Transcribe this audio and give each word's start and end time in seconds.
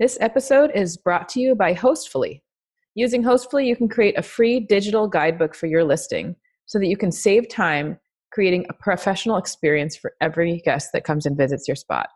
This 0.00 0.16
episode 0.22 0.70
is 0.74 0.96
brought 0.96 1.28
to 1.28 1.40
you 1.40 1.54
by 1.54 1.74
Hostfully. 1.74 2.40
Using 2.94 3.22
Hostfully, 3.22 3.66
you 3.66 3.76
can 3.76 3.86
create 3.86 4.18
a 4.18 4.22
free 4.22 4.58
digital 4.58 5.06
guidebook 5.06 5.54
for 5.54 5.66
your 5.66 5.84
listing 5.84 6.36
so 6.64 6.78
that 6.78 6.86
you 6.86 6.96
can 6.96 7.12
save 7.12 7.50
time 7.50 7.98
creating 8.32 8.64
a 8.70 8.72
professional 8.72 9.36
experience 9.36 9.94
for 9.94 10.14
every 10.22 10.62
guest 10.64 10.94
that 10.94 11.04
comes 11.04 11.26
and 11.26 11.36
visits 11.36 11.68
your 11.68 11.74
spot. 11.74 12.08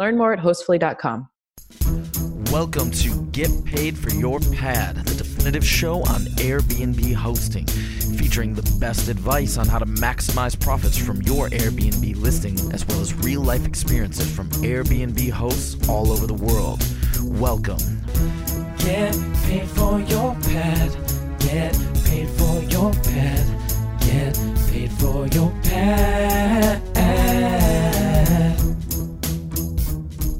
Learn 0.00 0.18
more 0.18 0.32
at 0.32 0.40
hostfully.com. 0.40 1.28
Welcome 2.50 2.90
to 2.90 3.22
Get 3.26 3.64
Paid 3.64 3.96
for 3.96 4.10
Your 4.10 4.40
Pad, 4.40 4.96
the 4.96 5.14
definitive 5.14 5.64
show 5.64 5.98
on 5.98 6.22
Airbnb 6.38 7.14
hosting, 7.14 7.66
featuring 8.18 8.54
the 8.54 8.78
best 8.80 9.08
advice 9.08 9.56
on 9.56 9.68
how 9.68 9.78
to 9.78 9.86
maximize 9.86 10.58
profits 10.58 10.98
from 10.98 11.22
your 11.22 11.48
Airbnb 11.50 12.20
listing, 12.20 12.54
as 12.72 12.84
well 12.88 13.00
as 13.00 13.14
real 13.14 13.40
life 13.40 13.66
experiences 13.66 14.28
from 14.34 14.48
Airbnb 14.64 15.30
hosts 15.30 15.88
all 15.88 16.10
over 16.10 16.26
the 16.26 16.34
world. 16.34 16.82
Welcome. 17.24 18.02
Get 18.78 19.16
paid 19.44 19.66
for 19.68 19.98
your 20.00 20.34
pad. 20.42 20.90
Get 21.40 21.72
paid 22.04 22.28
for 22.28 22.62
your 22.64 22.92
pad. 22.92 24.00
Get 24.00 24.38
paid 24.68 24.92
for 24.92 25.26
your 25.28 25.50
pad. 25.62 26.82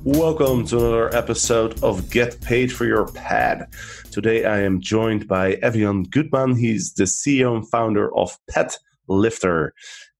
Welcome 0.04 0.66
to 0.66 0.76
another 0.76 1.14
episode 1.16 1.82
of 1.82 2.10
Get 2.10 2.38
Paid 2.42 2.70
for 2.70 2.84
Your 2.84 3.10
Pad. 3.12 3.66
Today 4.10 4.44
I 4.44 4.60
am 4.60 4.82
joined 4.82 5.26
by 5.26 5.54
Evian 5.54 6.02
Gutman. 6.02 6.54
He's 6.56 6.92
the 6.92 7.04
CEO 7.04 7.56
and 7.56 7.68
founder 7.70 8.14
of 8.14 8.38
Pet 8.50 8.78
Lifter. 9.08 9.72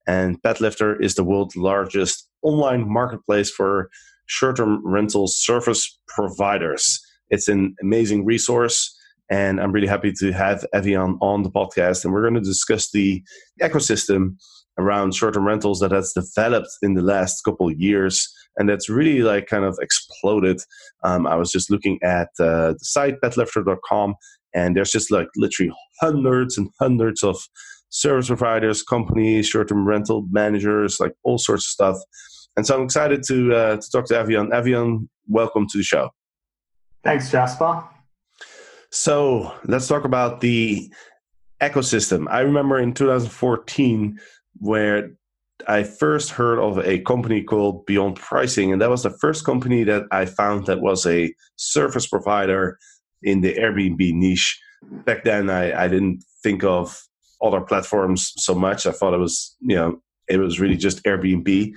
And 0.07 0.41
Padlifter 0.41 0.99
is 0.99 1.13
the 1.13 1.23
world's 1.23 1.55
largest 1.55 2.27
online 2.41 2.91
marketplace 2.91 3.51
for 3.51 3.89
short 4.27 4.57
term 4.57 4.81
rental 4.85 5.27
service 5.27 5.97
providers. 6.07 6.99
It's 7.29 7.47
an 7.47 7.75
amazing 7.81 8.25
resource. 8.25 8.93
And 9.29 9.59
I'm 9.59 9.71
really 9.71 9.87
happy 9.87 10.13
to 10.19 10.31
have 10.33 10.63
Evian 10.73 11.17
on 11.19 11.41
the 11.41 11.49
podcast. 11.49 12.05
And 12.05 12.13
we're 12.13 12.21
going 12.21 12.35
to 12.35 12.41
discuss 12.41 12.91
the 12.91 13.23
ecosystem 13.59 14.35
around 14.77 15.15
short 15.15 15.33
term 15.33 15.47
rentals 15.47 15.79
that 15.79 15.91
has 15.91 16.13
developed 16.13 16.69
in 16.83 16.93
the 16.93 17.01
last 17.01 17.41
couple 17.41 17.71
years 17.71 18.31
and 18.57 18.69
that's 18.69 18.89
really 18.89 19.21
like 19.21 19.47
kind 19.47 19.65
of 19.65 19.77
exploded. 19.81 20.61
Um, 21.03 21.27
I 21.27 21.35
was 21.35 21.51
just 21.51 21.69
looking 21.69 21.99
at 22.03 22.29
uh, 22.39 22.73
the 22.73 22.79
site 22.81 23.15
padlifter.com, 23.21 24.15
and 24.53 24.75
there's 24.75 24.91
just 24.91 25.11
like 25.11 25.27
literally 25.35 25.71
hundreds 25.99 26.57
and 26.57 26.69
hundreds 26.79 27.23
of 27.23 27.37
service 27.89 28.27
providers, 28.27 28.83
companies, 28.83 29.47
short-term 29.47 29.87
rental 29.87 30.25
managers, 30.31 30.99
like 30.99 31.13
all 31.23 31.37
sorts 31.37 31.65
of 31.65 31.69
stuff. 31.69 31.97
And 32.57 32.65
so 32.65 32.77
I'm 32.77 32.83
excited 32.83 33.23
to 33.27 33.53
uh, 33.53 33.77
to 33.77 33.91
talk 33.91 34.05
to 34.07 34.17
Evian. 34.17 34.53
Evian, 34.53 35.09
welcome 35.27 35.67
to 35.69 35.77
the 35.77 35.83
show. 35.83 36.09
Thanks, 37.03 37.29
Jasper. 37.29 37.83
So 38.91 39.53
let's 39.65 39.87
talk 39.87 40.05
about 40.05 40.41
the 40.41 40.91
ecosystem. 41.61 42.27
I 42.29 42.39
remember 42.39 42.79
in 42.79 42.93
2014 42.93 44.19
where 44.59 45.11
I 45.67 45.83
first 45.83 46.31
heard 46.31 46.59
of 46.59 46.79
a 46.79 46.99
company 46.99 47.43
called 47.43 47.85
Beyond 47.85 48.15
Pricing, 48.15 48.71
and 48.71 48.81
that 48.81 48.89
was 48.89 49.03
the 49.03 49.09
first 49.09 49.45
company 49.45 49.83
that 49.83 50.03
I 50.11 50.25
found 50.25 50.65
that 50.67 50.81
was 50.81 51.05
a 51.05 51.33
service 51.57 52.07
provider 52.07 52.77
in 53.21 53.41
the 53.41 53.53
Airbnb 53.53 54.13
niche. 54.13 54.59
Back 54.81 55.23
then, 55.23 55.49
I, 55.49 55.85
I 55.85 55.87
didn't 55.87 56.23
think 56.43 56.63
of 56.63 57.01
other 57.41 57.61
platforms 57.61 58.33
so 58.37 58.53
much. 58.55 58.85
I 58.85 58.91
thought 58.91 59.13
it 59.13 59.19
was, 59.19 59.55
you 59.59 59.75
know, 59.75 60.01
it 60.27 60.37
was 60.37 60.59
really 60.59 60.77
just 60.77 61.03
Airbnb. 61.03 61.73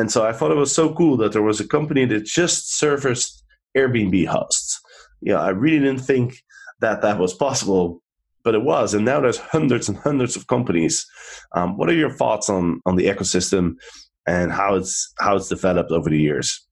And 0.00 0.10
so 0.10 0.24
I 0.24 0.32
thought 0.32 0.50
it 0.50 0.56
was 0.56 0.74
so 0.74 0.94
cool 0.94 1.16
that 1.18 1.32
there 1.32 1.42
was 1.42 1.60
a 1.60 1.68
company 1.68 2.04
that 2.06 2.24
just 2.24 2.78
serviced 2.78 3.44
Airbnb 3.76 4.26
hosts. 4.26 4.80
You 5.20 5.32
know, 5.34 5.40
I 5.40 5.50
really 5.50 5.84
didn't 5.84 6.06
think 6.06 6.42
that 6.80 7.02
that 7.02 7.18
was 7.18 7.34
possible 7.34 8.02
but 8.42 8.54
it 8.54 8.62
was, 8.62 8.94
and 8.94 9.04
now 9.04 9.20
there's 9.20 9.38
hundreds 9.38 9.88
and 9.88 9.98
hundreds 9.98 10.36
of 10.36 10.46
companies. 10.46 11.06
Um, 11.54 11.76
what 11.76 11.88
are 11.88 11.94
your 11.94 12.10
thoughts 12.10 12.48
on 12.48 12.80
on 12.86 12.96
the 12.96 13.06
ecosystem 13.06 13.74
and 14.26 14.52
how 14.52 14.74
it's 14.74 15.12
how 15.18 15.36
it's 15.36 15.48
developed 15.48 15.90
over 15.90 16.08
the 16.08 16.20
years? 16.20 16.66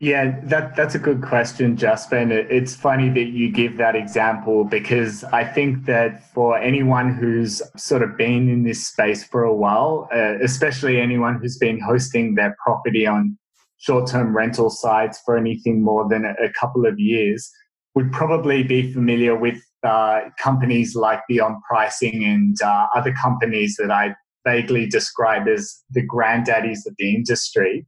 Yeah, 0.00 0.38
that 0.44 0.76
that's 0.76 0.94
a 0.94 0.98
good 0.98 1.22
question, 1.22 1.76
Jasper. 1.76 2.18
It's 2.18 2.76
funny 2.76 3.08
that 3.08 3.30
you 3.30 3.50
give 3.50 3.78
that 3.78 3.96
example 3.96 4.64
because 4.64 5.24
I 5.24 5.42
think 5.42 5.86
that 5.86 6.22
for 6.32 6.56
anyone 6.56 7.12
who's 7.14 7.60
sort 7.76 8.02
of 8.02 8.16
been 8.16 8.48
in 8.48 8.62
this 8.62 8.86
space 8.86 9.24
for 9.24 9.42
a 9.42 9.52
while, 9.52 10.08
uh, 10.14 10.38
especially 10.40 11.00
anyone 11.00 11.40
who's 11.40 11.58
been 11.58 11.80
hosting 11.80 12.36
their 12.36 12.54
property 12.64 13.08
on 13.08 13.36
short-term 13.78 14.36
rental 14.36 14.70
sites 14.70 15.20
for 15.24 15.36
anything 15.36 15.82
more 15.82 16.08
than 16.08 16.24
a, 16.24 16.52
couple 16.52 16.86
of 16.86 17.00
years, 17.00 17.50
would 17.96 18.12
probably 18.12 18.62
be 18.62 18.92
familiar 18.92 19.36
with 19.36 19.60
uh, 19.82 20.20
companies 20.38 20.94
like 20.94 21.20
Beyond 21.28 21.56
Pricing 21.68 22.24
and 22.24 22.60
uh, 22.62 22.86
other 22.94 23.12
companies 23.12 23.76
that 23.78 23.90
I 23.90 24.14
vaguely 24.44 24.86
describe 24.86 25.48
as 25.48 25.82
the 25.90 26.06
granddaddies 26.06 26.86
of 26.86 26.94
the 26.98 27.14
industry. 27.14 27.84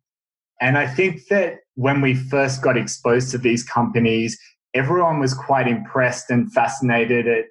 And 0.61 0.77
I 0.77 0.87
think 0.87 1.27
that 1.29 1.61
when 1.75 2.01
we 2.01 2.15
first 2.15 2.63
got 2.63 2.77
exposed 2.77 3.31
to 3.31 3.39
these 3.39 3.65
companies, 3.65 4.39
everyone 4.75 5.19
was 5.19 5.35
quite 5.35 5.67
impressed 5.67 6.31
and 6.31 6.53
fascinated 6.53 7.27
at 7.27 7.45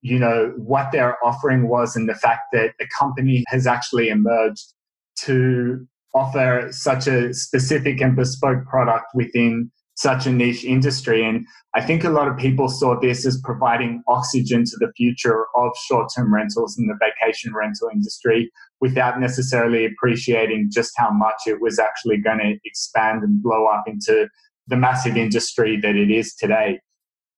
you 0.00 0.18
know 0.18 0.52
what 0.56 0.92
their 0.92 1.16
offering 1.24 1.68
was 1.68 1.96
and 1.96 2.08
the 2.08 2.14
fact 2.14 2.42
that 2.52 2.72
a 2.80 2.86
company 2.98 3.44
has 3.48 3.66
actually 3.66 4.08
emerged 4.08 4.72
to 5.16 5.86
offer 6.14 6.68
such 6.70 7.06
a 7.06 7.34
specific 7.34 8.00
and 8.00 8.14
bespoke 8.14 8.64
product 8.66 9.06
within 9.14 9.70
such 9.98 10.26
a 10.26 10.32
niche 10.32 10.64
industry. 10.64 11.24
And 11.24 11.44
I 11.74 11.80
think 11.80 12.04
a 12.04 12.10
lot 12.10 12.28
of 12.28 12.36
people 12.36 12.68
saw 12.68 12.98
this 13.00 13.26
as 13.26 13.40
providing 13.42 14.00
oxygen 14.06 14.64
to 14.64 14.76
the 14.78 14.92
future 14.96 15.46
of 15.56 15.72
short 15.86 16.08
term 16.14 16.32
rentals 16.32 16.78
in 16.78 16.86
the 16.86 16.96
vacation 17.00 17.52
rental 17.52 17.88
industry 17.92 18.48
without 18.80 19.18
necessarily 19.18 19.84
appreciating 19.84 20.70
just 20.72 20.92
how 20.96 21.10
much 21.10 21.42
it 21.46 21.60
was 21.60 21.80
actually 21.80 22.16
going 22.16 22.38
to 22.38 22.56
expand 22.64 23.24
and 23.24 23.42
blow 23.42 23.66
up 23.66 23.84
into 23.88 24.28
the 24.68 24.76
massive 24.76 25.16
industry 25.16 25.76
that 25.80 25.96
it 25.96 26.12
is 26.12 26.32
today. 26.36 26.78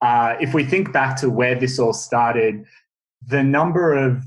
Uh, 0.02 0.34
if 0.38 0.52
we 0.52 0.62
think 0.62 0.92
back 0.92 1.16
to 1.16 1.30
where 1.30 1.58
this 1.58 1.78
all 1.78 1.94
started, 1.94 2.62
the 3.26 3.42
number 3.42 3.94
of 3.94 4.22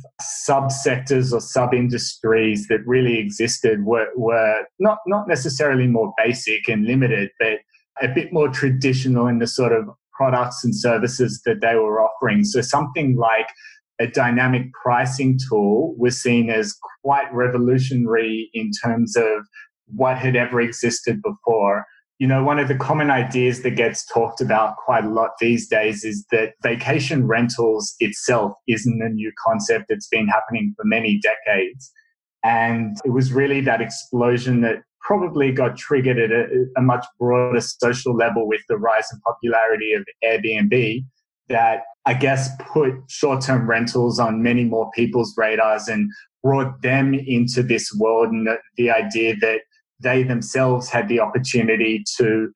subsectors 0.48 1.34
or 1.34 1.40
sub 1.40 1.74
industries 1.74 2.68
that 2.68 2.80
really 2.88 3.20
existed 3.20 3.86
were, 3.86 4.08
were 4.16 4.64
not, 4.80 4.98
not 5.06 5.28
necessarily 5.28 5.86
more 5.86 6.12
basic 6.18 6.68
and 6.68 6.86
limited, 6.86 7.30
but 7.40 7.60
a 8.02 8.08
bit 8.08 8.34
more 8.34 8.50
traditional 8.50 9.28
in 9.28 9.40
the 9.40 9.48
sort 9.48 9.72
of 9.72 9.88
products 10.14 10.64
and 10.64 10.76
services 10.76 11.42
that 11.46 11.62
they 11.62 11.76
were 11.76 12.02
offering. 12.02 12.44
So 12.44 12.62
something 12.62 13.18
like 13.18 13.48
a 14.00 14.08
dynamic 14.08 14.72
pricing 14.74 15.40
tool 15.50 15.96
was 15.98 16.22
seen 16.22 16.50
as 16.50 16.76
quite 17.04 17.32
revolutionary 17.34 18.50
in 18.54 18.72
terms 18.84 19.16
of 19.16 19.46
what 19.88 20.18
had 20.18 20.36
ever 20.36 20.62
existed 20.62 21.22
before. 21.22 21.86
You 22.20 22.28
know, 22.28 22.44
one 22.44 22.60
of 22.60 22.68
the 22.68 22.76
common 22.76 23.10
ideas 23.10 23.64
that 23.64 23.72
gets 23.72 24.06
talked 24.06 24.40
about 24.40 24.78
quite 24.78 25.04
a 25.04 25.10
lot 25.10 25.32
these 25.40 25.68
days 25.68 26.04
is 26.04 26.26
that 26.32 26.54
vacation 26.62 27.28
rentals 27.28 27.96
itself 28.00 28.54
isn't 28.68 29.02
a 29.02 29.10
new 29.10 29.32
concept. 29.46 29.86
It's 29.90 30.08
been 30.08 30.28
happening 30.28 30.74
for 30.76 30.86
many 30.86 31.20
decades. 31.20 31.92
And 32.44 32.98
it 33.06 33.12
was 33.12 33.32
really 33.32 33.62
that 33.62 33.82
explosion 33.82 34.62
that 34.62 34.84
probably 35.02 35.52
got 35.52 35.78
triggered 35.78 36.20
at 36.20 36.32
a, 36.32 36.66
a, 36.78 36.82
much 36.82 37.06
broader 37.20 37.60
social 37.60 38.16
level 38.16 38.48
with 38.48 38.62
the 38.70 38.78
rise 38.78 39.08
in 39.12 39.20
popularity 39.22 39.94
of 39.94 40.06
Airbnb 40.24 41.06
that 41.50 41.84
I 42.06 42.14
guess 42.14 42.50
put 42.60 42.94
short 43.10 43.42
term 43.42 43.70
rentals 43.70 44.20
on 44.20 44.42
many 44.42 44.64
more 44.64 44.90
people's 44.92 45.34
radars 45.38 45.88
and 45.88 46.10
brought 46.42 46.82
them 46.82 47.14
into 47.14 47.64
this 47.64 47.94
world 47.98 48.30
and 48.30 48.48
the, 48.48 48.58
the 48.78 48.92
idea 48.92 49.36
that 49.42 49.62
they 50.02 50.24
themselves 50.24 50.90
had 50.90 51.08
the 51.08 51.20
opportunity 51.20 52.04
to 52.18 52.52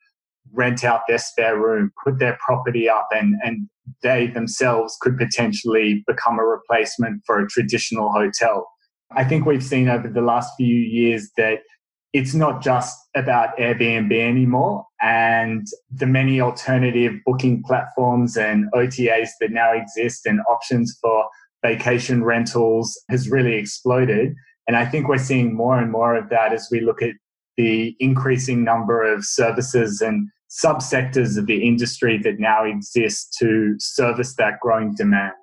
rent 0.54 0.84
out 0.84 1.02
their 1.08 1.18
spare 1.18 1.60
room, 1.60 1.92
put 2.04 2.20
their 2.20 2.38
property 2.46 2.90
up, 2.90 3.08
and, 3.12 3.36
and 3.44 3.70
they 4.04 4.28
themselves 4.28 4.98
could 5.02 5.18
potentially 5.18 6.04
become 6.08 6.40
a 6.40 6.44
replacement 6.44 7.22
for 7.26 7.40
a 7.40 7.48
traditional 7.48 8.12
hotel. 8.12 8.68
I 9.12 9.24
think 9.24 9.46
we've 9.46 9.64
seen 9.64 9.90
over 9.90 10.08
the 10.08 10.22
last 10.22 10.54
few 10.58 10.76
years 10.76 11.32
that 11.38 11.60
it's 12.14 12.34
not 12.34 12.62
just 12.62 12.98
about 13.16 13.56
Airbnb 13.58 14.12
anymore. 14.12 14.86
And 15.02 15.68
the 15.92 16.06
many 16.08 16.42
alternative 16.42 17.14
booking 17.26 17.64
platforms 17.64 18.38
and 18.38 18.72
OTAs 18.74 19.30
that 19.40 19.52
now 19.52 19.72
exist 19.72 20.26
and 20.26 20.40
options 20.50 20.98
for 21.02 21.26
vacation 21.64 22.24
rentals 22.24 23.00
has 23.10 23.30
really 23.30 23.56
exploded. 23.56 24.34
And 24.68 24.76
I 24.76 24.86
think 24.86 25.08
we're 25.08 25.18
seeing 25.18 25.56
more 25.56 25.80
and 25.80 25.92
more 25.92 26.16
of 26.16 26.30
that 26.30 26.54
as 26.54 26.68
we 26.72 26.82
look 26.82 27.02
at 27.02 27.16
the 27.56 27.96
increasing 28.00 28.64
number 28.64 29.02
of 29.02 29.26
services 29.26 30.02
and 30.02 30.30
subsectors 30.50 31.38
of 31.38 31.46
the 31.46 31.68
industry 31.68 32.18
that 32.24 32.40
now 32.40 32.64
exist 32.64 33.36
to 33.40 33.76
service 33.80 34.36
that 34.36 34.60
growing 34.62 34.94
demand. 34.96 35.34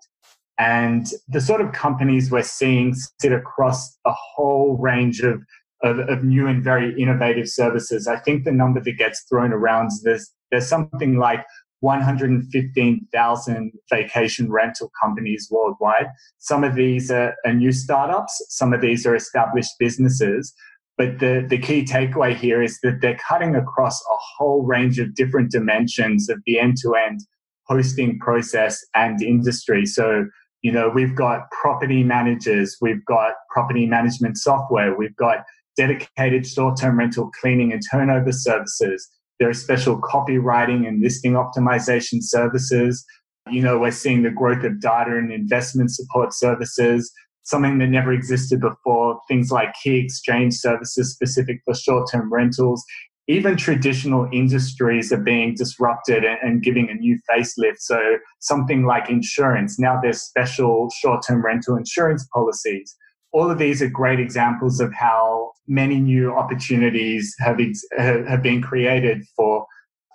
And 0.59 1.06
the 1.29 1.41
sort 1.41 1.61
of 1.61 1.73
companies 1.73 2.31
we're 2.31 2.43
seeing 2.43 2.95
sit 3.21 3.33
across 3.33 3.99
a 4.06 4.12
whole 4.12 4.77
range 4.77 5.21
of 5.21 5.43
of, 5.83 5.99
of 6.09 6.25
new 6.25 6.47
and 6.47 6.65
very 6.65 6.99
innovative 7.01 7.49
services. 7.49 8.09
I 8.09 8.17
think 8.17 8.45
the 8.45 8.53
number 8.53 8.81
that 8.81 8.93
gets 8.97 9.25
thrown 9.29 9.53
around 9.53 9.89
is 9.89 10.03
there's, 10.03 10.33
There's 10.51 10.67
something 10.67 11.19
like 11.19 11.45
115,000 11.81 13.73
vacation 13.91 14.51
rental 14.51 14.91
companies 15.01 15.49
worldwide. 15.51 16.06
Some 16.39 16.65
of 16.65 16.75
these 16.75 17.11
are, 17.11 17.35
are, 17.45 17.53
new 17.53 17.73
startups, 17.73 18.43
some 18.49 18.73
of 18.73 18.81
these 18.81 19.06
are 19.06 19.15
established 19.15 19.73
businesses. 19.79 20.55
But 20.97 21.19
the, 21.19 21.45
the 21.47 21.59
key 21.59 21.85
takeaway 21.85 22.35
here 22.35 22.62
is 22.62 22.79
that 22.83 23.01
they're 23.03 23.19
cutting 23.29 23.55
across 23.55 24.01
a 24.01 24.17
whole 24.37 24.62
range 24.62 24.99
of 24.99 25.15
different 25.15 25.51
dimensions 25.51 26.31
of 26.31 26.39
the 26.47 26.59
end 26.59 26.79
to 26.83 26.95
end 26.95 27.21
hosting 27.67 28.19
process 28.19 28.83
and 28.95 29.21
industry. 29.21 29.85
So, 29.87 30.27
you 30.65 30.73
know, 30.73 30.89
we've 30.89 31.15
got 31.15 31.51
property 31.51 32.03
managers, 32.03 32.79
we've 32.81 33.05
got 33.05 33.35
property 33.51 33.87
management 33.87 34.39
software, 34.39 34.97
we've 34.97 35.15
got 35.15 35.45
dedicated 35.77 36.47
short 36.47 36.81
term 36.81 36.99
rental 36.99 37.31
cleaning 37.39 37.71
and 37.71 37.83
turnover 37.91 38.33
services. 38.33 39.07
There 39.39 39.51
are 39.51 39.55
special 39.55 40.01
copywriting 40.01 40.89
and 40.89 41.03
listing 41.03 41.35
optimization 41.35 42.23
services. 42.23 43.05
You 43.51 43.61
know, 43.61 43.79
we're 43.79 43.91
seeing 43.91 44.23
the 44.23 44.31
growth 44.31 44.65
of 44.65 44.81
data 44.81 45.19
and 45.19 45.31
investment 45.31 45.91
support 45.91 46.33
services, 46.33 47.13
something 47.43 47.77
that 47.79 47.89
never 47.89 48.15
existed 48.15 48.63
before. 48.63 49.21
Things 49.29 49.53
like 49.53 49.75
key 49.83 49.99
exchange 49.99 50.55
services 50.55 51.13
specific 51.13 51.61
for 51.67 51.75
short 51.75 52.09
term 52.11 52.33
rentals. 52.33 52.83
Even 53.26 53.56
traditional 53.56 54.29
industries 54.32 55.11
are 55.12 55.23
being 55.23 55.55
disrupted 55.55 56.25
and, 56.25 56.62
giving 56.62 56.91
a 56.91 56.94
new 56.94 57.19
facelift. 57.31 57.79
So, 57.79 58.19
something 58.41 58.85
like 58.85 59.09
insurance, 59.09 59.79
now 59.79 59.99
there's 60.03 60.21
special 60.21 60.91
short 60.91 61.25
term 61.26 61.44
rental 61.44 61.76
insurance 61.76 62.26
policies 62.35 62.97
all 63.35 63.50
of 63.50 63.59
these 63.59 63.82
are 63.82 63.88
great 63.88 64.21
examples 64.21 64.81
of 64.81 64.94
how 64.94 65.50
many 65.67 65.99
new 65.99 66.32
opportunities 66.32 67.35
have, 67.41 67.59
ex- 67.59 67.85
have 67.99 68.43
been 68.43 68.62
created 68.62 69.25
for 69.37 69.67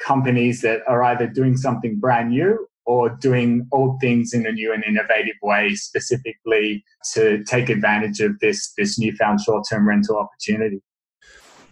companies 0.02 0.62
that 0.62 0.82
are 0.88 1.04
either 1.04 1.28
doing 1.28 1.58
something 1.58 2.00
brand 2.00 2.30
new 2.30 2.66
or 2.86 3.10
doing 3.10 3.68
old 3.74 4.00
things 4.00 4.34
in 4.34 4.48
a 4.48 4.52
new 4.54 4.74
and 4.74 4.86
innovative 4.86 5.36
way, 5.44 5.76
specifically 5.76 6.82
to 7.14 7.44
take 7.44 7.70
advantage 7.70 8.22
of 8.22 8.40
this, 8.40 8.72
this 8.78 8.98
newfound 8.98 9.42
short 9.42 9.66
term 9.70 9.86
rental 9.86 10.18
opportunity. 10.18 10.82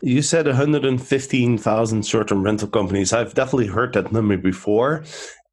You 0.01 0.21
said 0.21 0.45
115,000 0.45 2.05
short 2.05 2.27
term 2.27 2.43
rental 2.43 2.67
companies. 2.67 3.13
I've 3.13 3.33
definitely 3.33 3.67
heard 3.67 3.93
that 3.93 4.11
number 4.11 4.37
before. 4.37 5.03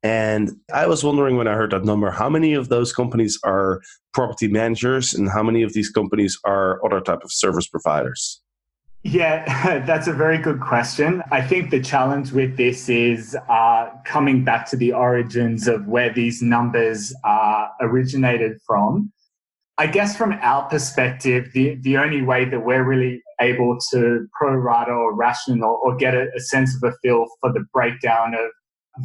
And 0.03 0.51
I 0.71 0.85
was 0.85 1.03
wondering 1.03 1.35
when 1.35 1.47
I 1.47 1.53
heard 1.53 1.71
that 1.71 1.83
number, 1.83 2.11
how 2.11 2.29
many 2.29 2.53
of 2.53 2.69
those 2.69 2.93
companies 2.93 3.39
are 3.43 3.81
property 4.13 4.47
managers 4.47 5.15
and 5.15 5.27
how 5.27 5.41
many 5.41 5.63
of 5.63 5.73
these 5.73 5.89
companies 5.89 6.37
are 6.45 6.79
other 6.85 7.01
type 7.01 7.23
of 7.23 7.31
service 7.31 7.67
providers? 7.67 8.39
Yeah, 9.01 9.79
that's 9.85 10.07
a 10.07 10.13
very 10.13 10.37
good 10.37 10.59
question. 10.59 11.23
I 11.31 11.41
think 11.41 11.71
the 11.71 11.79
challenge 11.79 12.31
with 12.31 12.57
this 12.57 12.87
is 12.87 13.35
uh, 13.49 13.89
coming 14.03 14.43
back 14.43 14.67
to 14.69 14.75
the 14.75 14.93
origins 14.93 15.67
of 15.67 15.87
where 15.87 16.13
these 16.13 16.41
numbers 16.41 17.13
uh, 17.23 17.67
originated 17.81 18.59
from. 18.65 19.11
I 19.77 19.87
guess 19.87 20.15
from 20.15 20.33
our 20.41 20.67
perspective, 20.69 21.51
the, 21.53 21.75
the 21.81 21.97
only 21.97 22.21
way 22.21 22.45
that 22.45 22.61
we're 22.61 22.83
really 22.83 23.21
able 23.41 23.77
to 23.91 24.25
pro 24.31 24.53
rata 24.53 24.91
or 24.91 25.13
ration 25.13 25.61
or, 25.61 25.77
or 25.77 25.95
get 25.97 26.15
a, 26.15 26.27
a 26.35 26.39
sense 26.39 26.75
of 26.75 26.83
a 26.83 26.95
feel 27.01 27.25
for 27.41 27.51
the 27.51 27.65
breakdown 27.73 28.33
of 28.33 28.51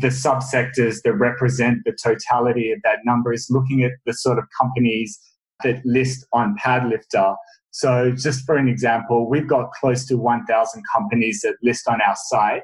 the 0.00 0.08
subsectors 0.08 1.02
that 1.02 1.14
represent 1.14 1.78
the 1.84 1.96
totality 2.00 2.70
of 2.70 2.78
that 2.84 2.98
number 3.04 3.32
is 3.32 3.48
looking 3.50 3.82
at 3.82 3.92
the 4.06 4.12
sort 4.12 4.38
of 4.38 4.44
companies 4.60 5.18
that 5.64 5.84
list 5.84 6.24
on 6.32 6.56
Padlifter. 6.64 7.34
So, 7.72 8.12
just 8.12 8.44
for 8.46 8.56
an 8.56 8.68
example, 8.68 9.28
we've 9.28 9.48
got 9.48 9.72
close 9.72 10.06
to 10.06 10.16
1,000 10.16 10.82
companies 10.92 11.40
that 11.42 11.56
list 11.62 11.88
on 11.88 12.00
our 12.00 12.16
site, 12.28 12.62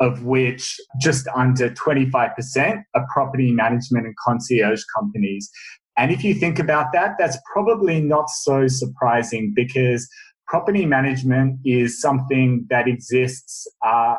of 0.00 0.24
which 0.24 0.80
just 1.00 1.26
under 1.34 1.70
25% 1.70 2.82
are 2.94 3.06
property 3.12 3.52
management 3.52 4.06
and 4.06 4.14
concierge 4.24 4.82
companies. 4.96 5.50
And 5.96 6.10
if 6.10 6.24
you 6.24 6.34
think 6.34 6.58
about 6.58 6.86
that, 6.92 7.16
that's 7.18 7.38
probably 7.52 8.00
not 8.00 8.30
so 8.30 8.68
surprising 8.68 9.52
because 9.54 10.08
property 10.46 10.86
management 10.86 11.60
is 11.64 12.00
something 12.00 12.66
that 12.70 12.88
exists 12.88 13.66
uh, 13.86 14.16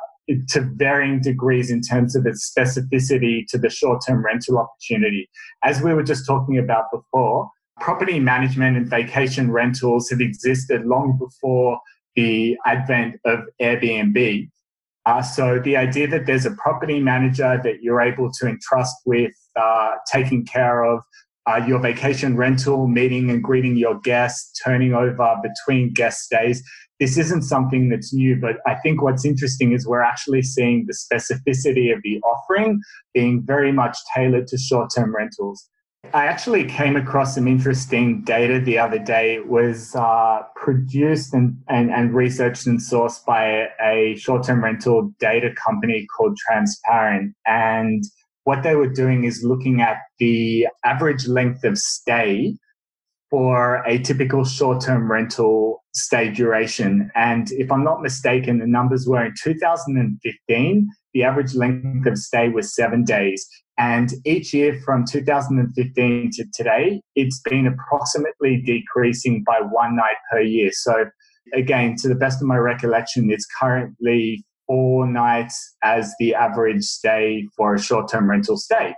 to 0.50 0.62
varying 0.75 1.21
degrees 1.21 1.71
in 1.71 1.81
terms 1.81 2.15
of 2.15 2.25
its 2.25 2.51
specificity 2.51 3.45
to 3.50 3.57
the 3.57 3.69
short 3.69 4.01
term 4.07 4.23
rental 4.23 4.57
opportunity. 4.57 5.29
As 5.63 5.81
we 5.81 5.94
were 5.94 6.03
just 6.03 6.25
talking 6.25 6.57
about 6.57 6.85
before, 6.91 7.50
property 7.79 8.19
management 8.19 8.77
and 8.77 8.88
vacation 8.88 9.51
rentals 9.51 10.09
have 10.09 10.21
existed 10.21 10.85
long 10.85 11.18
before 11.18 11.79
the 12.15 12.57
advent 12.65 13.15
of 13.25 13.39
Airbnb. 13.62 14.50
Uh, 15.06 15.21
so 15.21 15.59
the 15.59 15.75
idea 15.75 16.07
that 16.07 16.27
there's 16.27 16.45
a 16.45 16.51
property 16.51 17.00
manager 17.00 17.59
that 17.63 17.81
you're 17.81 18.01
able 18.01 18.31
to 18.39 18.47
entrust 18.47 18.95
with 19.06 19.33
uh, 19.56 19.91
taking 20.12 20.45
care 20.45 20.83
of 20.83 21.01
uh, 21.47 21.61
your 21.67 21.79
vacation 21.79 22.38
rental, 22.38 22.88
meeting 22.88 23.29
and 23.29 23.43
greeting 23.43 23.75
your 23.75 23.99
guests, 23.99 24.59
turning 24.63 24.93
over 24.93 25.35
between 25.43 25.93
guest 25.93 26.21
stays 26.21 26.63
this 27.01 27.17
isn't 27.17 27.41
something 27.41 27.89
that's 27.89 28.13
new, 28.13 28.35
but 28.35 28.57
I 28.67 28.75
think 28.75 29.01
what's 29.01 29.25
interesting 29.25 29.71
is 29.71 29.88
we're 29.88 30.03
actually 30.03 30.43
seeing 30.43 30.85
the 30.85 30.93
specificity 30.93 31.91
of 31.91 31.99
the 32.03 32.21
offering 32.21 32.79
being 33.15 33.41
very 33.43 33.71
much 33.71 33.97
tailored 34.15 34.45
to 34.49 34.57
short 34.59 34.91
term 34.95 35.13
rentals. 35.15 35.67
I 36.13 36.27
actually 36.27 36.65
came 36.65 36.95
across 36.95 37.33
some 37.33 37.47
interesting 37.47 38.21
data 38.23 38.59
the 38.59 38.77
other 38.77 38.99
day. 38.99 39.33
It 39.33 39.47
was 39.47 39.95
uh, 39.95 40.44
produced 40.55 41.33
and, 41.33 41.57
and, 41.69 41.89
and 41.89 42.13
researched 42.13 42.67
and 42.67 42.79
sourced 42.79 43.25
by 43.25 43.69
a 43.83 44.15
short 44.17 44.44
term 44.44 44.63
rental 44.63 45.11
data 45.19 45.49
company 45.55 46.05
called 46.15 46.37
Transparent. 46.37 47.33
And 47.47 48.03
what 48.43 48.63
they 48.63 48.75
were 48.75 48.89
doing 48.89 49.23
is 49.23 49.43
looking 49.43 49.81
at 49.81 49.97
the 50.19 50.67
average 50.83 51.27
length 51.27 51.63
of 51.63 51.77
stay 51.77 52.55
for 53.29 53.81
a 53.88 53.97
typical 53.97 54.43
short 54.43 54.83
term 54.83 55.09
rental 55.09 55.83
stay 55.93 56.29
duration. 56.29 57.09
And 57.15 57.51
if 57.51 57.71
I'm 57.71 57.83
not 57.83 58.01
mistaken, 58.01 58.59
the 58.59 58.67
numbers 58.67 59.07
were 59.07 59.25
in 59.25 59.33
2015, 59.41 60.89
the 61.13 61.23
average 61.23 61.53
length 61.55 62.05
of 62.05 62.17
stay 62.17 62.49
was 62.49 62.75
seven 62.75 63.03
days. 63.03 63.45
And 63.77 64.13
each 64.25 64.53
year 64.53 64.79
from 64.85 65.05
2015 65.05 66.31
to 66.33 66.45
today, 66.53 67.01
it's 67.15 67.41
been 67.41 67.67
approximately 67.67 68.61
decreasing 68.61 69.44
by 69.45 69.59
one 69.61 69.95
night 69.95 70.17
per 70.31 70.41
year. 70.41 70.69
So, 70.71 71.05
again, 71.53 71.95
to 71.97 72.07
the 72.07 72.15
best 72.15 72.41
of 72.41 72.47
my 72.47 72.57
recollection, 72.57 73.31
it's 73.31 73.47
currently 73.59 74.45
four 74.71 75.06
nights 75.06 75.75
as 75.83 76.15
the 76.18 76.33
average 76.33 76.81
stay 76.81 77.45
for 77.57 77.75
a 77.75 77.79
short 77.79 78.09
term 78.09 78.29
rental 78.29 78.56
stay. 78.56 78.95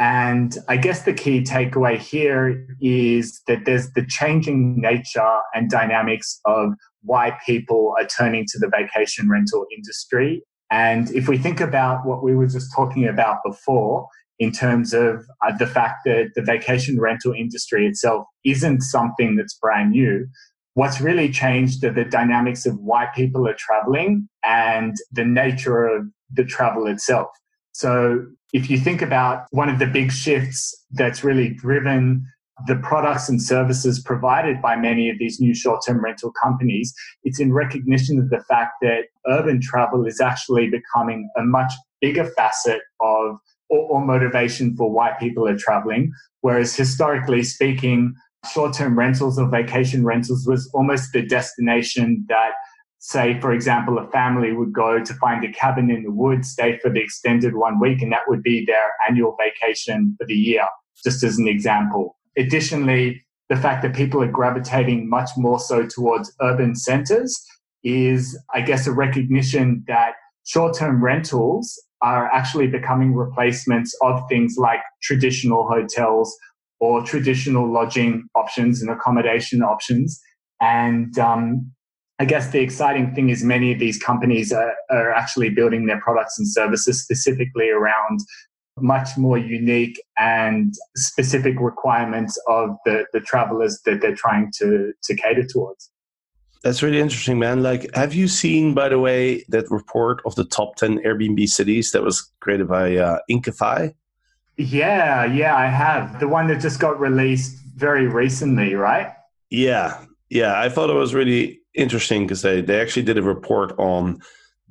And 0.00 0.58
I 0.66 0.76
guess 0.76 1.02
the 1.02 1.12
key 1.12 1.42
takeaway 1.42 1.98
here 1.98 2.66
is 2.80 3.40
that 3.46 3.64
there's 3.64 3.92
the 3.92 4.04
changing 4.04 4.80
nature 4.80 5.38
and 5.54 5.70
dynamics 5.70 6.40
of 6.44 6.72
why 7.02 7.38
people 7.46 7.94
are 7.96 8.06
turning 8.06 8.44
to 8.48 8.58
the 8.58 8.68
vacation 8.68 9.28
rental 9.28 9.66
industry. 9.76 10.42
And 10.68 11.12
if 11.12 11.28
we 11.28 11.38
think 11.38 11.60
about 11.60 12.04
what 12.04 12.24
we 12.24 12.34
were 12.34 12.48
just 12.48 12.74
talking 12.74 13.06
about 13.06 13.36
before, 13.44 14.08
in 14.40 14.50
terms 14.50 14.92
of 14.94 15.24
uh, 15.46 15.56
the 15.58 15.66
fact 15.66 16.00
that 16.06 16.30
the 16.34 16.42
vacation 16.42 17.00
rental 17.00 17.32
industry 17.32 17.86
itself 17.86 18.26
isn't 18.44 18.82
something 18.82 19.36
that's 19.36 19.54
brand 19.54 19.90
new, 19.90 20.26
what's 20.74 21.00
really 21.00 21.30
changed 21.30 21.82
are 21.84 21.92
the 21.92 22.04
dynamics 22.04 22.66
of 22.66 22.78
why 22.78 23.06
people 23.14 23.46
are 23.48 23.56
traveling 23.58 24.28
and 24.44 24.96
the 25.12 25.24
nature 25.24 25.86
of 25.86 26.06
the 26.32 26.44
travel 26.44 26.86
itself. 26.86 27.28
So 27.72 28.26
if 28.52 28.70
you 28.70 28.78
think 28.78 29.02
about 29.02 29.46
one 29.50 29.68
of 29.68 29.78
the 29.78 29.86
big 29.86 30.12
shifts 30.12 30.74
that's 30.92 31.24
really 31.24 31.50
driven 31.50 32.26
the 32.66 32.76
products 32.76 33.28
and 33.28 33.40
services 33.40 34.00
provided 34.00 34.60
by 34.60 34.74
many 34.74 35.08
of 35.08 35.18
these 35.18 35.40
new 35.40 35.54
short 35.54 35.80
term 35.86 36.02
rental 36.02 36.32
companies, 36.32 36.92
it's 37.22 37.38
in 37.38 37.52
recognition 37.52 38.18
of 38.18 38.30
the 38.30 38.42
fact 38.48 38.72
that 38.82 39.04
urban 39.28 39.60
travel 39.60 40.06
is 40.06 40.20
actually 40.20 40.68
becoming 40.68 41.28
a 41.36 41.42
much 41.42 41.72
bigger 42.00 42.24
facet 42.24 42.80
of 43.00 43.38
or, 43.70 43.80
or 43.90 44.04
motivation 44.04 44.74
for 44.76 44.90
why 44.90 45.12
people 45.20 45.46
are 45.46 45.56
traveling. 45.56 46.10
Whereas 46.40 46.74
historically 46.74 47.42
speaking, 47.42 48.14
short 48.52 48.74
term 48.74 48.98
rentals 48.98 49.38
or 49.38 49.48
vacation 49.48 50.04
rentals 50.04 50.46
was 50.46 50.70
almost 50.72 51.12
the 51.12 51.22
destination 51.22 52.24
that 52.28 52.52
say, 52.98 53.38
for 53.40 53.52
example, 53.52 53.98
a 53.98 54.10
family 54.10 54.52
would 54.52 54.72
go 54.72 55.02
to 55.02 55.14
find 55.14 55.44
a 55.44 55.52
cabin 55.52 55.90
in 55.90 56.02
the 56.02 56.10
woods, 56.10 56.50
stay 56.50 56.78
for 56.78 56.90
the 56.90 57.00
extended 57.00 57.54
one 57.54 57.78
week, 57.80 58.02
and 58.02 58.12
that 58.12 58.22
would 58.26 58.42
be 58.42 58.64
their 58.64 58.92
annual 59.08 59.36
vacation 59.38 60.14
for 60.18 60.26
the 60.26 60.34
year, 60.34 60.66
just 61.04 61.22
as 61.22 61.38
an 61.38 61.46
example. 61.46 62.16
Additionally, 62.36 63.24
the 63.48 63.56
fact 63.56 63.82
that 63.82 63.94
people 63.94 64.22
are 64.22 64.30
gravitating 64.30 65.08
much 65.08 65.30
more 65.36 65.58
so 65.58 65.86
towards 65.86 66.32
urban 66.42 66.74
centers 66.74 67.40
is, 67.84 68.38
I 68.52 68.60
guess, 68.60 68.86
a 68.86 68.92
recognition 68.92 69.84
that 69.86 70.14
short 70.44 70.76
term 70.76 71.02
rentals 71.02 71.80
are 72.02 72.26
actually 72.30 72.66
becoming 72.66 73.14
replacements 73.14 73.96
of 74.02 74.22
things 74.28 74.56
like 74.58 74.80
traditional 75.02 75.68
hotels 75.68 76.36
or 76.80 77.02
traditional 77.02 77.70
lodging 77.70 78.28
options 78.34 78.82
and 78.82 78.90
accommodation 78.90 79.62
options. 79.62 80.20
And 80.60 81.18
um, 81.18 81.72
I 82.18 82.24
guess 82.24 82.50
the 82.50 82.60
exciting 82.60 83.14
thing 83.14 83.30
is 83.30 83.44
many 83.44 83.72
of 83.72 83.78
these 83.78 83.98
companies 83.98 84.52
are, 84.52 84.74
are 84.90 85.12
actually 85.12 85.50
building 85.50 85.86
their 85.86 86.00
products 86.00 86.38
and 86.38 86.48
services 86.48 87.02
specifically 87.02 87.70
around 87.70 88.20
much 88.80 89.16
more 89.16 89.38
unique 89.38 90.00
and 90.18 90.74
specific 90.96 91.58
requirements 91.60 92.40
of 92.48 92.76
the, 92.84 93.04
the 93.12 93.20
travelers 93.20 93.80
that 93.84 94.00
they're 94.00 94.14
trying 94.14 94.52
to, 94.58 94.92
to 95.02 95.16
cater 95.16 95.44
towards. 95.46 95.90
That's 96.64 96.82
really 96.82 96.98
interesting, 96.98 97.38
man. 97.38 97.62
Like, 97.62 97.88
have 97.94 98.14
you 98.14 98.26
seen, 98.26 98.74
by 98.74 98.88
the 98.88 98.98
way, 98.98 99.44
that 99.48 99.70
report 99.70 100.20
of 100.26 100.34
the 100.34 100.44
top 100.44 100.74
10 100.76 100.98
Airbnb 101.04 101.48
cities 101.48 101.92
that 101.92 102.02
was 102.02 102.32
created 102.40 102.68
by 102.68 102.96
uh, 102.96 103.18
Inkify? 103.30 103.94
Yeah, 104.58 105.24
yeah, 105.24 105.56
I 105.56 105.66
have. 105.66 106.18
The 106.18 106.26
one 106.26 106.48
that 106.48 106.60
just 106.60 106.80
got 106.80 106.98
released 106.98 107.56
very 107.76 108.08
recently, 108.08 108.74
right? 108.74 109.12
Yeah, 109.50 110.04
yeah. 110.30 110.60
I 110.60 110.68
thought 110.68 110.90
it 110.90 110.94
was 110.94 111.14
really 111.14 111.60
interesting 111.74 112.24
because 112.24 112.42
they, 112.42 112.60
they 112.60 112.80
actually 112.80 113.04
did 113.04 113.18
a 113.18 113.22
report 113.22 113.72
on 113.78 114.20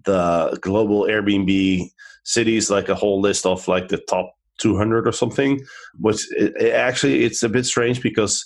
the 0.03 0.57
global 0.61 1.03
Airbnb 1.03 1.89
cities, 2.25 2.69
like 2.69 2.89
a 2.89 2.95
whole 2.95 3.21
list 3.21 3.45
of 3.45 3.65
like 3.69 3.87
the 3.87 3.97
top 4.09 4.33
200 4.59 5.07
or 5.07 5.13
something. 5.13 5.61
Which 5.99 6.29
it, 6.33 6.53
it 6.59 6.73
actually 6.73 7.23
it's 7.23 7.41
a 7.41 7.49
bit 7.49 7.65
strange 7.65 8.01
because 8.01 8.45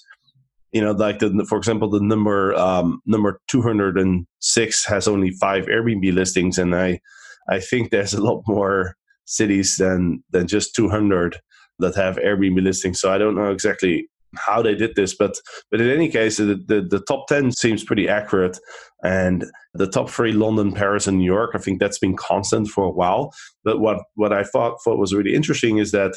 you 0.72 0.82
know 0.82 0.92
like 0.92 1.20
the 1.20 1.46
for 1.50 1.58
example 1.58 1.90
the 1.90 2.02
number 2.02 2.54
um, 2.54 3.02
number 3.08 3.42
206 3.48 4.86
has 4.86 5.08
only 5.08 5.32
five 5.32 5.66
Airbnb 5.66 6.14
listings, 6.14 6.60
and 6.60 6.76
I 6.76 7.02
I 7.50 7.60
think 7.60 7.90
there's 7.90 8.14
a 8.14 8.22
lot 8.22 8.44
more 8.46 8.96
cities 9.32 9.76
than 9.78 10.24
than 10.32 10.48
just 10.48 10.76
200 10.76 11.40
that 11.80 11.96
have 11.96 12.18
Airbnb 12.18 12.62
listings. 12.62 13.00
So 13.00 13.12
I 13.12 13.18
don't 13.18 13.36
know 13.36 13.52
exactly 13.52 14.08
how 14.38 14.62
they 14.62 14.76
did 14.76 14.96
this, 14.96 15.16
but 15.16 15.36
but 15.70 15.82
in 15.82 15.90
any 15.90 16.10
case, 16.10 16.38
the, 16.38 16.56
the, 16.68 16.82
the 16.90 17.04
top 17.08 17.28
ten 17.28 17.52
seems 17.52 17.84
pretty 17.84 18.08
accurate, 18.08 18.58
and 19.04 19.46
the 19.74 19.88
top 19.88 20.10
three 20.10 20.32
London, 20.32 20.72
Paris, 20.72 21.08
and 21.08 21.18
New 21.18 21.26
York. 21.26 21.52
I 21.54 21.58
think 21.58 21.80
that's 21.80 22.00
been 22.00 22.16
constant 22.16 22.70
for 22.70 22.84
a 22.86 22.92
while. 22.92 23.34
But 23.64 23.80
what 23.80 24.00
what 24.16 24.32
I 24.32 24.44
thought 24.44 24.78
thought 24.84 25.00
was 25.00 25.14
really 25.14 25.36
interesting 25.36 25.78
is 25.78 25.92
that 25.92 26.14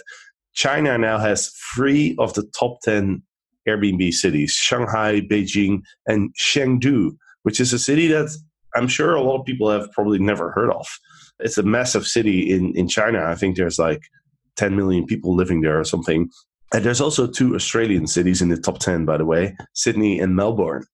China 0.55 0.97
now 0.97 1.19
has 1.19 1.51
three 1.75 2.15
of 2.19 2.35
the 2.35 2.49
top 2.57 2.79
ten 2.83 3.23
Airbnb 3.69 4.13
cities: 4.13 4.53
Shanghai, 4.53 5.21
Beijing, 5.21 5.83
and 6.07 6.35
Chengdu, 6.37 7.17
which 7.43 7.59
is 7.61 7.73
a 7.73 7.79
city 7.79 8.07
that 8.09 8.31
I'm 8.77 8.89
sure 8.89 9.15
a 9.15 9.23
lot 9.23 9.41
of 9.41 9.47
people 9.47 9.71
have 9.71 9.91
probably 9.93 10.19
never 10.19 10.53
heard 10.53 10.71
of. 10.71 10.87
It's 11.41 11.59
a 11.59 11.63
massive 11.63 12.07
city 12.07 12.51
in 12.53 12.75
in 12.75 12.89
China. 12.89 13.25
I 13.25 13.35
think 13.35 13.57
there's 13.57 13.79
like 13.79 14.03
10 14.57 14.77
million 14.77 15.05
people 15.05 15.35
living 15.35 15.61
there 15.61 15.79
or 15.79 15.85
something. 15.85 16.31
And 16.73 16.85
there's 16.85 17.01
also 17.01 17.27
two 17.27 17.55
Australian 17.55 18.07
cities 18.07 18.43
in 18.43 18.49
the 18.49 18.57
top 18.57 18.79
10, 18.79 19.05
by 19.05 19.17
the 19.17 19.25
way 19.25 19.57
Sydney 19.75 20.21
and 20.21 20.35
Melbourne. 20.35 20.85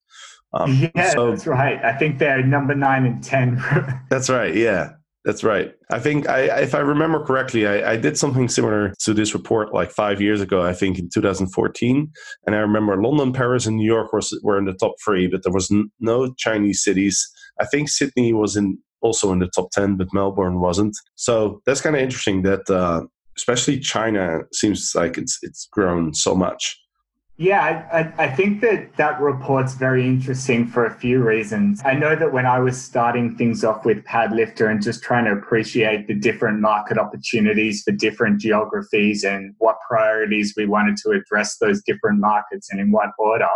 Um, 0.52 0.90
yeah, 0.94 1.10
so, 1.10 1.30
that's 1.30 1.46
right. 1.46 1.82
I 1.84 1.96
think 1.96 2.18
they're 2.18 2.42
number 2.42 2.74
nine 2.74 3.06
and 3.06 3.22
10. 3.22 3.62
that's 4.10 4.28
right. 4.28 4.54
Yeah. 4.54 4.92
That's 5.24 5.44
right. 5.44 5.74
I 5.90 5.98
think 5.98 6.28
I, 6.30 6.60
if 6.60 6.74
I 6.74 6.78
remember 6.78 7.22
correctly, 7.22 7.66
I, 7.66 7.92
I, 7.92 7.96
did 7.96 8.16
something 8.16 8.48
similar 8.48 8.94
to 9.00 9.12
this 9.12 9.34
report 9.34 9.74
like 9.74 9.90
five 9.90 10.18
years 10.18 10.40
ago. 10.40 10.62
I 10.62 10.72
think 10.72 10.98
in 10.98 11.10
2014, 11.12 12.10
and 12.46 12.56
I 12.56 12.58
remember 12.60 13.00
London, 13.00 13.34
Paris, 13.34 13.66
and 13.66 13.76
New 13.76 13.84
York 13.84 14.14
were 14.14 14.22
were 14.42 14.56
in 14.56 14.64
the 14.64 14.72
top 14.72 14.94
three, 15.04 15.26
but 15.26 15.42
there 15.42 15.52
was 15.52 15.70
n- 15.70 15.92
no 16.00 16.32
Chinese 16.38 16.82
cities. 16.82 17.30
I 17.60 17.66
think 17.66 17.90
Sydney 17.90 18.32
was 18.32 18.56
in 18.56 18.78
also 19.02 19.32
in 19.32 19.38
the 19.38 19.48
top 19.48 19.70
10, 19.70 19.96
but 19.96 20.12
Melbourne 20.12 20.60
wasn't. 20.60 20.96
So 21.16 21.60
that's 21.66 21.80
kind 21.80 21.96
of 21.96 22.02
interesting 22.02 22.42
that 22.42 22.68
uh, 22.70 23.02
especially 23.36 23.78
China 23.78 24.40
seems 24.52 24.94
like 24.94 25.18
it's 25.18 25.38
it's 25.42 25.68
grown 25.72 26.14
so 26.14 26.34
much. 26.34 26.80
Yeah, 27.40 27.88
I, 27.90 28.24
I, 28.24 28.28
think 28.28 28.60
that 28.60 28.98
that 28.98 29.18
report's 29.18 29.72
very 29.72 30.06
interesting 30.06 30.66
for 30.66 30.84
a 30.84 30.92
few 30.92 31.22
reasons. 31.22 31.80
I 31.86 31.94
know 31.94 32.14
that 32.14 32.34
when 32.34 32.44
I 32.44 32.58
was 32.58 32.78
starting 32.78 33.34
things 33.34 33.64
off 33.64 33.86
with 33.86 34.04
Padlifter 34.04 34.70
and 34.70 34.82
just 34.82 35.02
trying 35.02 35.24
to 35.24 35.32
appreciate 35.32 36.06
the 36.06 36.12
different 36.12 36.60
market 36.60 36.98
opportunities 36.98 37.82
for 37.82 37.92
different 37.92 38.42
geographies 38.42 39.24
and 39.24 39.54
what 39.56 39.78
priorities 39.88 40.52
we 40.54 40.66
wanted 40.66 40.98
to 40.98 41.12
address 41.12 41.56
those 41.56 41.82
different 41.84 42.20
markets 42.20 42.68
and 42.70 42.78
in 42.78 42.92
what 42.92 43.08
order, 43.18 43.48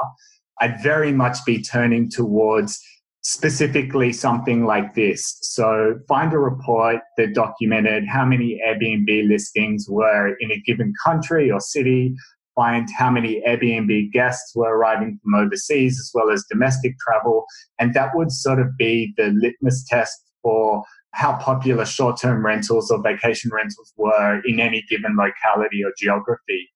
I'd 0.62 0.82
very 0.82 1.12
much 1.12 1.44
be 1.44 1.60
turning 1.60 2.08
towards 2.08 2.80
specifically 3.24 4.12
something 4.12 4.66
like 4.66 4.94
this. 4.94 5.38
So 5.40 5.98
find 6.06 6.32
a 6.32 6.38
report 6.38 7.00
that 7.16 7.34
documented 7.34 8.06
how 8.06 8.26
many 8.26 8.60
Airbnb 8.66 9.28
listings 9.28 9.86
were 9.88 10.36
in 10.40 10.52
a 10.52 10.60
given 10.60 10.92
country 11.02 11.50
or 11.50 11.58
city, 11.58 12.14
find 12.54 12.86
how 12.96 13.10
many 13.10 13.42
Airbnb 13.48 14.12
guests 14.12 14.54
were 14.54 14.76
arriving 14.76 15.18
from 15.22 15.34
overseas 15.34 15.98
as 15.98 16.10
well 16.12 16.30
as 16.30 16.44
domestic 16.50 16.96
travel. 16.98 17.46
And 17.78 17.94
that 17.94 18.14
would 18.14 18.30
sort 18.30 18.60
of 18.60 18.76
be 18.76 19.14
the 19.16 19.28
litmus 19.34 19.84
test 19.88 20.20
for 20.42 20.84
how 21.12 21.38
popular 21.38 21.86
short 21.86 22.20
term 22.20 22.44
rentals 22.44 22.90
or 22.90 23.02
vacation 23.02 23.50
rentals 23.54 23.94
were 23.96 24.42
in 24.44 24.60
any 24.60 24.84
given 24.90 25.16
locality 25.16 25.82
or 25.82 25.92
geography. 25.98 26.68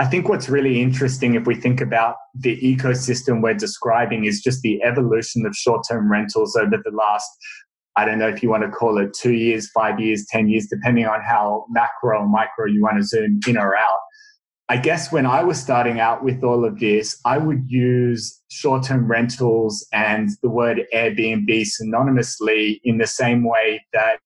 I 0.00 0.06
think 0.06 0.30
what's 0.30 0.48
really 0.48 0.80
interesting 0.80 1.34
if 1.34 1.46
we 1.46 1.54
think 1.54 1.82
about 1.82 2.16
the 2.34 2.58
ecosystem 2.62 3.42
we're 3.42 3.52
describing 3.52 4.24
is 4.24 4.40
just 4.40 4.62
the 4.62 4.82
evolution 4.82 5.44
of 5.44 5.54
short 5.54 5.84
term 5.86 6.10
rentals 6.10 6.56
over 6.56 6.78
the 6.82 6.90
last, 6.90 7.28
I 7.96 8.06
don't 8.06 8.18
know 8.18 8.26
if 8.26 8.42
you 8.42 8.48
want 8.48 8.62
to 8.62 8.70
call 8.70 8.96
it 8.96 9.12
two 9.12 9.34
years, 9.34 9.70
five 9.72 10.00
years, 10.00 10.24
10 10.30 10.48
years, 10.48 10.68
depending 10.68 11.04
on 11.04 11.20
how 11.20 11.66
macro 11.68 12.20
or 12.20 12.26
micro 12.26 12.64
you 12.64 12.80
want 12.82 12.96
to 12.96 13.02
zoom 13.02 13.40
in 13.46 13.58
or 13.58 13.76
out. 13.76 13.98
I 14.70 14.78
guess 14.78 15.12
when 15.12 15.26
I 15.26 15.44
was 15.44 15.60
starting 15.60 16.00
out 16.00 16.24
with 16.24 16.42
all 16.42 16.64
of 16.64 16.80
this, 16.80 17.20
I 17.26 17.36
would 17.36 17.64
use 17.66 18.40
short 18.50 18.84
term 18.84 19.06
rentals 19.06 19.86
and 19.92 20.30
the 20.42 20.48
word 20.48 20.80
Airbnb 20.94 21.66
synonymously 21.78 22.80
in 22.84 22.96
the 22.96 23.06
same 23.06 23.44
way 23.44 23.84
that 23.92 24.20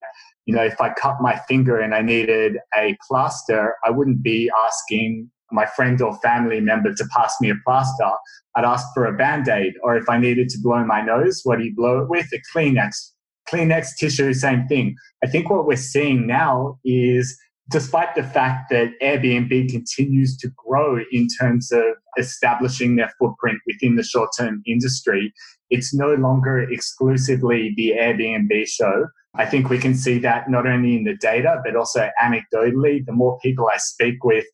you 0.46 0.54
know, 0.54 0.62
if 0.62 0.80
I 0.80 0.92
cut 0.92 1.16
my 1.20 1.40
finger 1.48 1.80
and 1.80 1.94
I 1.94 2.02
needed 2.02 2.58
a 2.76 2.96
plaster, 3.08 3.76
I 3.82 3.90
wouldn't 3.90 4.22
be 4.22 4.50
asking 4.66 5.30
my 5.54 5.66
friend 5.66 6.00
or 6.02 6.18
family 6.18 6.60
member 6.60 6.92
to 6.92 7.04
pass 7.16 7.36
me 7.40 7.50
a 7.50 7.54
plaster, 7.64 8.10
I'd 8.56 8.64
ask 8.64 8.86
for 8.92 9.06
a 9.06 9.16
band 9.16 9.48
aid. 9.48 9.74
Or 9.82 9.96
if 9.96 10.08
I 10.08 10.18
needed 10.18 10.48
to 10.50 10.58
blow 10.60 10.84
my 10.84 11.00
nose, 11.00 11.40
what 11.44 11.58
do 11.58 11.64
you 11.64 11.74
blow 11.74 12.00
it 12.00 12.08
with? 12.08 12.26
A 12.32 12.40
Kleenex. 12.52 13.10
Kleenex 13.50 13.96
tissue, 13.98 14.32
same 14.34 14.66
thing. 14.66 14.96
I 15.22 15.26
think 15.26 15.50
what 15.50 15.66
we're 15.66 15.76
seeing 15.76 16.26
now 16.26 16.78
is 16.84 17.38
despite 17.70 18.14
the 18.14 18.22
fact 18.22 18.70
that 18.70 18.92
Airbnb 19.02 19.70
continues 19.70 20.36
to 20.38 20.50
grow 20.56 20.98
in 21.12 21.28
terms 21.40 21.72
of 21.72 21.84
establishing 22.18 22.96
their 22.96 23.10
footprint 23.18 23.58
within 23.66 23.96
the 23.96 24.02
short 24.02 24.30
term 24.38 24.62
industry, 24.66 25.32
it's 25.70 25.94
no 25.94 26.14
longer 26.14 26.60
exclusively 26.60 27.72
the 27.76 27.94
Airbnb 27.98 28.66
show. 28.68 29.06
I 29.36 29.46
think 29.46 29.68
we 29.68 29.78
can 29.78 29.94
see 29.94 30.18
that 30.18 30.48
not 30.48 30.66
only 30.66 30.94
in 30.94 31.04
the 31.04 31.16
data, 31.16 31.60
but 31.64 31.74
also 31.74 32.08
anecdotally. 32.22 33.04
The 33.04 33.12
more 33.12 33.38
people 33.40 33.68
I 33.72 33.78
speak 33.78 34.22
with, 34.22 34.44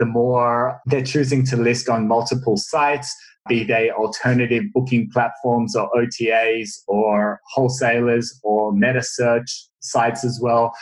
the 0.00 0.06
more 0.06 0.80
they're 0.86 1.04
choosing 1.04 1.44
to 1.46 1.56
list 1.56 1.88
on 1.88 2.08
multiple 2.08 2.56
sites, 2.56 3.14
be 3.48 3.62
they 3.62 3.90
alternative 3.90 4.64
booking 4.74 5.10
platforms 5.12 5.76
or 5.76 5.88
OTAs 5.94 6.70
or 6.88 7.40
wholesalers 7.52 8.38
or 8.42 8.72
meta 8.72 9.02
search 9.02 9.66
sites 9.80 10.24
as 10.24 10.40
well. 10.42 10.72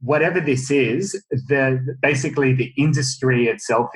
Whatever 0.00 0.40
this 0.40 0.70
is, 0.70 1.20
the, 1.30 1.96
basically 2.00 2.52
the 2.52 2.72
industry 2.76 3.48
itself 3.48 3.90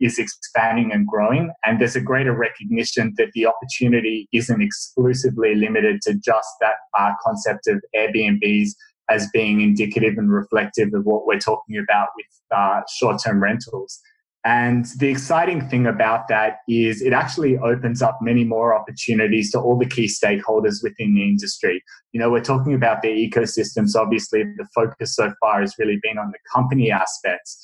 is 0.00 0.18
expanding 0.18 0.90
and 0.90 1.06
growing, 1.06 1.52
and 1.64 1.80
there's 1.80 1.94
a 1.94 2.00
greater 2.00 2.36
recognition 2.36 3.14
that 3.18 3.28
the 3.34 3.46
opportunity 3.46 4.28
isn't 4.32 4.60
exclusively 4.60 5.54
limited 5.54 6.00
to 6.02 6.14
just 6.14 6.48
that 6.60 6.74
uh, 6.98 7.12
concept 7.22 7.68
of 7.68 7.80
Airbnbs 7.94 8.70
as 9.08 9.28
being 9.32 9.60
indicative 9.60 10.14
and 10.16 10.32
reflective 10.32 10.88
of 10.92 11.04
what 11.04 11.26
we're 11.26 11.38
talking 11.38 11.78
about 11.78 12.08
with 12.16 12.26
uh, 12.50 12.80
short-term 12.98 13.40
rentals. 13.40 14.00
And 14.46 14.84
the 14.98 15.08
exciting 15.08 15.66
thing 15.70 15.86
about 15.86 16.28
that 16.28 16.58
is 16.68 17.00
it 17.00 17.14
actually 17.14 17.56
opens 17.56 18.02
up 18.02 18.18
many 18.20 18.44
more 18.44 18.74
opportunities 18.74 19.50
to 19.52 19.58
all 19.58 19.78
the 19.78 19.86
key 19.86 20.04
stakeholders 20.04 20.82
within 20.82 21.14
the 21.14 21.22
industry. 21.22 21.82
You 22.12 22.20
know, 22.20 22.30
we're 22.30 22.44
talking 22.44 22.74
about 22.74 23.00
the 23.00 23.08
ecosystems. 23.08 23.96
Obviously, 23.96 24.42
the 24.42 24.66
focus 24.74 25.16
so 25.16 25.32
far 25.40 25.62
has 25.62 25.74
really 25.78 25.98
been 26.02 26.18
on 26.18 26.30
the 26.30 26.38
company 26.54 26.90
aspects. 26.90 27.58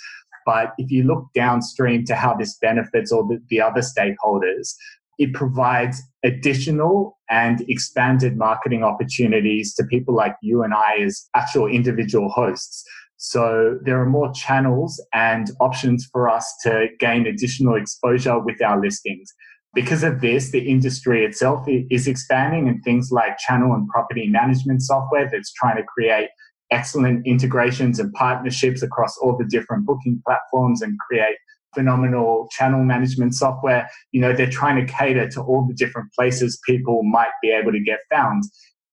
But 0.47 0.73
if 0.79 0.91
you 0.91 1.05
look 1.05 1.27
downstream 1.35 2.07
to 2.07 2.15
how 2.15 2.35
this 2.35 2.57
benefits 2.57 3.13
all 3.13 3.29
the, 3.29 3.43
the 3.51 3.61
other 3.61 3.83
stakeholders, 3.83 4.75
it 5.21 5.35
provides 5.35 6.03
additional 6.25 7.19
and 7.29 7.63
expanded 7.69 8.39
marketing 8.39 8.83
opportunities 8.83 9.75
to 9.75 9.85
people 9.85 10.15
like 10.15 10.35
you 10.43 10.63
and 10.63 10.73
I 10.73 11.03
as 11.05 11.29
actual 11.37 11.67
individual 11.67 12.31
hosts. 12.31 12.83
So 13.19 13.79
there 13.85 14.01
are 14.01 14.09
more 14.09 14.33
channels 14.33 14.99
and 15.13 15.51
options 15.61 16.09
for 16.11 16.31
us 16.31 16.51
to 16.63 16.89
gain 16.99 17.27
additional 17.27 17.75
exposure 17.75 18.39
with 18.39 18.63
our 18.63 18.81
listings. 18.81 19.31
Because 19.75 20.03
of 20.03 20.23
this, 20.23 20.53
the 20.53 20.67
industry 20.67 21.23
itself 21.27 21.67
is 21.69 22.09
expanding 22.09 22.67
and 22.67 22.83
things 22.83 23.11
like 23.13 23.37
channel 23.37 23.75
and 23.75 23.87
property 23.89 24.27
management 24.27 24.81
software 24.81 25.29
that's 25.31 25.53
trying 25.53 25.77
to 25.77 25.83
create 25.83 26.31
excellent 26.71 27.27
integrations 27.27 28.01
and 28.01 28.11
partnerships 28.15 28.83
across 28.83 29.19
all 29.19 29.37
the 29.37 29.45
different 29.45 29.85
booking 29.85 30.23
platforms 30.27 30.81
and 30.81 30.99
create 30.99 31.37
phenomenal 31.75 32.49
channel 32.51 32.85
management 32.85 33.35
software. 33.35 33.89
You 34.13 34.21
know, 34.21 34.33
they're 34.33 34.51
trying 34.51 34.85
to 34.85 34.93
cater 34.93 35.29
to 35.31 35.41
all 35.41 35.67
the 35.67 35.75
different 35.75 36.13
places 36.13 36.61
people 36.67 37.03
might 37.03 37.31
be 37.43 37.51
able 37.51 37.73
to 37.73 37.81
get 37.81 38.01
found. 38.11 38.45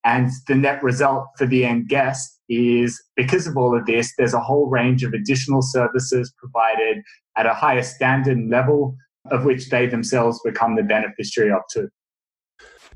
And 0.04 0.30
the 0.48 0.56
net 0.56 0.82
result 0.84 1.28
for 1.38 1.46
the 1.46 1.66
end 1.66 1.90
guest 1.90 2.40
is 2.50 3.02
because 3.16 3.46
of 3.46 3.58
all 3.58 3.78
of 3.78 3.86
this, 3.86 4.14
there's 4.18 4.34
a 4.34 4.40
whole 4.40 4.70
range 4.70 5.04
of 5.04 5.14
additional 5.14 5.62
services 5.62 6.34
provided 6.38 7.04
at 7.36 7.46
a 7.46 7.54
higher 7.54 7.84
standard 7.84 8.40
level 8.50 8.96
of 9.32 9.44
which 9.44 9.70
they 9.70 9.86
themselves 9.88 10.40
become 10.46 10.76
the 10.76 10.84
beneficiary 10.84 11.52
of 11.52 11.62
too. 11.72 11.90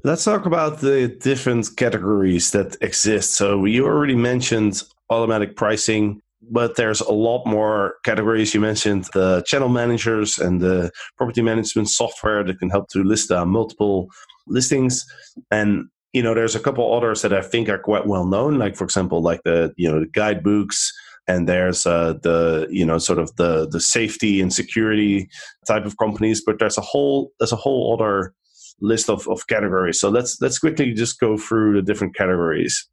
Let's 0.03 0.23
talk 0.23 0.45
about 0.45 0.79
the 0.79 1.09
different 1.09 1.75
categories 1.75 2.51
that 2.51 2.75
exist. 2.81 3.33
So 3.33 3.65
you 3.65 3.85
already 3.85 4.15
mentioned 4.15 4.81
automatic 5.09 5.55
pricing, 5.55 6.21
but 6.49 6.75
there's 6.75 7.01
a 7.01 7.11
lot 7.11 7.45
more 7.45 7.95
categories. 8.03 8.53
You 8.53 8.59
mentioned 8.59 9.05
the 9.13 9.43
channel 9.45 9.69
managers 9.69 10.39
and 10.39 10.61
the 10.61 10.91
property 11.17 11.41
management 11.41 11.89
software 11.89 12.43
that 12.43 12.59
can 12.59 12.69
help 12.69 12.89
to 12.89 13.03
list 13.03 13.31
uh, 13.31 13.45
multiple 13.45 14.07
listings. 14.47 15.05
And 15.51 15.85
you 16.13 16.21
know, 16.21 16.33
there's 16.33 16.55
a 16.55 16.59
couple 16.59 16.93
others 16.93 17.21
that 17.21 17.33
I 17.33 17.41
think 17.41 17.69
are 17.69 17.77
quite 17.77 18.07
well 18.07 18.25
known, 18.25 18.57
like 18.57 18.75
for 18.75 18.83
example, 18.83 19.21
like 19.21 19.43
the 19.43 19.73
you 19.77 19.89
know 19.89 19.99
the 19.99 20.07
guidebooks, 20.07 20.91
and 21.27 21.47
there's 21.47 21.85
uh, 21.85 22.13
the 22.21 22.67
you 22.69 22.85
know 22.85 22.97
sort 22.97 23.19
of 23.19 23.33
the 23.37 23.67
the 23.69 23.79
safety 23.79 24.41
and 24.41 24.53
security 24.53 25.29
type 25.67 25.85
of 25.85 25.97
companies. 25.97 26.43
But 26.45 26.59
there's 26.59 26.77
a 26.77 26.81
whole 26.81 27.31
there's 27.39 27.53
a 27.53 27.57
whole 27.57 27.93
other 27.93 28.33
list 28.81 29.09
of, 29.09 29.27
of 29.29 29.47
categories. 29.47 29.99
So 29.99 30.09
let's 30.09 30.41
let's 30.41 30.59
quickly 30.59 30.93
just 30.93 31.19
go 31.19 31.37
through 31.37 31.75
the 31.75 31.81
different 31.81 32.15
categories. 32.15 32.87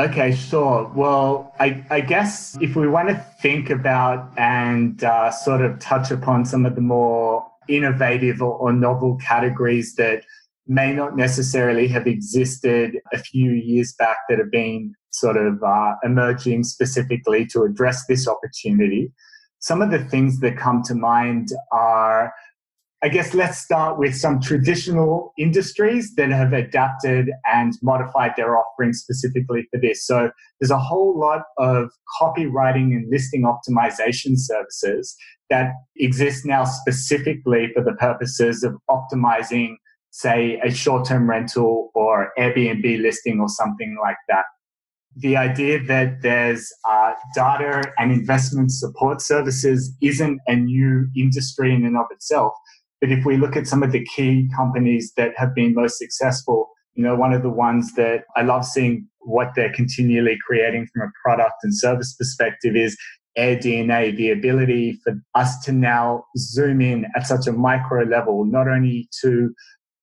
Okay, 0.00 0.34
sure. 0.34 0.90
Well, 0.94 1.54
I, 1.60 1.84
I 1.90 2.00
guess 2.00 2.56
if 2.62 2.74
we 2.74 2.88
want 2.88 3.10
to 3.10 3.16
think 3.42 3.68
about 3.68 4.32
and 4.38 5.04
uh, 5.04 5.30
sort 5.30 5.60
of 5.60 5.78
touch 5.78 6.10
upon 6.10 6.46
some 6.46 6.64
of 6.64 6.74
the 6.74 6.80
more 6.80 7.46
innovative 7.68 8.40
or, 8.40 8.54
or 8.54 8.72
novel 8.72 9.18
categories 9.18 9.96
that 9.96 10.24
may 10.66 10.94
not 10.94 11.18
necessarily 11.18 11.86
have 11.88 12.06
existed 12.06 12.96
a 13.12 13.18
few 13.18 13.50
years 13.50 13.92
back 13.92 14.16
that 14.30 14.38
have 14.38 14.50
been 14.50 14.94
sort 15.10 15.36
of 15.36 15.62
uh, 15.62 15.96
emerging 16.02 16.64
specifically 16.64 17.44
to 17.44 17.64
address 17.64 18.06
this 18.06 18.26
opportunity. 18.26 19.12
Some 19.58 19.82
of 19.82 19.90
the 19.90 20.02
things 20.02 20.40
that 20.40 20.56
come 20.56 20.82
to 20.84 20.94
mind 20.94 21.50
are, 21.72 22.32
I 23.02 23.08
guess, 23.08 23.32
let's 23.32 23.56
start 23.56 23.98
with 23.98 24.14
some 24.14 24.40
traditional 24.40 25.32
industries 25.38 26.14
that 26.16 26.28
have 26.30 26.52
adapted 26.52 27.30
and 27.50 27.72
modified 27.82 28.32
their 28.36 28.58
offerings 28.58 29.00
specifically 29.00 29.66
for 29.70 29.80
this. 29.80 30.06
So 30.06 30.30
there's 30.60 30.70
a 30.70 30.78
whole 30.78 31.18
lot 31.18 31.44
of 31.56 31.90
copywriting 32.20 32.92
and 32.92 33.10
listing 33.10 33.44
optimization 33.44 34.32
services 34.36 35.16
that 35.48 35.72
exist 35.96 36.44
now 36.44 36.64
specifically 36.64 37.70
for 37.74 37.82
the 37.82 37.94
purposes 37.94 38.62
of 38.62 38.76
optimizing 38.90 39.76
say 40.10 40.60
a 40.64 40.70
short 40.70 41.06
term 41.06 41.28
rental 41.28 41.90
or 41.94 42.32
Airbnb 42.38 43.00
listing 43.00 43.40
or 43.40 43.48
something 43.48 43.96
like 44.02 44.16
that. 44.28 44.44
The 45.16 45.36
idea 45.36 45.82
that 45.84 46.22
there's 46.22 46.72
uh, 46.88 47.12
data 47.34 47.92
and 47.98 48.12
investment 48.12 48.72
support 48.72 49.20
services 49.20 49.92
isn't 50.00 50.40
a 50.46 50.56
new 50.56 51.08
industry 51.16 51.74
in 51.74 51.84
and 51.84 51.96
of 51.96 52.06
itself. 52.10 52.52
But 53.00 53.10
if 53.10 53.24
we 53.24 53.36
look 53.36 53.56
at 53.56 53.66
some 53.66 53.82
of 53.82 53.92
the 53.92 54.04
key 54.04 54.48
companies 54.54 55.12
that 55.16 55.32
have 55.36 55.54
been 55.54 55.74
most 55.74 55.98
successful, 55.98 56.70
you 56.94 57.02
know, 57.02 57.14
one 57.14 57.32
of 57.32 57.42
the 57.42 57.50
ones 57.50 57.94
that 57.94 58.24
I 58.36 58.42
love 58.42 58.64
seeing 58.64 59.08
what 59.20 59.52
they're 59.54 59.72
continually 59.72 60.36
creating 60.46 60.88
from 60.92 61.08
a 61.08 61.12
product 61.24 61.56
and 61.62 61.76
service 61.76 62.14
perspective 62.14 62.76
is 62.76 62.96
AirDNA, 63.38 64.16
the 64.16 64.30
ability 64.30 64.98
for 65.04 65.14
us 65.34 65.58
to 65.64 65.72
now 65.72 66.24
zoom 66.36 66.80
in 66.80 67.06
at 67.16 67.26
such 67.26 67.46
a 67.46 67.52
micro 67.52 68.02
level, 68.04 68.44
not 68.44 68.68
only 68.68 69.08
to 69.22 69.54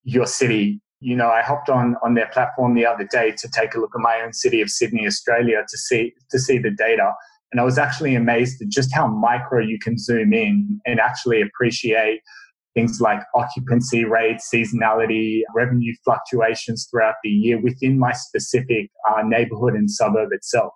your 0.04 0.26
city. 0.26 0.82
You 1.00 1.16
know, 1.16 1.30
I 1.30 1.42
hopped 1.42 1.70
on 1.70 1.96
on 2.02 2.16
their 2.16 2.28
platform 2.28 2.74
the 2.74 2.86
other 2.86 3.08
day 3.12 3.32
to 3.38 3.50
take 3.50 3.76
a 3.76 3.80
look 3.80 3.92
at 3.94 4.02
my 4.02 4.22
own 4.22 4.34
city 4.34 4.62
of 4.62 4.70
Sydney, 4.70 5.06
Australia, 5.06 5.64
to 5.68 5.78
see 5.78 6.14
to 6.32 6.40
see 6.40 6.58
the 6.58 6.72
data, 6.72 7.14
and 7.52 7.62
I 7.62 7.64
was 7.64 7.78
actually 7.78 8.16
amazed 8.16 8.62
at 8.62 8.70
just 8.70 8.94
how 8.94 9.08
micro 9.08 9.60
you 9.62 9.78
can 9.80 9.98
zoom 9.98 10.34
in 10.34 10.82
and 10.86 11.00
actually 11.00 11.42
appreciate 11.42 12.22
things 12.78 13.02
like 13.02 13.20
occupancy 13.34 14.06
rates, 14.06 14.48
seasonality, 14.54 15.42
revenue 15.56 15.94
fluctuations 16.06 16.88
throughout 16.88 17.16
the 17.24 17.30
year 17.30 17.60
within 17.60 17.98
my 17.98 18.14
specific 18.14 18.92
uh, 19.10 19.24
neighborhood 19.24 19.74
and 19.74 19.90
suburb 19.90 20.30
itself. 20.32 20.72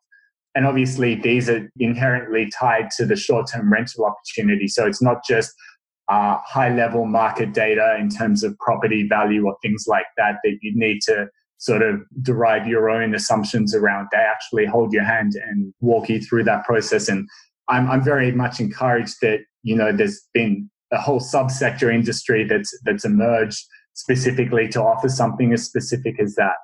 And 0.55 0.65
obviously, 0.65 1.13
these 1.13 1.47
are 1.47 1.69
inherently 1.77 2.49
tied 2.59 2.89
to 2.97 3.05
the 3.05 3.15
short 3.15 3.51
term 3.53 3.71
rental 3.71 4.05
opportunity. 4.05 4.67
So 4.67 4.87
it's 4.87 5.01
not 5.01 5.17
just 5.23 5.53
uh, 6.09 6.39
high 6.43 6.73
level 6.73 7.05
market 7.05 7.53
data 7.53 7.95
in 7.99 8.09
terms 8.09 8.43
of 8.43 8.57
property 8.57 9.07
value 9.07 9.45
or 9.45 9.55
things 9.61 9.85
like 9.87 10.07
that 10.17 10.37
that 10.43 10.57
you 10.63 10.71
need 10.73 11.01
to 11.03 11.27
sort 11.59 11.83
of 11.83 12.01
derive 12.23 12.65
your 12.65 12.89
own 12.89 13.13
assumptions 13.13 13.75
around. 13.75 14.07
They 14.11 14.17
actually 14.17 14.65
hold 14.65 14.91
your 14.91 15.03
hand 15.03 15.33
and 15.35 15.71
walk 15.81 16.09
you 16.09 16.19
through 16.19 16.45
that 16.45 16.65
process. 16.65 17.07
And 17.07 17.29
I'm, 17.69 17.89
I'm 17.91 18.03
very 18.03 18.31
much 18.31 18.59
encouraged 18.59 19.17
that, 19.21 19.41
you 19.61 19.75
know, 19.75 19.95
there's 19.95 20.19
been 20.33 20.71
a 20.91 20.99
whole 20.99 21.19
subsector 21.19 21.93
industry 21.93 22.45
that's, 22.47 22.77
that's 22.83 23.05
emerged 23.05 23.63
specifically 23.93 24.67
to 24.69 24.81
offer 24.81 25.09
something 25.09 25.53
as 25.53 25.63
specific 25.63 26.19
as 26.19 26.35
that. 26.35 26.55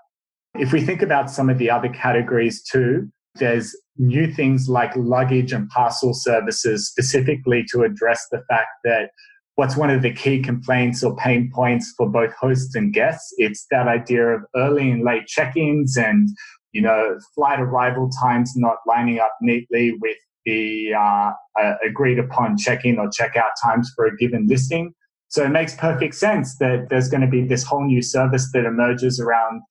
If 0.55 0.71
we 0.71 0.81
think 0.81 1.01
about 1.01 1.29
some 1.29 1.49
of 1.49 1.57
the 1.57 1.69
other 1.69 1.89
categories 1.89 2.63
too, 2.63 3.09
there's 3.35 3.75
new 3.97 4.31
things 4.31 4.69
like 4.69 4.95
luggage 4.95 5.51
and 5.51 5.69
parcel 5.69 6.13
services 6.13 6.87
specifically 6.87 7.65
to 7.71 7.83
address 7.83 8.25
the 8.31 8.41
fact 8.49 8.69
that 8.83 9.09
what's 9.55 9.75
one 9.75 9.89
of 9.89 10.03
the 10.03 10.13
key 10.13 10.39
complaints 10.39 11.03
or 11.03 11.15
pain 11.15 11.51
points 11.53 11.93
for 11.97 12.09
both 12.09 12.33
hosts 12.33 12.75
and 12.75 12.93
guests. 12.93 13.33
It's 13.37 13.65
that 13.71 13.87
idea 13.87 14.27
of 14.27 14.41
early 14.55 14.89
and 14.89 15.03
late 15.03 15.27
check-ins 15.27 15.97
and 15.97 16.29
you 16.73 16.81
know 16.81 17.17
flight 17.35 17.59
arrival 17.59 18.09
times 18.21 18.53
not 18.55 18.77
lining 18.87 19.19
up 19.19 19.33
neatly 19.41 19.93
with 19.99 20.17
the 20.47 20.93
uh, 20.93 21.31
agreed 21.85 22.19
upon 22.19 22.57
check-in 22.57 22.97
or 22.97 23.09
check-out 23.11 23.51
times 23.63 23.91
for 23.95 24.05
a 24.07 24.15
given 24.15 24.47
listing. 24.47 24.93
So 25.27 25.43
it 25.43 25.49
makes 25.49 25.75
perfect 25.75 26.15
sense 26.15 26.57
that 26.59 26.87
there's 26.89 27.09
going 27.09 27.25
to 27.27 27.27
be 27.37 27.43
this 27.43 27.63
whole 27.63 27.85
new 27.85 28.01
service 28.01 28.49
that 28.53 28.65
emerges 28.65 29.19
around 29.19 29.61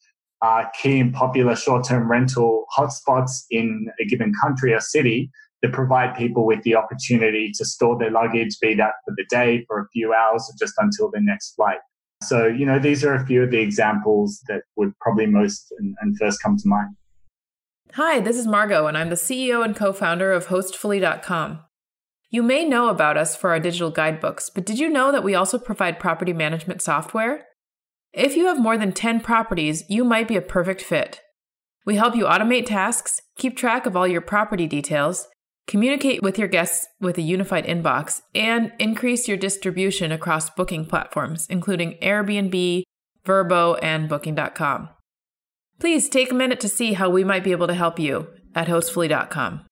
uh, 0.43 0.65
key 0.81 1.01
and 1.01 1.15
popular 1.15 1.57
short-term 1.57 2.11
rental 2.11 2.67
hotspots 2.77 3.33
in 3.51 3.89
a 3.99 4.05
given 4.05 4.33
country 4.43 4.75
or 4.75 4.81
city 4.81 5.31
that 5.63 5.73
provide 5.73 6.15
people 6.15 6.45
with 6.45 6.63
the 6.63 6.75
opportunity 6.77 7.51
to 7.57 7.65
store 7.65 7.99
their 7.99 8.11
luggage, 8.11 8.59
be 8.61 8.75
that 8.75 8.93
for 9.05 9.15
the 9.17 9.25
day, 9.31 9.65
for 9.67 9.81
a 9.81 9.89
few 9.95 10.13
hours, 10.13 10.43
or 10.43 10.55
just 10.59 10.75
until 10.77 11.11
the 11.11 11.21
next 11.21 11.55
flight. 11.55 11.79
So, 12.23 12.47
you 12.47 12.67
know, 12.67 12.79
these 12.79 13.03
are 13.05 13.15
a 13.15 13.27
few 13.27 13.43
of 13.45 13.51
the 13.51 13.61
examples 13.61 14.43
that 14.49 14.63
would 14.77 14.93
probably 15.01 15.27
most 15.27 15.73
and, 15.79 15.97
and 16.01 16.19
first 16.19 16.43
come 16.43 16.57
to 16.59 16.69
mind. 16.69 16.95
Hi, 17.97 18.21
this 18.21 18.37
is 18.37 18.47
Margot, 18.47 18.87
and 18.87 18.99
I'm 18.99 19.09
the 19.09 19.15
CEO 19.15 19.65
and 19.65 19.75
co 19.75 19.91
founder 19.91 20.31
of 20.31 20.49
Hostfully.com. 20.49 21.61
You 22.29 22.43
may 22.43 22.67
know 22.67 22.91
about 22.91 23.17
us 23.17 23.35
for 23.35 23.49
our 23.49 23.59
digital 23.59 23.91
guidebooks, 23.91 24.51
but 24.51 24.67
did 24.67 24.79
you 24.79 24.91
know 24.91 25.11
that 25.11 25.25
we 25.25 25.35
also 25.35 25.59
provide 25.59 25.99
property 25.99 26.35
management 26.35 26.83
software? 26.83 27.47
If 28.13 28.37
you 28.37 28.49
have 28.49 28.61
more 28.61 28.77
than 28.77 28.93
10 28.93 29.21
properties, 29.21 29.83
you 29.89 30.05
might 30.05 30.29
be 30.29 30.37
a 30.37 30.43
perfect 30.43 30.83
fit. 30.83 31.23
We 31.87 31.97
help 31.97 32.15
you 32.15 32.25
automate 32.25 32.67
tasks, 32.67 33.23
keep 33.39 33.57
track 33.57 33.87
of 33.87 33.97
all 33.97 34.07
your 34.07 34.21
property 34.21 34.67
details, 34.67 35.27
communicate 35.67 36.23
with 36.23 36.39
your 36.39 36.49
guests 36.49 36.87
with 37.01 37.17
a 37.17 37.23
unified 37.23 37.65
inbox, 37.65 38.21
and 38.35 38.73
increase 38.79 39.27
your 39.27 39.39
distribution 39.39 40.13
across 40.13 40.51
booking 40.51 40.85
platforms, 40.85 41.47
including 41.49 41.97
Airbnb, 42.03 42.83
Vrbo, 43.25 43.79
and 43.81 44.07
Booking.com. 44.07 44.91
Please 45.79 46.09
take 46.09 46.31
a 46.31 46.35
minute 46.35 46.61
to 46.61 46.69
see 46.69 46.95
how 46.95 47.11
we 47.11 47.25
might 47.25 47.45
be 47.45 47.53
able 47.53 47.67
to 47.67 47.75
help 47.75 47.99
you 47.99 48.29
at 48.55 48.69
hostfully.com. 48.69 49.67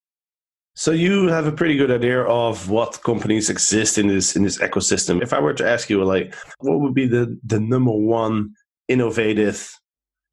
So 0.77 0.91
you 0.91 1.29
have 1.29 1.47
a 1.47 1.53
pretty 1.53 1.77
good 1.77 1.91
idea 1.91 2.23
of 2.23 2.69
what 2.69 3.03
companies 3.05 3.49
exist 3.49 3.97
in 3.97 4.09
this 4.09 4.35
in 4.35 4.43
this 4.43 4.59
ecosystem. 4.59 5.23
If 5.23 5.33
I 5.33 5.41
were 5.41 5.55
to 5.55 5.69
ask 5.69 5.89
you, 5.89 6.05
like, 6.05 6.35
what 6.59 6.81
would 6.81 6.95
be 6.95 7.07
the 7.07 7.39
the 7.45 7.61
number 7.61 7.93
one 7.93 8.55
innovative 8.89 9.73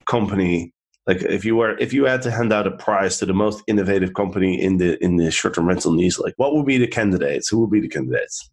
company 0.05 0.73
like 1.07 1.21
if 1.23 1.45
you 1.45 1.55
were 1.55 1.77
if 1.77 1.93
you 1.93 2.05
had 2.05 2.21
to 2.21 2.31
hand 2.31 2.51
out 2.51 2.67
a 2.67 2.71
prize 2.71 3.17
to 3.17 3.25
the 3.25 3.33
most 3.33 3.63
innovative 3.67 4.13
company 4.13 4.61
in 4.61 4.77
the 4.77 5.01
in 5.03 5.15
the 5.15 5.31
short-term 5.31 5.67
rental 5.67 5.93
niche 5.93 6.19
like 6.19 6.33
what 6.37 6.53
would 6.53 6.65
be 6.65 6.77
the 6.77 6.87
candidates 6.87 7.49
who 7.49 7.59
would 7.59 7.71
be 7.71 7.79
the 7.79 7.87
candidates 7.87 8.49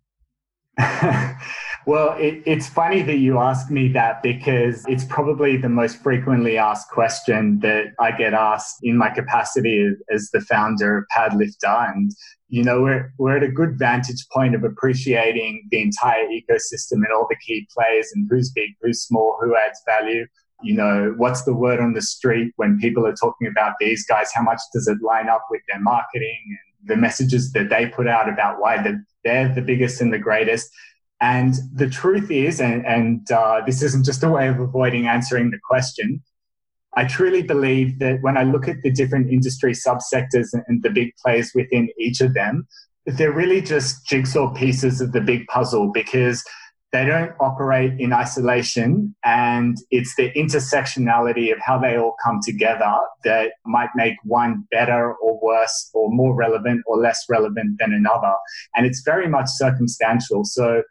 well 1.89 2.15
it, 2.19 2.43
it's 2.45 2.69
funny 2.69 3.01
that 3.01 3.17
you 3.17 3.39
ask 3.39 3.71
me 3.71 3.89
that 3.89 4.23
because 4.23 4.85
it's 4.89 5.07
probably 5.07 5.57
the 5.57 5.71
most 5.71 6.03
frequently 6.03 6.59
asked 6.59 6.91
question 6.91 7.59
that 7.61 7.87
i 7.99 8.11
get 8.13 8.35
asked 8.35 8.77
in 8.83 8.95
my 8.97 9.09
capacity 9.09 9.91
as 10.13 10.29
the 10.35 10.41
founder 10.43 10.99
of 10.99 11.05
padlifter 11.17 11.91
and 11.91 12.13
you 12.51 12.63
know 12.63 12.83
we're, 12.83 13.11
we're 13.19 13.39
at 13.39 13.43
a 13.43 13.49
good 13.61 13.79
vantage 13.79 14.23
point 14.31 14.55
of 14.55 14.65
appreciating 14.65 15.67
the 15.71 15.81
entire 15.81 16.27
ecosystem 16.27 16.99
and 17.05 17.13
all 17.15 17.27
the 17.31 17.37
key 17.47 17.67
players 17.75 18.09
and 18.15 18.29
who's 18.31 18.51
big 18.51 18.71
who's 18.83 19.01
small 19.01 19.39
who 19.41 19.57
adds 19.57 19.81
value 19.87 20.27
you 20.61 20.75
know, 20.75 21.15
what's 21.17 21.45
the 21.45 21.55
word 21.55 21.79
on 21.79 21.93
the 21.93 22.03
street 22.03 22.53
when 22.57 22.81
people 22.81 23.07
are 23.07 23.15
talking 23.15 23.47
about 23.47 23.75
these 23.79 24.05
guys? 24.05 24.33
How 24.35 24.43
much 24.43 24.61
does 24.75 24.89
it 24.89 25.01
line 25.01 25.29
up 25.29 25.47
with 25.53 25.61
their 25.69 25.81
marketing 25.81 26.41
and 26.49 26.69
the 26.89 26.97
messages 26.97 27.53
that 27.53 27.69
they 27.69 27.87
put 27.87 28.09
out 28.09 28.29
about 28.29 28.61
why 28.61 28.83
they're 29.25 29.55
the 29.55 29.63
biggest 29.63 30.01
and 30.01 30.13
the 30.13 30.19
greatest. 30.19 30.71
And 31.21 31.55
the 31.75 31.89
truth 31.89 32.31
is, 32.31 32.61
and, 32.61 32.87
and 32.87 33.31
uh, 33.31 33.63
this 33.67 33.83
isn't 33.83 34.05
just 34.05 34.23
a 34.23 34.31
way 34.31 34.49
of 34.49 34.61
avoiding 34.61 35.07
answering 35.07 35.51
the 35.51 35.59
question, 35.69 36.23
I 36.97 37.05
truly 37.05 37.43
believe 37.43 37.99
that 37.99 38.19
when 38.23 38.37
I 38.37 38.45
look 38.45 38.69
at 38.69 38.83
the 38.83 38.91
different 38.91 39.31
industry 39.31 39.73
subsectors 39.73 40.49
and 40.67 40.83
the 40.83 40.91
big 40.91 41.15
players 41.23 41.53
within 41.55 41.89
each 41.99 42.21
of 42.21 42.35
them, 42.35 42.67
they're 43.07 43.33
really 43.33 43.61
just 43.61 44.07
jigsaw 44.07 44.53
pieces 44.53 45.01
of 45.01 45.13
the 45.13 45.21
big 45.21 45.47
puzzle 45.47 45.91
because 45.93 46.45
they 46.93 47.05
don't 47.05 47.33
operate 47.39 48.01
in 48.01 48.13
isolation 48.13 49.15
and 49.23 49.77
it's 49.91 50.15
the 50.17 50.33
intersectionality 50.33 51.53
of 51.53 51.59
how 51.61 51.79
they 51.79 51.99
all 51.99 52.17
come 52.25 52.41
together 52.43 52.93
that 53.25 53.53
might 53.67 53.91
make 53.95 54.15
one 54.25 54.67
better 54.71 55.15
or 55.15 55.39
worse 55.43 55.91
or 55.93 56.11
more 56.11 56.35
relevant 56.35 56.83
or 56.87 56.97
less 56.97 57.25
relevant 57.29 57.79
than 57.79 57.93
another. 57.93 58.33
And 58.75 58.87
it's 58.87 59.03
very 59.03 59.29
much 59.29 59.49
circumstantial. 59.49 60.45
So 60.45 60.83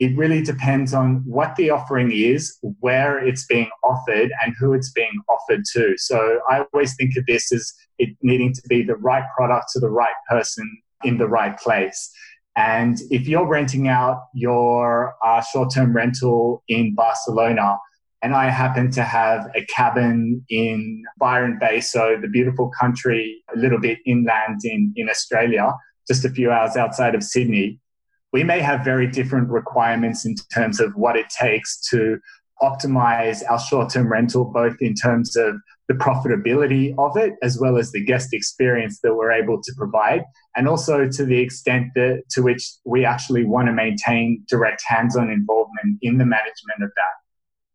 it 0.00 0.16
really 0.16 0.40
depends 0.42 0.94
on 0.94 1.22
what 1.26 1.54
the 1.56 1.68
offering 1.68 2.10
is 2.10 2.58
where 2.80 3.18
it's 3.18 3.44
being 3.44 3.68
offered 3.84 4.32
and 4.42 4.54
who 4.58 4.72
it's 4.72 4.90
being 4.90 5.20
offered 5.28 5.62
to. 5.74 5.94
So 5.98 6.40
i 6.48 6.64
always 6.72 6.96
think 6.96 7.16
of 7.16 7.26
this 7.26 7.52
as 7.52 7.72
it 7.98 8.16
needing 8.22 8.54
to 8.54 8.62
be 8.66 8.82
the 8.82 8.96
right 8.96 9.24
product 9.36 9.66
to 9.74 9.80
the 9.80 9.90
right 9.90 10.18
person 10.28 10.66
in 11.04 11.18
the 11.18 11.28
right 11.28 11.56
place. 11.58 12.10
And 12.56 12.98
if 13.10 13.28
you're 13.28 13.46
renting 13.46 13.88
out 13.88 14.22
your 14.34 15.14
uh, 15.22 15.42
short 15.42 15.72
term 15.72 15.92
rental 15.94 16.64
in 16.66 16.94
Barcelona, 16.94 17.78
and 18.22 18.34
I 18.34 18.50
happen 18.50 18.90
to 18.92 19.02
have 19.02 19.46
a 19.54 19.64
cabin 19.66 20.44
in 20.48 21.02
Byron 21.18 21.58
Bay, 21.60 21.80
so 21.80 22.16
the 22.20 22.28
beautiful 22.28 22.70
country 22.78 23.42
a 23.54 23.58
little 23.58 23.78
bit 23.78 23.98
inland 24.06 24.60
in, 24.64 24.92
in 24.96 25.08
Australia, 25.08 25.72
just 26.08 26.24
a 26.24 26.30
few 26.30 26.50
hours 26.50 26.76
outside 26.76 27.14
of 27.14 27.22
Sydney, 27.22 27.78
we 28.32 28.44
may 28.44 28.60
have 28.60 28.84
very 28.84 29.06
different 29.06 29.48
requirements 29.48 30.24
in 30.24 30.34
terms 30.52 30.80
of 30.80 30.94
what 30.94 31.16
it 31.16 31.28
takes 31.28 31.80
to 31.90 32.18
optimize 32.62 33.42
our 33.48 33.58
short 33.58 33.90
term 33.90 34.10
rental, 34.10 34.44
both 34.44 34.76
in 34.80 34.94
terms 34.94 35.36
of 35.36 35.56
the 35.88 35.94
profitability 35.94 36.94
of 36.98 37.16
it, 37.16 37.34
as 37.42 37.58
well 37.58 37.76
as 37.76 37.90
the 37.90 38.04
guest 38.04 38.32
experience 38.32 39.00
that 39.02 39.14
we're 39.14 39.32
able 39.32 39.60
to 39.60 39.72
provide, 39.76 40.22
and 40.54 40.68
also 40.68 41.08
to 41.08 41.24
the 41.24 41.38
extent 41.38 41.88
that, 41.94 42.22
to 42.30 42.42
which 42.42 42.70
we 42.84 43.04
actually 43.04 43.44
want 43.44 43.66
to 43.66 43.72
maintain 43.72 44.44
direct 44.48 44.82
hands 44.86 45.16
on 45.16 45.30
involvement 45.30 45.98
in 46.02 46.18
the 46.18 46.24
management 46.24 46.82
of 46.82 46.90
that. 46.94 47.20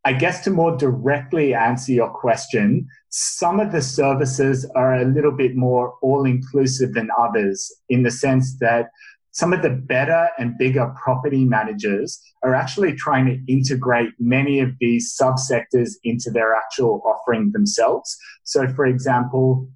I 0.08 0.13
guess 0.13 0.44
to 0.44 0.52
more 0.52 0.78
directly 0.78 1.56
answer 1.56 1.91
your 1.91 2.10
question, 2.10 2.88
some 3.10 3.60
of 3.60 3.72
the 3.72 3.82
services 3.82 4.70
are 4.76 4.94
a 4.94 5.06
little 5.06 5.32
bit 5.32 5.56
more 5.56 5.96
all 6.04 6.26
inclusive 6.26 6.94
than 6.94 7.10
others 7.18 7.74
in 7.89 8.04
the 8.04 8.12
sense 8.12 8.56
that 8.60 8.91
some 9.36 9.52
of 9.52 9.62
the 9.62 9.69
better 9.69 10.30
and 10.39 10.58
bigger 10.58 10.95
property 10.95 11.43
managers 11.43 12.21
are 12.41 12.56
actually 12.56 12.95
trying 12.95 13.26
to 13.26 13.52
integrate 13.52 14.12
many 14.17 14.62
of 14.62 14.69
these 14.80 15.13
subsectors 15.21 15.91
into 16.06 16.32
their 16.32 16.56
actual 16.56 17.02
offering 17.06 17.52
themselves. 17.52 18.17
So, 18.45 18.65
for 18.69 18.86
example, 18.86 19.67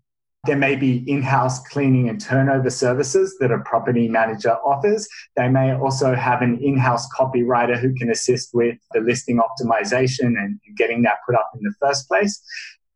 there 0.46 0.56
may 0.56 0.78
be 0.78 1.04
in 1.12 1.22
house 1.22 1.60
cleaning 1.68 2.08
and 2.08 2.22
turnover 2.22 2.70
services 2.70 3.36
that 3.42 3.52
a 3.52 3.60
property 3.60 4.08
manager 4.08 4.54
offers. 4.64 5.06
They 5.36 5.50
may 5.50 5.74
also 5.76 6.16
have 6.16 6.42
an 6.42 6.58
in 6.64 6.78
house 6.78 7.06
copywriter 7.14 7.78
who 7.78 7.94
can 7.96 8.10
assist 8.10 8.52
with 8.54 8.78
the 8.94 9.02
listing 9.02 9.42
optimization 9.42 10.38
and 10.42 10.58
getting 10.78 11.02
that 11.02 11.18
put 11.26 11.36
up 11.36 11.52
in 11.54 11.64
the 11.64 11.74
first 11.82 12.08
place. 12.08 12.42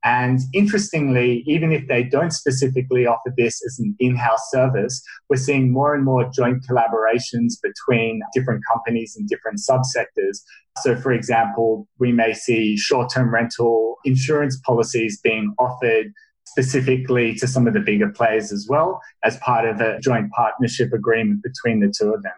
And 0.04 0.40
interestingly, 0.54 1.44
even 1.48 1.72
if 1.72 1.88
they 1.88 2.04
don't 2.04 2.32
specifically 2.32 3.08
offer 3.08 3.34
this 3.38 3.64
as 3.66 3.80
an 3.80 3.96
in 4.00 4.18
house 4.18 4.52
service, 4.52 5.02
we're 5.30 5.38
seeing 5.38 5.72
more 5.72 5.96
and 5.96 6.04
more 6.04 6.30
joint 6.36 6.66
collaborations 6.70 7.54
between 7.62 8.22
different 8.34 8.64
companies 8.72 9.16
and 9.18 9.30
different 9.30 9.60
subsectors. 9.60 10.40
So, 10.82 10.98
for 10.98 11.14
example, 11.14 11.88
we 12.00 12.12
may 12.12 12.34
see 12.34 12.76
short 12.76 13.12
term 13.14 13.34
rental 13.34 13.96
insurance 14.04 14.60
policies 14.66 15.22
being 15.24 15.54
offered 15.58 16.12
specifically 16.46 17.34
to 17.36 17.48
some 17.48 17.68
of 17.68 17.74
the 17.74 17.80
bigger 17.80 18.10
players 18.10 18.52
as 18.52 18.68
well 18.70 19.02
as 19.24 19.38
part 19.38 19.66
of 19.66 19.80
a 19.80 20.00
joint 20.02 20.30
partnership 20.32 20.92
agreement 20.92 21.42
between 21.42 21.80
the 21.80 21.94
two 21.98 22.14
of 22.14 22.22
them. 22.24 22.34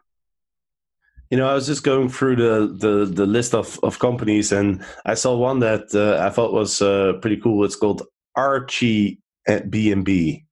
You 1.32 1.38
know, 1.38 1.48
I 1.48 1.54
was 1.56 1.66
just 1.66 1.84
going 1.84 2.10
through 2.10 2.36
the 2.36 2.68
the, 2.68 3.06
the 3.06 3.26
list 3.26 3.56
of, 3.56 3.80
of 3.84 4.00
companies, 4.00 4.52
and 4.52 4.84
I 5.06 5.16
saw 5.16 5.36
one 5.36 5.60
that 5.60 5.94
uh, 5.94 6.24
I 6.24 6.30
thought 6.30 6.54
was 6.54 6.82
uh, 6.82 7.14
pretty 7.22 7.38
cool. 7.38 7.66
It's 7.66 7.76
called 7.76 8.04
Archie 8.36 9.22
at 9.48 9.72
B 9.72 9.92
and 9.92 10.06
B. 10.06 10.46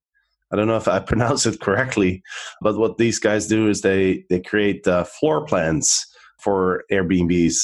I 0.51 0.55
don't 0.55 0.67
know 0.67 0.77
if 0.77 0.87
I 0.87 0.99
pronounce 1.11 1.45
it 1.45 1.59
correctly, 1.59 2.23
but 2.61 2.77
what 2.77 2.97
these 2.97 3.19
guys 3.19 3.47
do 3.47 3.69
is 3.69 3.81
they 3.81 4.25
they 4.29 4.39
create 4.39 4.87
uh, 4.87 5.03
floor 5.03 5.45
plans 5.45 6.05
for 6.39 6.83
Airbnbs, 6.91 7.55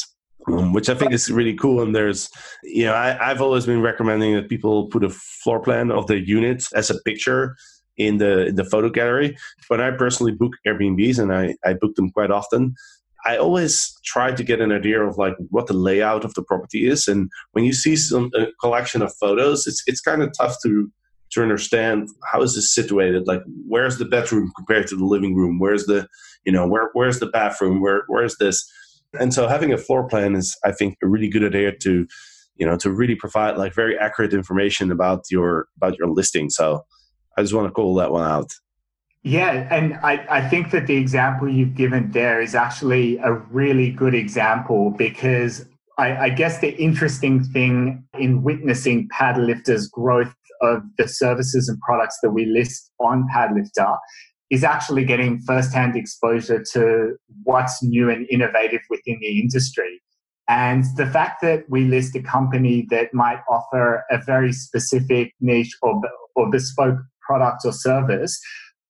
um, 0.48 0.74
which 0.74 0.90
I 0.90 0.96
think 0.96 1.12
is 1.12 1.30
really 1.30 1.56
cool. 1.56 1.82
And 1.82 1.94
there's, 1.94 2.30
you 2.64 2.86
know, 2.86 2.94
I, 2.94 3.30
I've 3.30 3.42
always 3.42 3.66
been 3.66 3.82
recommending 3.82 4.36
that 4.36 4.50
people 4.50 4.88
put 4.88 5.04
a 5.04 5.10
floor 5.10 5.60
plan 5.60 5.92
of 5.92 6.08
the 6.08 6.20
units 6.20 6.72
as 6.74 6.90
a 6.90 7.02
picture 7.02 7.56
in 7.98 8.18
the 8.18 8.48
in 8.48 8.56
the 8.56 8.64
photo 8.64 8.90
gallery. 8.90 9.38
When 9.68 9.82
I 9.82 9.92
personally 9.92 10.32
book 10.32 10.54
Airbnbs, 10.66 11.20
and 11.20 11.34
I, 11.34 11.56
I 11.66 11.74
book 11.74 11.96
them 11.96 12.12
quite 12.12 12.32
often, 12.32 12.74
I 13.26 13.38
always 13.38 13.98
try 14.06 14.32
to 14.32 14.44
get 14.44 14.62
an 14.62 14.72
idea 14.72 15.02
of 15.02 15.18
like 15.18 15.36
what 15.50 15.68
the 15.68 15.74
layout 15.74 16.24
of 16.24 16.34
the 16.36 16.44
property 16.44 16.88
is, 16.88 17.08
and 17.08 17.30
when 17.52 17.66
you 17.66 17.74
see 17.74 17.96
some 17.96 18.32
a 18.36 18.48
collection 18.62 19.02
of 19.02 19.14
photos, 19.20 19.68
it's 19.68 19.84
it's 19.88 20.02
kind 20.02 20.22
of 20.22 20.32
tough 20.38 20.56
to 20.64 20.92
to 21.32 21.42
understand 21.42 22.10
how 22.32 22.42
is 22.42 22.56
this 22.56 22.74
situated. 22.74 23.28
Like, 23.28 23.44
where's 23.68 23.98
the 23.98 24.06
bedroom 24.06 24.52
compared 24.56 24.88
to 24.88 24.96
the 24.96 25.06
living 25.06 25.36
room? 25.36 25.60
Where's 25.60 25.86
the 25.86 26.08
you 26.46 26.52
know 26.52 26.68
where 26.68 26.90
where's 26.94 27.20
the 27.20 27.28
bathroom? 27.28 27.82
Where 27.82 28.04
where's 28.08 28.38
this? 28.38 28.70
And 29.20 29.34
so 29.34 29.48
having 29.48 29.74
a 29.74 29.78
floor 29.78 30.08
plan 30.08 30.36
is, 30.36 30.56
I 30.64 30.72
think, 30.72 30.98
a 31.04 31.08
really 31.08 31.30
good 31.30 31.44
idea 31.44 31.76
to 31.78 32.08
you 32.56 32.66
know 32.66 32.78
to 32.78 32.92
really 32.92 33.16
provide 33.16 33.58
like 33.58 33.74
very 33.74 33.98
accurate 33.98 34.34
information 34.34 34.92
about 34.92 35.26
your 35.30 35.68
about 35.78 35.98
your 35.98 36.10
listing. 36.10 36.50
So 36.50 36.86
I 37.38 37.42
just 37.42 37.54
want 37.54 37.68
to 37.68 37.74
call 37.74 37.96
that 37.96 38.12
one 38.12 38.30
out. 38.30 38.52
Yeah, 39.24 39.68
and 39.70 39.96
I, 39.96 40.26
I 40.30 40.48
think 40.48 40.72
that 40.72 40.88
the 40.88 40.96
example 40.96 41.50
you've 41.50 41.76
given 41.76 42.12
there 42.12 42.42
is 42.42 42.56
actually 42.56 43.18
a 43.18 43.34
really 43.34 43.92
good 43.92 44.16
example 44.16 44.92
because 44.92 45.66
I, 45.98 46.16
I 46.18 46.30
guess 46.30 46.60
the 46.62 46.74
interesting 46.78 47.44
thing 47.44 48.06
in 48.18 48.44
witnessing 48.44 49.10
Padlifter's 49.10 49.88
growth 49.88 50.34
of 50.62 50.84
the 50.98 51.08
services 51.08 51.68
and 51.68 51.80
products 51.82 52.18
that 52.24 52.32
we 52.32 52.46
list 52.46 52.92
on 53.00 53.28
Padlifter 53.34 53.98
is 54.50 54.64
actually 54.64 55.04
getting 55.04 55.42
firsthand 55.42 55.98
exposure 55.98 56.64
to 56.74 57.16
what's 57.44 57.84
new 57.84 58.10
and 58.10 58.26
innovative 58.32 58.82
within 58.90 59.20
the 59.22 59.40
industry. 59.40 60.02
And 60.48 60.86
the 60.96 61.06
fact 61.06 61.42
that 61.42 61.66
we 61.70 61.84
list 61.84 62.16
a 62.16 62.24
company 62.24 62.88
that 62.90 63.14
might 63.14 63.42
offer 63.50 64.04
a 64.10 64.18
very 64.18 64.54
specific 64.54 65.34
niche 65.42 65.78
or, 65.82 66.02
or 66.36 66.50
bespoke 66.50 66.98
product 67.22 67.66
or 67.66 67.74
service 67.74 68.40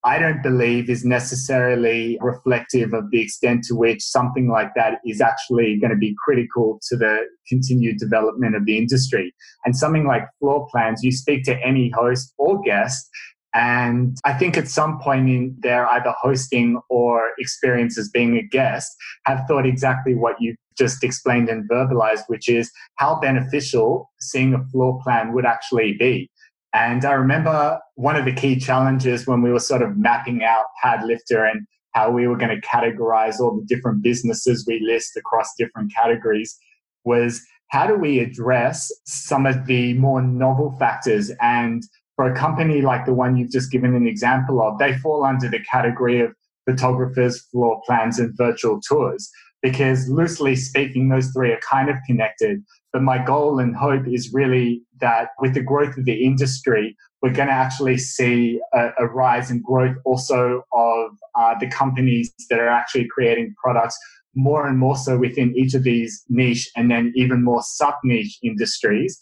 I 0.03 0.17
don't 0.17 0.41
believe 0.41 0.89
is 0.89 1.03
necessarily 1.03 2.17
reflective 2.21 2.93
of 2.93 3.11
the 3.11 3.21
extent 3.21 3.65
to 3.65 3.75
which 3.75 4.01
something 4.01 4.49
like 4.49 4.71
that 4.75 4.99
is 5.05 5.19
actually 5.19 5.77
going 5.77 5.91
to 5.91 5.97
be 5.97 6.15
critical 6.23 6.79
to 6.89 6.95
the 6.95 7.25
continued 7.49 7.97
development 7.97 8.55
of 8.55 8.65
the 8.65 8.77
industry. 8.77 9.33
And 9.65 9.75
something 9.75 10.07
like 10.07 10.23
floor 10.39 10.67
plans, 10.71 11.03
you 11.03 11.11
speak 11.11 11.43
to 11.45 11.59
any 11.65 11.89
host 11.89 12.33
or 12.37 12.61
guest, 12.61 13.09
and 13.53 14.15
I 14.25 14.33
think 14.33 14.57
at 14.57 14.67
some 14.67 14.99
point 14.99 15.27
in 15.27 15.55
their 15.59 15.87
either 15.91 16.13
hosting 16.21 16.79
or 16.89 17.31
experience 17.39 17.97
as 17.97 18.09
being 18.09 18.37
a 18.37 18.43
guest, 18.43 18.95
have 19.25 19.45
thought 19.47 19.65
exactly 19.65 20.13
what 20.13 20.35
you've 20.39 20.57
just 20.77 21.03
explained 21.03 21.49
and 21.49 21.67
verbalized, 21.69 22.23
which 22.27 22.47
is 22.47 22.71
how 22.95 23.19
beneficial 23.19 24.11
seeing 24.19 24.53
a 24.53 24.63
floor 24.65 24.99
plan 25.03 25.33
would 25.33 25.45
actually 25.45 25.93
be. 25.93 26.29
And 26.73 27.03
I 27.03 27.13
remember 27.13 27.79
one 27.95 28.15
of 28.15 28.25
the 28.25 28.33
key 28.33 28.59
challenges 28.59 29.25
when 29.25 29.41
we 29.41 29.51
were 29.51 29.59
sort 29.59 29.81
of 29.81 29.97
mapping 29.97 30.43
out 30.43 30.65
Padlifter 30.83 31.49
and 31.49 31.65
how 31.93 32.11
we 32.11 32.27
were 32.27 32.37
going 32.37 32.55
to 32.55 32.67
categorize 32.67 33.39
all 33.39 33.55
the 33.55 33.65
different 33.65 34.03
businesses 34.03 34.65
we 34.67 34.79
list 34.79 35.17
across 35.17 35.55
different 35.57 35.91
categories 35.95 36.57
was 37.03 37.41
how 37.69 37.87
do 37.87 37.95
we 37.95 38.19
address 38.19 38.91
some 39.05 39.45
of 39.45 39.65
the 39.65 39.93
more 39.93 40.21
novel 40.21 40.75
factors 40.79 41.31
and 41.41 41.83
for 42.19 42.29
a 42.29 42.35
company 42.35 42.81
like 42.81 43.05
the 43.05 43.13
one 43.13 43.37
you've 43.37 43.49
just 43.49 43.71
given 43.71 43.95
an 43.95 44.05
example 44.05 44.61
of, 44.61 44.77
they 44.77 44.97
fall 44.97 45.23
under 45.23 45.49
the 45.49 45.59
category 45.59 46.19
of 46.19 46.33
photographers, 46.65 47.39
floor 47.43 47.81
plans, 47.85 48.19
and 48.19 48.35
virtual 48.35 48.81
tours. 48.81 49.31
Because 49.61 50.09
loosely 50.09 50.57
speaking, 50.57 51.07
those 51.07 51.29
three 51.31 51.53
are 51.53 51.61
kind 51.61 51.89
of 51.89 51.95
connected. 52.05 52.61
But 52.91 53.03
my 53.03 53.23
goal 53.23 53.59
and 53.59 53.73
hope 53.73 54.05
is 54.05 54.33
really 54.33 54.81
that 55.01 55.29
with 55.39 55.53
the 55.53 55.63
growth 55.63 55.97
of 55.97 56.05
the 56.05 56.23
industry, 56.23 56.95
we're 57.21 57.33
going 57.33 57.47
to 57.47 57.53
actually 57.53 57.97
see 57.97 58.59
a, 58.73 58.89
a 58.99 59.05
rise 59.07 59.51
in 59.51 59.61
growth 59.61 59.95
also 60.05 60.63
of 60.73 61.11
uh, 61.35 61.55
the 61.59 61.67
companies 61.67 62.33
that 62.49 62.59
are 62.59 62.69
actually 62.69 63.07
creating 63.07 63.53
products 63.61 63.97
more 64.35 64.67
and 64.67 64.77
more 64.77 64.95
so 64.95 65.17
within 65.17 65.53
each 65.57 65.73
of 65.73 65.83
these 65.83 66.23
niche 66.29 66.69
and 66.75 66.89
then 66.89 67.11
even 67.15 67.43
more 67.43 67.61
sub 67.61 67.95
niche 68.03 68.37
industries 68.43 69.19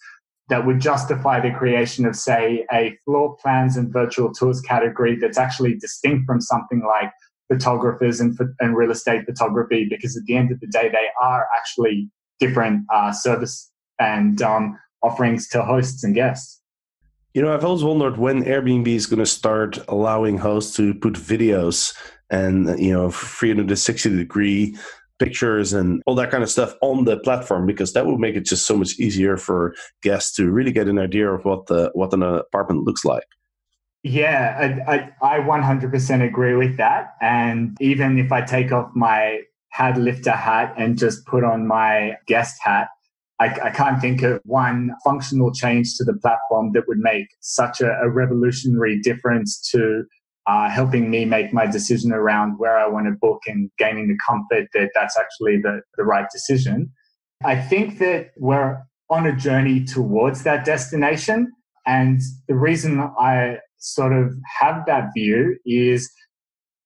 that 0.49 0.65
would 0.65 0.79
justify 0.79 1.39
the 1.39 1.51
creation 1.57 2.05
of, 2.05 2.15
say, 2.15 2.65
a 2.71 2.97
floor 3.03 3.35
plans 3.41 3.75
and 3.75 3.91
virtual 3.91 4.31
tours 4.33 4.61
category 4.61 5.17
that's 5.19 5.37
actually 5.37 5.75
distinct 5.75 6.25
from 6.25 6.39
something 6.39 6.83
like 6.87 7.11
photographers 7.51 8.19
and, 8.19 8.37
and 8.59 8.77
real 8.77 8.91
estate 8.91 9.25
photography, 9.25 9.87
because 9.89 10.15
at 10.15 10.23
the 10.25 10.35
end 10.35 10.51
of 10.51 10.59
the 10.59 10.67
day, 10.67 10.89
they 10.89 11.07
are 11.21 11.47
actually 11.55 12.09
different 12.39 12.85
uh, 12.93 13.11
service 13.11 13.71
and 13.99 14.41
um, 14.41 14.77
offerings 15.03 15.47
to 15.49 15.63
hosts 15.63 16.03
and 16.03 16.15
guests. 16.15 16.61
You 17.33 17.41
know, 17.41 17.53
I've 17.53 17.65
always 17.65 17.83
wondered 17.83 18.17
when 18.17 18.43
Airbnb 18.43 18.87
is 18.87 19.05
going 19.05 19.19
to 19.19 19.25
start 19.25 19.77
allowing 19.87 20.37
hosts 20.37 20.75
to 20.77 20.93
put 20.95 21.13
videos 21.13 21.95
and, 22.29 22.79
you 22.79 22.91
know, 22.91 23.11
360 23.11 24.17
degree 24.17 24.75
pictures 25.19 25.73
and 25.73 26.01
all 26.05 26.15
that 26.15 26.31
kind 26.31 26.43
of 26.43 26.49
stuff 26.49 26.75
on 26.81 27.05
the 27.05 27.17
platform 27.19 27.65
because 27.65 27.93
that 27.93 28.05
would 28.05 28.19
make 28.19 28.35
it 28.35 28.45
just 28.45 28.65
so 28.65 28.77
much 28.77 28.99
easier 28.99 29.37
for 29.37 29.75
guests 30.03 30.35
to 30.35 30.51
really 30.51 30.71
get 30.71 30.87
an 30.87 30.99
idea 30.99 31.31
of 31.31 31.43
what 31.45 31.67
the 31.67 31.91
what 31.93 32.13
an 32.13 32.23
apartment 32.23 32.83
looks 32.83 33.03
like. 33.03 33.25
Yeah, 34.03 34.83
I, 34.87 35.11
I, 35.21 35.37
I 35.37 35.39
100% 35.39 36.25
agree 36.25 36.55
with 36.55 36.77
that. 36.77 37.15
And 37.19 37.75
even 37.81 38.17
if 38.19 38.31
I 38.31 38.41
take 38.41 38.71
off 38.71 38.89
my 38.95 39.41
Padlifter 39.75 40.35
hat 40.35 40.73
and 40.77 40.97
just 40.97 41.25
put 41.25 41.43
on 41.43 41.67
my 41.67 42.15
guest 42.25 42.57
hat, 42.63 42.89
I, 43.39 43.45
I, 43.65 43.69
can't 43.69 44.01
think 44.01 44.23
of 44.23 44.41
one 44.45 44.91
functional 45.03 45.51
change 45.51 45.95
to 45.97 46.03
the 46.03 46.15
platform 46.15 46.71
that 46.73 46.87
would 46.87 46.97
make 46.97 47.27
such 47.41 47.81
a, 47.81 47.91
a 48.01 48.09
revolutionary 48.09 48.99
difference 48.99 49.59
to 49.71 50.03
uh, 50.47 50.69
helping 50.69 51.11
me 51.11 51.25
make 51.25 51.53
my 51.53 51.67
decision 51.67 52.11
around 52.11 52.57
where 52.57 52.77
I 52.77 52.87
want 52.87 53.05
to 53.05 53.11
book 53.11 53.41
and 53.47 53.69
gaining 53.77 54.07
the 54.07 54.17
comfort 54.27 54.69
that 54.73 54.89
that's 54.95 55.17
actually 55.17 55.57
the, 55.57 55.81
the 55.97 56.03
right 56.03 56.25
decision. 56.31 56.91
I 57.43 57.55
think 57.55 57.99
that 57.99 58.31
we're 58.37 58.81
on 59.09 59.27
a 59.27 59.35
journey 59.35 59.83
towards 59.83 60.43
that 60.43 60.65
destination. 60.65 61.51
And 61.85 62.21
the 62.47 62.55
reason 62.55 62.99
I 63.19 63.57
sort 63.77 64.13
of 64.13 64.33
have 64.59 64.85
that 64.87 65.09
view 65.15 65.57
is 65.65 66.09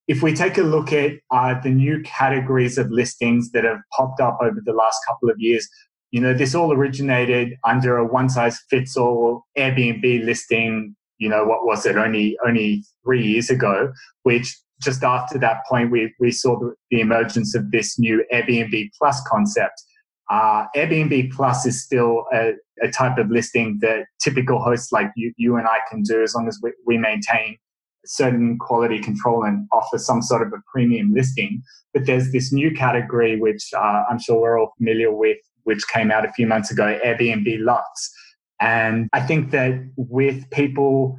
if 0.08 0.22
we 0.22 0.34
take 0.34 0.58
a 0.58 0.64
look 0.64 0.92
at 0.92 1.14
uh, 1.32 1.60
the 1.62 1.70
new 1.70 2.02
categories 2.04 2.78
of 2.78 2.92
listings 2.92 3.52
that 3.52 3.64
have 3.64 3.80
popped 3.96 4.20
up 4.20 4.40
over 4.42 4.60
the 4.64 4.74
last 4.74 5.00
couple 5.08 5.30
of 5.30 5.36
years, 5.40 5.68
you 6.12 6.20
know, 6.20 6.34
this 6.34 6.54
all 6.54 6.74
originated 6.74 7.58
under 7.66 7.98
a 7.98 8.06
one 8.06 8.30
size 8.30 8.60
fits 8.70 8.98
all 8.98 9.46
Airbnb 9.58 10.26
listing, 10.26 10.96
you 11.18 11.30
know, 11.30 11.46
what 11.46 11.66
was 11.66 11.86
it, 11.86 11.96
only 11.98 12.38
only 12.46 12.84
three 13.04 13.26
years 13.26 13.50
ago, 13.50 13.92
which 14.24 14.56
just 14.82 15.04
after 15.04 15.38
that 15.38 15.58
point, 15.70 15.92
we, 15.92 16.14
we 16.20 16.32
saw 16.32 16.60
the, 16.60 16.74
the 16.90 17.02
emergence 17.02 17.56
of 17.56 17.72
this 17.72 17.98
new 18.00 18.24
Airbnb 18.34 18.90
Plus 18.98 19.22
concept. 19.28 19.82
Uh, 20.30 20.66
Airbnb 20.76 21.32
Plus 21.32 21.66
is 21.66 21.84
still 21.84 22.26
a, 22.34 22.54
a, 22.82 22.90
type 22.90 23.18
of 23.18 23.30
listing 23.30 23.78
that 23.82 24.06
typical 24.24 24.60
hosts 24.62 24.92
like 24.92 25.12
you, 25.16 25.34
you 25.38 25.58
and 25.58 25.68
I 25.68 25.80
can 25.90 26.04
do 26.04 26.24
as 26.24 26.34
long 26.34 26.48
as 26.48 26.58
we, 26.64 26.72
we 26.86 26.98
maintain 26.98 27.58
certain 28.06 28.58
quality 28.58 29.00
control 29.00 29.44
and 29.44 29.68
offer 29.72 29.98
some 29.98 30.22
sort 30.22 30.42
of 30.42 30.54
a 30.54 30.62
premium 30.72 31.14
listing. 31.14 31.62
But 31.94 32.06
there's 32.06 32.32
this 32.32 32.52
new 32.52 32.72
category, 32.72 33.40
which 33.40 33.70
uh, 33.76 34.04
I'm 34.10 34.20
sure 34.20 34.40
we're 34.40 34.60
all 34.60 34.74
familiar 34.78 35.14
with, 35.14 35.38
which 35.64 35.88
came 35.88 36.12
out 36.12 36.26
a 36.26 36.32
few 36.34 36.48
months 36.48 36.72
ago, 36.72 37.00
Airbnb 37.06 37.60
Luxe. 37.60 38.12
And 38.60 39.10
I 39.14 39.22
think 39.22 39.52
that 39.52 39.74
with 39.96 40.50
people 40.52 41.18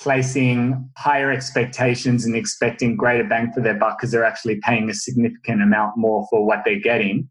placing 0.00 0.88
higher 0.96 1.30
expectations 1.32 2.24
and 2.24 2.36
expecting 2.36 2.96
greater 2.96 3.24
bang 3.24 3.50
for 3.52 3.60
their 3.60 3.74
buck 3.74 3.98
because 3.98 4.12
they're 4.12 4.24
actually 4.24 4.60
paying 4.62 4.88
a 4.88 4.94
significant 4.94 5.62
amount 5.62 5.96
more 5.96 6.26
for 6.30 6.46
what 6.46 6.60
they're 6.64 6.78
getting, 6.78 7.28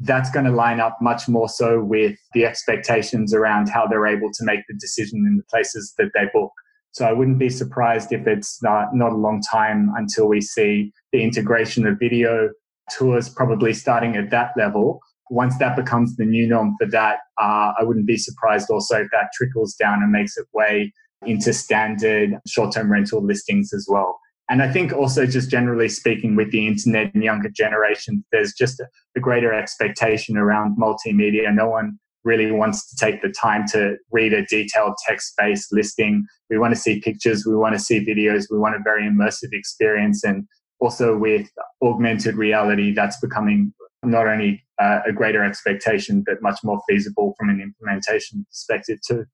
that's 0.00 0.30
going 0.30 0.44
to 0.44 0.52
line 0.52 0.80
up 0.80 0.98
much 1.00 1.28
more 1.28 1.48
so 1.48 1.82
with 1.82 2.16
the 2.32 2.44
expectations 2.44 3.34
around 3.34 3.68
how 3.68 3.86
they're 3.86 4.06
able 4.06 4.30
to 4.32 4.44
make 4.44 4.60
the 4.68 4.74
decision 4.74 5.24
in 5.26 5.36
the 5.36 5.44
places 5.50 5.94
that 5.98 6.10
they 6.14 6.26
book. 6.32 6.52
So 6.92 7.04
I 7.04 7.12
wouldn't 7.12 7.38
be 7.38 7.50
surprised 7.50 8.12
if 8.12 8.26
it's 8.26 8.62
not, 8.62 8.94
not 8.94 9.12
a 9.12 9.16
long 9.16 9.42
time 9.50 9.92
until 9.96 10.28
we 10.28 10.40
see 10.40 10.92
the 11.12 11.22
integration 11.24 11.86
of 11.86 11.98
video 11.98 12.50
tours 12.96 13.28
probably 13.28 13.72
starting 13.72 14.16
at 14.16 14.30
that 14.30 14.52
level 14.56 15.00
once 15.30 15.56
that 15.58 15.76
becomes 15.76 16.16
the 16.16 16.24
new 16.24 16.46
norm 16.46 16.76
for 16.78 16.86
that, 16.90 17.18
uh, 17.40 17.72
I 17.78 17.82
wouldn't 17.82 18.06
be 18.06 18.16
surprised 18.16 18.70
also 18.70 19.00
if 19.00 19.08
that 19.12 19.30
trickles 19.34 19.74
down 19.74 20.02
and 20.02 20.12
makes 20.12 20.36
its 20.36 20.48
way 20.52 20.92
into 21.26 21.52
standard 21.52 22.38
short 22.46 22.74
term 22.74 22.92
rental 22.92 23.24
listings 23.24 23.72
as 23.72 23.86
well. 23.88 24.18
And 24.50 24.62
I 24.62 24.70
think 24.70 24.92
also, 24.92 25.24
just 25.24 25.50
generally 25.50 25.88
speaking, 25.88 26.36
with 26.36 26.50
the 26.50 26.66
internet 26.66 27.14
and 27.14 27.24
younger 27.24 27.48
generations, 27.48 28.24
there's 28.30 28.52
just 28.52 28.78
a, 28.78 28.86
a 29.16 29.20
greater 29.20 29.54
expectation 29.54 30.36
around 30.36 30.76
multimedia. 30.78 31.52
No 31.54 31.68
one 31.70 31.98
really 32.24 32.50
wants 32.50 32.88
to 32.90 32.96
take 33.04 33.22
the 33.22 33.30
time 33.30 33.66
to 33.68 33.96
read 34.10 34.34
a 34.34 34.44
detailed 34.46 34.94
text 35.06 35.32
based 35.38 35.68
listing. 35.72 36.26
We 36.50 36.58
want 36.58 36.74
to 36.74 36.80
see 36.80 37.00
pictures, 37.00 37.46
we 37.46 37.56
want 37.56 37.74
to 37.74 37.78
see 37.78 38.04
videos, 38.04 38.44
we 38.50 38.58
want 38.58 38.76
a 38.76 38.80
very 38.84 39.08
immersive 39.08 39.52
experience. 39.52 40.24
And 40.24 40.46
also 40.78 41.16
with 41.16 41.48
augmented 41.82 42.36
reality, 42.36 42.92
that's 42.92 43.18
becoming 43.20 43.72
not 44.06 44.26
only 44.26 44.64
uh, 44.78 45.00
a 45.06 45.12
greater 45.12 45.44
expectation, 45.44 46.22
but 46.26 46.42
much 46.42 46.60
more 46.64 46.80
feasible 46.88 47.34
from 47.38 47.48
an 47.48 47.60
implementation 47.60 48.44
perspective 48.50 48.98
too. 49.06 49.24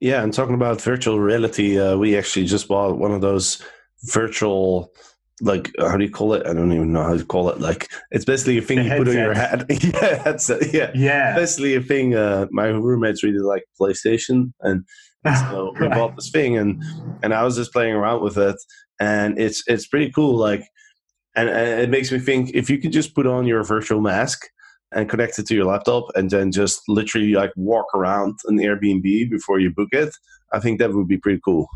Yeah, 0.00 0.22
and 0.22 0.32
talking 0.32 0.54
about 0.54 0.80
virtual 0.80 1.20
reality, 1.20 1.78
uh, 1.78 1.96
we 1.96 2.16
actually 2.16 2.46
just 2.46 2.68
bought 2.68 2.98
one 2.98 3.12
of 3.12 3.20
those 3.20 3.62
virtual 4.04 4.92
like 5.40 5.72
how 5.78 5.96
do 5.96 6.04
you 6.04 6.10
call 6.10 6.32
it? 6.34 6.46
I 6.46 6.52
don't 6.52 6.72
even 6.72 6.92
know 6.92 7.02
how 7.02 7.16
to 7.16 7.24
call 7.24 7.48
it. 7.50 7.60
Like 7.60 7.88
it's 8.10 8.24
basically 8.24 8.58
a 8.58 8.62
thing 8.62 8.78
the 8.78 8.84
you 8.84 8.90
headset. 8.90 9.06
put 9.06 9.16
on 9.16 9.22
your 9.22 9.34
head. 9.34 9.66
yeah, 9.68 10.22
that's 10.22 10.50
it. 10.50 10.72
Yeah, 10.72 10.90
yeah. 10.94 11.34
Basically 11.34 11.74
a 11.74 11.80
thing. 11.80 12.14
Uh, 12.14 12.46
my 12.50 12.66
roommates 12.66 13.22
really 13.22 13.38
like 13.38 13.64
PlayStation, 13.80 14.52
and 14.60 14.84
so 15.50 15.74
we 15.80 15.88
bought 15.88 16.14
this 16.16 16.30
thing, 16.30 16.56
and 16.56 16.82
and 17.22 17.34
I 17.34 17.42
was 17.42 17.56
just 17.56 17.72
playing 17.72 17.94
around 17.94 18.22
with 18.22 18.38
it, 18.38 18.56
and 19.00 19.38
it's 19.38 19.62
it's 19.66 19.86
pretty 19.86 20.12
cool. 20.12 20.36
Like 20.36 20.62
and, 21.36 21.48
and 21.48 21.80
it 21.80 21.90
makes 21.90 22.12
me 22.12 22.18
think 22.18 22.50
if 22.54 22.70
you 22.70 22.78
could 22.78 22.92
just 22.92 23.14
put 23.14 23.26
on 23.26 23.46
your 23.46 23.62
virtual 23.64 24.00
mask 24.00 24.46
and 24.92 25.08
connect 25.08 25.38
it 25.38 25.46
to 25.46 25.54
your 25.54 25.64
laptop 25.64 26.04
and 26.14 26.30
then 26.30 26.52
just 26.52 26.82
literally 26.88 27.32
like 27.32 27.50
walk 27.56 27.86
around 27.94 28.38
an 28.46 28.58
Airbnb 28.58 29.30
before 29.30 29.58
you 29.58 29.70
book 29.70 29.88
it, 29.92 30.14
I 30.52 30.60
think 30.60 30.78
that 30.78 30.92
would 30.92 31.08
be 31.08 31.18
pretty 31.18 31.40
cool. 31.44 31.68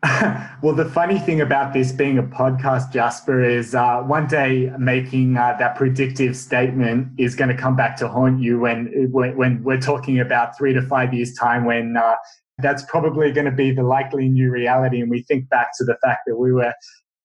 well, 0.62 0.74
the 0.74 0.84
funny 0.84 1.18
thing 1.18 1.40
about 1.40 1.72
this 1.72 1.90
being 1.90 2.18
a 2.18 2.22
podcast, 2.22 2.92
Jasper, 2.92 3.42
is 3.42 3.74
uh, 3.74 4.00
one 4.02 4.28
day 4.28 4.72
making 4.78 5.36
uh, 5.36 5.56
that 5.58 5.74
predictive 5.74 6.36
statement 6.36 7.08
is 7.18 7.34
going 7.34 7.48
to 7.48 7.56
come 7.56 7.74
back 7.74 7.96
to 7.96 8.06
haunt 8.06 8.40
you 8.40 8.60
when, 8.60 9.10
when, 9.10 9.36
when 9.36 9.62
we're 9.64 9.80
talking 9.80 10.20
about 10.20 10.56
three 10.56 10.72
to 10.72 10.82
five 10.82 11.12
years' 11.12 11.34
time 11.34 11.64
when 11.64 11.96
uh, 11.96 12.14
that's 12.58 12.84
probably 12.84 13.32
going 13.32 13.46
to 13.46 13.52
be 13.52 13.72
the 13.72 13.82
likely 13.82 14.28
new 14.28 14.52
reality. 14.52 15.00
And 15.00 15.10
we 15.10 15.22
think 15.22 15.48
back 15.48 15.70
to 15.78 15.84
the 15.84 15.96
fact 16.04 16.20
that 16.26 16.36
we 16.36 16.52
were 16.52 16.72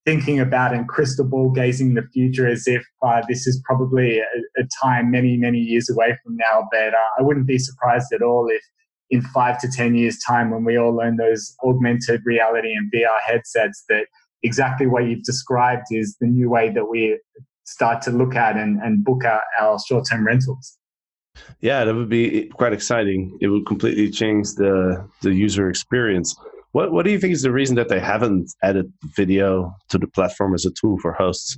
thinking 0.06 0.40
about 0.40 0.74
and 0.74 0.88
crystal 0.88 1.26
ball 1.26 1.50
gazing 1.50 1.94
the 1.94 2.04
future 2.14 2.48
as 2.48 2.68
if 2.68 2.84
uh, 3.02 3.22
this 3.30 3.48
is 3.48 3.62
probably 3.66 4.20
a, 4.20 4.62
a, 4.62 4.64
time 4.84 5.10
many, 5.10 5.38
many 5.38 5.60
years 5.60 5.90
away 5.90 6.18
from 6.24 6.36
now. 6.36 6.68
But 6.72 6.94
uh, 6.94 7.10
I 7.20 7.22
wouldn't 7.22 7.48
be 7.48 7.58
surprised 7.58 8.12
at 8.14 8.22
all 8.22 8.48
if 8.50 8.62
in 9.10 9.22
five 9.22 9.60
to 9.62 9.70
10 9.70 9.96
years' 9.96 10.20
time, 10.26 10.50
when 10.52 10.66
we 10.66 10.78
all 10.78 10.94
learn 10.94 11.18
those 11.18 11.56
augmented 11.64 12.22
reality 12.26 12.74
and 12.74 12.92
VR 12.92 13.20
headsets, 13.26 13.84
that 13.88 14.08
exactly 14.42 14.88
what 14.88 15.06
you've 15.06 15.24
described 15.24 15.86
is 15.92 16.18
the 16.20 16.28
new 16.28 16.50
way 16.50 16.70
that 16.70 16.86
we 16.86 17.18
start 17.64 18.02
to 18.02 18.12
look 18.12 18.36
at 18.36 18.58
and, 18.58 18.82
and 18.82 19.06
book 19.06 19.24
our, 19.24 19.44
our 19.60 19.80
short 19.88 20.06
term 20.10 20.26
rentals. 20.26 20.78
Yeah, 21.62 21.86
that 21.86 21.96
would 21.96 22.10
be 22.10 22.48
quite 22.48 22.74
exciting. 22.74 23.38
It 23.42 23.48
would 23.48 23.66
completely 23.66 24.10
change 24.10 24.54
the, 24.56 25.08
the 25.22 25.34
user 25.34 25.70
experience. 25.70 26.36
What 26.74 26.92
What 26.92 27.06
do 27.06 27.12
you 27.12 27.20
think 27.20 27.34
is 27.34 27.44
the 27.44 27.52
reason 27.52 27.76
that 27.78 27.88
they 27.88 28.00
haven't 28.00 28.52
added 28.62 28.92
video 29.16 29.76
to 29.90 29.98
the 29.98 30.08
platform 30.08 30.54
as 30.54 30.66
a 30.66 30.72
tool 30.72 30.98
for 31.00 31.14
hosts? 31.14 31.58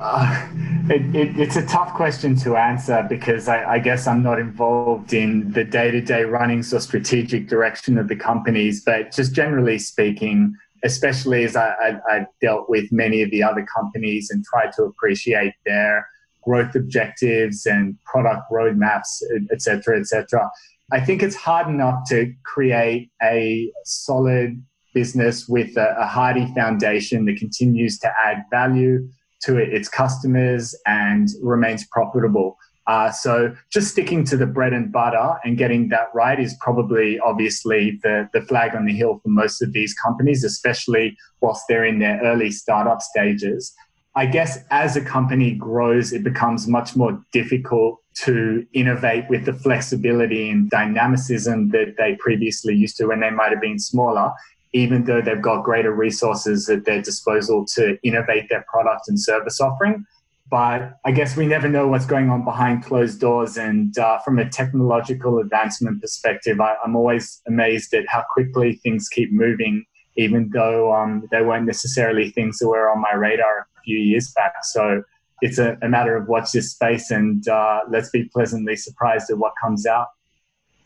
Uh, 0.00 0.48
it, 0.90 1.14
it, 1.14 1.40
it's 1.40 1.56
a 1.56 1.66
tough 1.66 1.92
question 1.94 2.36
to 2.36 2.56
answer 2.56 3.04
because 3.08 3.48
I, 3.48 3.64
I 3.74 3.78
guess 3.80 4.06
I'm 4.06 4.22
not 4.22 4.38
involved 4.38 5.12
in 5.12 5.50
the 5.52 5.64
day 5.64 5.90
to 5.90 6.00
day 6.00 6.24
runnings 6.24 6.74
or 6.74 6.80
strategic 6.80 7.48
direction 7.48 7.96
of 7.96 8.08
the 8.08 8.16
companies. 8.16 8.84
But 8.84 9.12
just 9.12 9.34
generally 9.34 9.78
speaking, 9.78 10.54
especially 10.84 11.44
as 11.44 11.56
I, 11.56 11.70
I, 11.70 12.00
I 12.08 12.26
dealt 12.40 12.68
with 12.68 12.90
many 12.92 13.22
of 13.22 13.30
the 13.30 13.42
other 13.42 13.66
companies 13.72 14.30
and 14.30 14.44
tried 14.44 14.72
to 14.74 14.84
appreciate 14.84 15.54
their 15.64 16.06
growth 16.44 16.74
objectives 16.74 17.66
and 17.66 17.96
product 18.04 18.50
roadmaps, 18.50 19.22
et 19.52 19.60
cetera, 19.62 19.98
et 19.98 20.06
cetera. 20.06 20.48
I 20.90 21.00
think 21.00 21.22
it's 21.22 21.36
hard 21.36 21.68
enough 21.68 22.08
to 22.08 22.32
create 22.44 23.10
a 23.22 23.70
solid 23.84 24.62
business 24.94 25.46
with 25.46 25.76
a, 25.76 25.94
a 25.98 26.06
hardy 26.06 26.46
foundation 26.54 27.26
that 27.26 27.36
continues 27.36 27.98
to 27.98 28.12
add 28.24 28.42
value 28.50 29.06
to 29.42 29.58
it, 29.58 29.72
its 29.72 29.88
customers 29.88 30.74
and 30.86 31.28
remains 31.42 31.86
profitable. 31.86 32.56
Uh, 32.86 33.10
so 33.10 33.54
just 33.70 33.88
sticking 33.88 34.24
to 34.24 34.36
the 34.36 34.46
bread 34.46 34.72
and 34.72 34.90
butter 34.90 35.34
and 35.44 35.58
getting 35.58 35.90
that 35.90 36.08
right 36.14 36.40
is 36.40 36.56
probably 36.58 37.20
obviously 37.20 38.00
the, 38.02 38.26
the 38.32 38.40
flag 38.40 38.74
on 38.74 38.86
the 38.86 38.94
hill 38.94 39.20
for 39.22 39.28
most 39.28 39.60
of 39.60 39.74
these 39.74 39.92
companies, 39.92 40.42
especially 40.42 41.14
whilst 41.42 41.64
they're 41.68 41.84
in 41.84 41.98
their 41.98 42.18
early 42.22 42.50
startup 42.50 43.02
stages. 43.02 43.74
I 44.16 44.24
guess 44.24 44.58
as 44.70 44.96
a 44.96 45.02
company 45.02 45.52
grows, 45.52 46.14
it 46.14 46.24
becomes 46.24 46.66
much 46.66 46.96
more 46.96 47.22
difficult 47.30 48.00
to 48.24 48.66
innovate 48.72 49.24
with 49.28 49.44
the 49.44 49.52
flexibility 49.52 50.50
and 50.50 50.70
dynamicism 50.70 51.68
that 51.70 51.94
they 51.98 52.16
previously 52.16 52.74
used 52.74 52.96
to 52.96 53.06
when 53.06 53.20
they 53.20 53.30
might 53.30 53.50
have 53.50 53.60
been 53.60 53.78
smaller, 53.78 54.32
even 54.72 55.04
though 55.04 55.20
they've 55.20 55.42
got 55.42 55.62
greater 55.62 55.92
resources 55.92 56.68
at 56.68 56.84
their 56.84 57.00
disposal 57.00 57.64
to 57.64 57.98
innovate 58.02 58.48
their 58.48 58.64
product 58.68 59.08
and 59.08 59.20
service 59.20 59.60
offering. 59.60 60.04
But 60.50 60.98
I 61.04 61.12
guess 61.12 61.36
we 61.36 61.46
never 61.46 61.68
know 61.68 61.88
what's 61.88 62.06
going 62.06 62.30
on 62.30 62.44
behind 62.44 62.84
closed 62.84 63.20
doors. 63.20 63.58
And 63.58 63.96
uh, 63.98 64.18
from 64.20 64.38
a 64.38 64.48
technological 64.48 65.38
advancement 65.38 66.00
perspective, 66.00 66.60
I, 66.60 66.74
am 66.84 66.96
always 66.96 67.42
amazed 67.46 67.92
at 67.92 68.08
how 68.08 68.24
quickly 68.30 68.80
things 68.82 69.08
keep 69.08 69.30
moving, 69.30 69.84
even 70.16 70.50
though 70.52 70.94
um, 70.94 71.28
they 71.30 71.42
weren't 71.42 71.66
necessarily 71.66 72.30
things 72.30 72.58
that 72.58 72.68
were 72.68 72.90
on 72.90 73.00
my 73.00 73.12
radar 73.12 73.68
a 73.76 73.80
few 73.84 73.98
years 73.98 74.32
back. 74.32 74.54
So 74.62 75.02
it's 75.40 75.58
a, 75.58 75.76
a 75.82 75.88
matter 75.88 76.16
of 76.16 76.28
watch 76.28 76.52
this 76.52 76.72
space 76.72 77.10
and 77.10 77.46
uh, 77.48 77.80
let's 77.88 78.10
be 78.10 78.24
pleasantly 78.32 78.76
surprised 78.76 79.30
at 79.30 79.38
what 79.38 79.52
comes 79.62 79.86
out. 79.86 80.08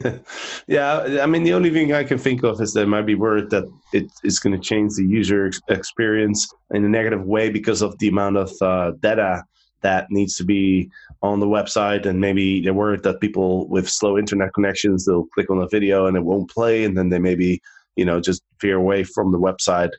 yeah, 0.66 1.20
I 1.22 1.26
mean, 1.26 1.44
the 1.44 1.54
only 1.54 1.70
thing 1.70 1.92
I 1.92 2.02
can 2.02 2.18
think 2.18 2.42
of 2.42 2.60
is 2.60 2.72
there 2.72 2.86
might 2.86 3.06
be 3.06 3.14
word 3.14 3.50
that 3.50 3.64
it 3.92 4.06
is 4.24 4.40
going 4.40 4.54
to 4.54 4.60
change 4.60 4.94
the 4.94 5.04
user 5.04 5.50
experience 5.68 6.52
in 6.72 6.84
a 6.84 6.88
negative 6.88 7.24
way 7.24 7.50
because 7.50 7.82
of 7.82 7.96
the 7.98 8.08
amount 8.08 8.36
of 8.36 8.50
uh, 8.60 8.92
data 9.00 9.44
that 9.82 10.10
needs 10.10 10.36
to 10.36 10.44
be 10.44 10.90
on 11.22 11.40
the 11.40 11.46
website 11.46 12.06
and 12.06 12.20
maybe 12.20 12.60
they're 12.60 12.74
worried 12.74 13.02
that 13.02 13.20
people 13.20 13.68
with 13.68 13.88
slow 13.88 14.16
internet 14.16 14.54
connections 14.54 15.04
they'll 15.04 15.26
click 15.34 15.50
on 15.50 15.58
a 15.58 15.68
video 15.68 16.06
and 16.06 16.16
it 16.16 16.24
won't 16.24 16.50
play 16.50 16.84
and 16.84 16.96
then 16.96 17.08
they 17.08 17.18
maybe 17.18 17.60
you 17.96 18.04
know 18.04 18.20
just 18.20 18.42
veer 18.60 18.76
away 18.76 19.04
from 19.04 19.32
the 19.32 19.38
website 19.38 19.90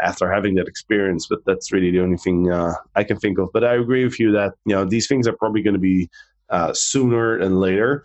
after 0.00 0.30
having 0.30 0.54
that 0.54 0.68
experience 0.68 1.26
but 1.28 1.40
that's 1.46 1.72
really 1.72 1.90
the 1.90 2.00
only 2.00 2.16
thing 2.16 2.50
uh, 2.50 2.74
i 2.94 3.04
can 3.04 3.18
think 3.18 3.38
of. 3.38 3.48
But 3.52 3.64
i 3.64 3.74
agree 3.74 4.04
with 4.04 4.18
you 4.18 4.32
that 4.32 4.54
you 4.64 4.74
know 4.74 4.84
these 4.84 5.06
things 5.06 5.26
are 5.26 5.36
probably 5.36 5.62
going 5.62 5.74
to 5.74 5.80
be 5.80 6.08
uh, 6.50 6.72
sooner 6.74 7.38
and 7.38 7.60
later 7.60 8.04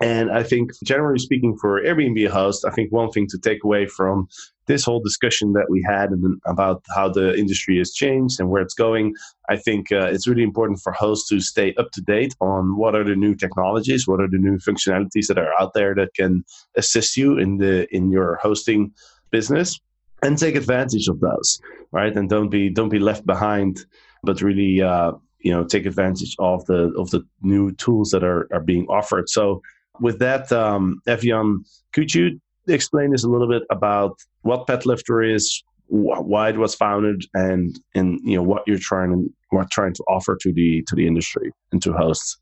and 0.00 0.30
I 0.30 0.42
think, 0.42 0.70
generally 0.84 1.18
speaking, 1.18 1.56
for 1.58 1.82
Airbnb 1.82 2.28
host, 2.28 2.64
I 2.66 2.70
think 2.70 2.90
one 2.92 3.10
thing 3.10 3.26
to 3.28 3.38
take 3.38 3.62
away 3.62 3.86
from 3.86 4.28
this 4.66 4.84
whole 4.84 5.00
discussion 5.00 5.52
that 5.52 5.68
we 5.68 5.82
had 5.82 6.10
and 6.10 6.40
about 6.46 6.82
how 6.94 7.08
the 7.08 7.34
industry 7.36 7.78
has 7.78 7.92
changed 7.92 8.40
and 8.40 8.48
where 8.48 8.62
it's 8.62 8.74
going, 8.74 9.14
I 9.48 9.56
think 9.56 9.92
uh, 9.92 10.06
it's 10.06 10.26
really 10.26 10.44
important 10.44 10.80
for 10.80 10.92
hosts 10.92 11.28
to 11.28 11.40
stay 11.40 11.74
up 11.74 11.90
to 11.92 12.00
date 12.00 12.34
on 12.40 12.76
what 12.76 12.94
are 12.94 13.04
the 13.04 13.16
new 13.16 13.34
technologies, 13.34 14.06
what 14.06 14.20
are 14.20 14.28
the 14.28 14.38
new 14.38 14.58
functionalities 14.58 15.26
that 15.26 15.38
are 15.38 15.52
out 15.60 15.74
there 15.74 15.94
that 15.96 16.14
can 16.14 16.44
assist 16.76 17.16
you 17.16 17.38
in 17.38 17.58
the 17.58 17.92
in 17.94 18.10
your 18.10 18.36
hosting 18.36 18.92
business, 19.30 19.78
and 20.22 20.38
take 20.38 20.54
advantage 20.54 21.08
of 21.08 21.20
those, 21.20 21.60
right? 21.90 22.16
And 22.16 22.30
don't 22.30 22.48
be 22.48 22.70
don't 22.70 22.88
be 22.88 23.00
left 23.00 23.26
behind, 23.26 23.84
but 24.22 24.40
really. 24.40 24.80
Uh, 24.80 25.12
you 25.44 25.50
know, 25.50 25.64
take 25.64 25.86
advantage 25.86 26.36
of 26.38 26.64
the 26.66 26.92
of 26.96 27.10
the 27.10 27.26
new 27.42 27.72
tools 27.72 28.10
that 28.10 28.22
are, 28.22 28.46
are 28.52 28.60
being 28.60 28.86
offered. 28.88 29.28
So 29.28 29.60
with 30.00 30.18
that, 30.18 30.50
um, 30.52 31.00
Evian, 31.06 31.64
could 31.92 32.14
you 32.14 32.40
explain 32.68 33.14
us 33.14 33.24
a 33.24 33.28
little 33.28 33.48
bit 33.48 33.62
about 33.70 34.18
what 34.42 34.66
PadLifter 34.66 35.34
is, 35.34 35.62
wh- 35.88 36.24
why 36.24 36.50
it 36.50 36.56
was 36.56 36.74
founded, 36.74 37.24
and 37.34 37.78
and 37.94 38.20
you 38.24 38.36
know 38.36 38.42
what 38.42 38.62
you're 38.66 38.78
trying 38.78 39.12
to 39.12 39.32
what 39.50 39.70
trying 39.70 39.94
to 39.94 40.04
offer 40.08 40.36
to 40.40 40.52
the 40.52 40.82
to 40.88 40.94
the 40.94 41.06
industry 41.06 41.52
and 41.72 41.82
to 41.82 41.92
hosts? 41.92 42.38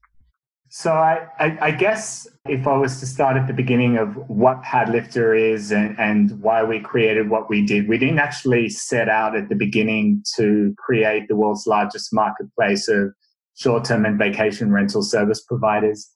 So 0.72 0.92
I, 0.92 1.26
I, 1.40 1.58
I, 1.60 1.70
guess 1.72 2.28
if 2.48 2.64
I 2.68 2.76
was 2.76 3.00
to 3.00 3.06
start 3.06 3.36
at 3.36 3.48
the 3.48 3.52
beginning 3.52 3.96
of 3.96 4.14
what 4.28 4.62
PadLifter 4.62 5.36
is 5.36 5.72
and, 5.72 5.98
and 5.98 6.40
why 6.40 6.62
we 6.62 6.78
created 6.78 7.28
what 7.28 7.50
we 7.50 7.66
did, 7.66 7.88
we 7.88 7.98
didn't 7.98 8.20
actually 8.20 8.68
set 8.68 9.08
out 9.08 9.34
at 9.34 9.48
the 9.48 9.56
beginning 9.56 10.22
to 10.36 10.72
create 10.78 11.26
the 11.26 11.34
world's 11.34 11.66
largest 11.66 12.14
marketplace 12.14 12.86
of 12.86 13.12
short-term 13.56 14.04
and 14.04 14.16
vacation 14.16 14.70
rental 14.70 15.02
service 15.02 15.42
providers 15.42 16.08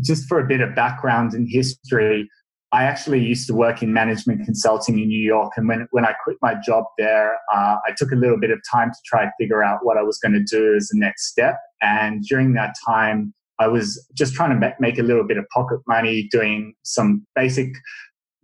just 0.00 0.28
for 0.28 0.40
a 0.40 0.46
bit 0.46 0.60
of 0.60 0.74
background 0.74 1.32
and 1.32 1.48
history, 1.48 2.28
I 2.70 2.84
actually 2.84 3.24
used 3.24 3.46
to 3.46 3.54
work 3.54 3.82
in 3.82 3.92
management 3.92 4.44
consulting 4.44 4.98
in 4.98 5.08
New 5.08 5.24
York. 5.24 5.52
And 5.56 5.66
when, 5.68 5.88
when 5.90 6.04
I 6.04 6.12
quit 6.22 6.36
my 6.42 6.54
job 6.54 6.84
there, 6.98 7.34
uh, 7.54 7.76
I 7.86 7.92
took 7.96 8.12
a 8.12 8.16
little 8.16 8.38
bit 8.38 8.50
of 8.50 8.60
time 8.70 8.90
to 8.90 8.98
try 9.06 9.24
to 9.24 9.32
figure 9.40 9.62
out 9.62 9.80
what 9.82 9.96
I 9.96 10.02
was 10.02 10.18
going 10.18 10.34
to 10.34 10.44
do 10.44 10.74
as 10.74 10.88
the 10.88 10.98
next 10.98 11.28
step. 11.28 11.58
And 11.80 12.22
during 12.24 12.52
that 12.54 12.74
time, 12.86 13.32
I 13.58 13.68
was 13.68 14.06
just 14.14 14.34
trying 14.34 14.58
to 14.58 14.74
make 14.78 14.98
a 14.98 15.02
little 15.02 15.26
bit 15.26 15.38
of 15.38 15.46
pocket 15.48 15.80
money 15.86 16.28
doing 16.30 16.74
some 16.84 17.26
basic 17.34 17.72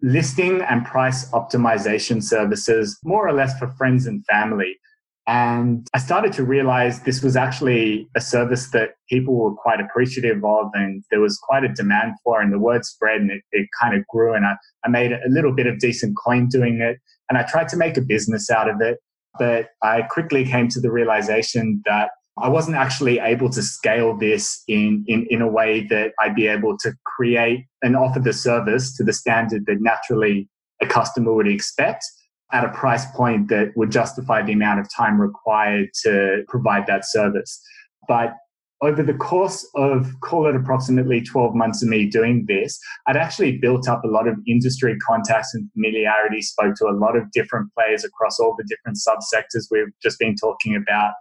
listing 0.03 0.61
and 0.63 0.85
price 0.85 1.31
optimization 1.31 2.23
services, 2.23 2.99
more 3.05 3.27
or 3.29 3.33
less 3.33 3.59
for 3.59 3.69
friends 3.73 4.07
and 4.07 4.25
family. 4.27 4.77
And 5.27 5.89
I 5.95 5.99
started 5.99 6.35
to 6.35 6.45
realize 6.45 7.01
this 7.01 7.23
was 7.23 7.35
actually 7.35 8.09
a 8.15 8.21
service 8.21 8.71
that 8.71 8.91
people 9.09 9.35
were 9.35 9.55
quite 9.55 9.81
appreciative 9.81 10.45
of 10.45 10.71
and 10.75 11.03
there 11.11 11.21
was 11.21 11.39
quite 11.39 11.65
a 11.65 11.69
demand 11.69 12.15
for 12.23 12.43
and 12.43 12.53
the 12.53 12.59
word 12.59 12.85
spread 12.85 13.23
and 13.23 13.31
it, 13.31 13.43
it 13.53 13.69
kind 13.81 13.97
of 13.97 14.07
grew 14.09 14.35
and 14.35 14.45
I, 14.45 14.57
I 14.85 14.89
made 14.89 15.13
a 15.13 15.29
little 15.29 15.53
bit 15.53 15.67
of 15.67 15.79
decent 15.79 16.15
coin 16.23 16.49
doing 16.49 16.81
it 16.81 16.99
and 17.31 17.39
I 17.39 17.45
tried 17.45 17.69
to 17.71 17.77
make 17.77 17.97
a 17.97 18.03
business 18.03 18.51
out 18.51 18.69
of 18.69 18.83
it. 18.83 18.99
But 19.39 19.71
I 19.83 20.03
quickly 20.03 20.45
came 20.45 20.69
to 20.69 20.81
the 20.81 20.93
realization 20.93 21.83
that 21.87 22.11
I 22.37 22.49
wasn't 22.49 22.77
actually 22.77 23.19
able 23.19 23.49
to 23.51 23.63
scale 23.63 24.17
this 24.17 24.63
in, 24.69 25.05
in, 25.07 25.27
in 25.31 25.41
a 25.41 25.49
way 25.49 25.87
that 25.89 26.13
I'd 26.21 26.35
be 26.35 26.49
able 26.49 26.77
to 26.79 26.93
create 27.05 27.67
and 27.83 27.97
offer 27.97 28.21
the 28.21 28.33
service 28.33 28.95
to 28.97 29.05
the 29.05 29.13
standard 29.13 29.67
that 29.67 29.81
naturally 29.81 30.49
a 30.83 30.87
customer 30.87 31.33
would 31.33 31.49
expect 31.49 32.05
at 32.53 32.65
a 32.65 32.69
price 32.69 33.07
point 33.13 33.49
that 33.49 33.73
would 33.77 33.91
justify 33.91 34.43
the 34.43 34.53
amount 34.53 34.81
of 34.81 34.87
time 34.95 35.21
required 35.21 35.89
to 36.03 36.45
provide 36.49 36.87
that 36.87 37.05
service. 37.05 37.61
But 38.07 38.35
over 38.83 39.03
the 39.03 39.15
course 39.15 39.69
of 39.75 40.13
call 40.21 40.47
it 40.47 40.55
approximately 40.55 41.23
12 41.23 41.55
months 41.55 41.83
of 41.83 41.89
me 41.89 42.07
doing 42.07 42.45
this, 42.47 42.79
I'd 43.07 43.17
actually 43.17 43.59
built 43.59 43.89
up 43.89 44.05
a 44.05 44.09
lot 44.09 44.29
of 44.29 44.37
industry 44.47 44.97
contacts 44.99 45.55
and 45.55 45.71
familiarity, 45.73 46.43
spoke 46.43 46.75
to 46.77 46.87
a 46.87 46.93
lot 46.93 47.17
of 47.17 47.31
different 47.33 47.73
players 47.75 48.05
across 48.05 48.39
all 48.39 48.55
the 48.57 48.65
different 48.65 48.99
subsectors 48.99 49.69
we've 49.71 49.93
just 50.03 50.19
been 50.19 50.37
talking 50.37 50.77
about, 50.77 51.15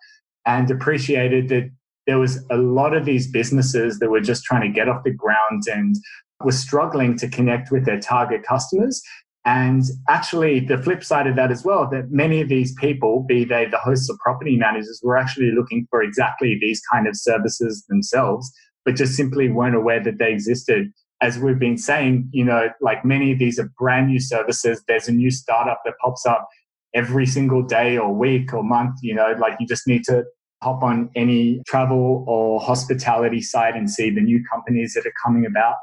and 0.45 0.69
appreciated 0.69 1.47
that 1.49 1.69
there 2.05 2.19
was 2.19 2.45
a 2.51 2.57
lot 2.57 2.93
of 2.93 3.05
these 3.05 3.31
businesses 3.31 3.99
that 3.99 4.09
were 4.09 4.19
just 4.19 4.43
trying 4.43 4.62
to 4.62 4.69
get 4.69 4.89
off 4.89 5.03
the 5.05 5.12
ground 5.12 5.63
and 5.71 5.95
were 6.43 6.51
struggling 6.51 7.15
to 7.17 7.29
connect 7.29 7.71
with 7.71 7.86
their 7.86 7.99
target 7.99 8.43
customers 8.43 9.01
and 9.45 9.84
actually, 10.08 10.62
the 10.62 10.77
flip 10.77 11.03
side 11.03 11.27
of 11.27 11.36
that 11.36 11.51
as 11.51 11.65
well, 11.65 11.89
that 11.89 12.12
many 12.12 12.39
of 12.39 12.47
these 12.47 12.73
people, 12.75 13.25
be 13.27 13.43
they 13.43 13.65
the 13.65 13.77
hosts 13.77 14.10
or 14.10 14.17
property 14.23 14.56
managers, 14.56 15.01
were 15.03 15.17
actually 15.17 15.51
looking 15.51 15.86
for 15.89 16.01
exactly 16.01 16.58
these 16.60 16.82
kind 16.91 17.08
of 17.08 17.17
services 17.17 17.84
themselves, 17.89 18.49
but 18.86 18.95
just 18.95 19.15
simply 19.15 19.49
weren't 19.49 19.75
aware 19.75 20.01
that 20.01 20.17
they 20.17 20.32
existed. 20.32 20.88
As 21.21 21.39
we've 21.39 21.60
been 21.60 21.77
saying, 21.77 22.29
you 22.32 22.45
know, 22.45 22.69
like 22.79 23.03
many 23.03 23.34
of 23.34 23.39
these 23.39 23.60
are 23.60 23.69
brand 23.77 24.08
new 24.08 24.19
services. 24.19 24.82
There's 24.88 25.10
a 25.10 25.12
new 25.12 25.32
startup 25.32 25.82
that 25.84 25.95
pops 26.01 26.25
up 26.25 26.47
every 26.93 27.25
single 27.25 27.63
day 27.63 27.97
or 27.97 28.13
week 28.13 28.53
or 28.53 28.63
month. 28.63 28.95
You 29.01 29.15
know, 29.15 29.36
like 29.39 29.58
you 29.60 29.67
just 29.67 29.88
need 29.88 30.06
to 30.06 30.23
hop 30.62 30.84
on 30.84 31.10
any 31.17 31.62
travel 31.67 32.23
or 32.27 32.62
hospitality 32.62 33.41
site 33.41 33.75
and 33.75 33.91
see 33.91 34.10
the 34.10 34.21
new 34.21 34.41
companies 34.49 34.93
that 34.93 35.06
are 35.06 35.13
coming 35.21 35.45
about. 35.45 35.75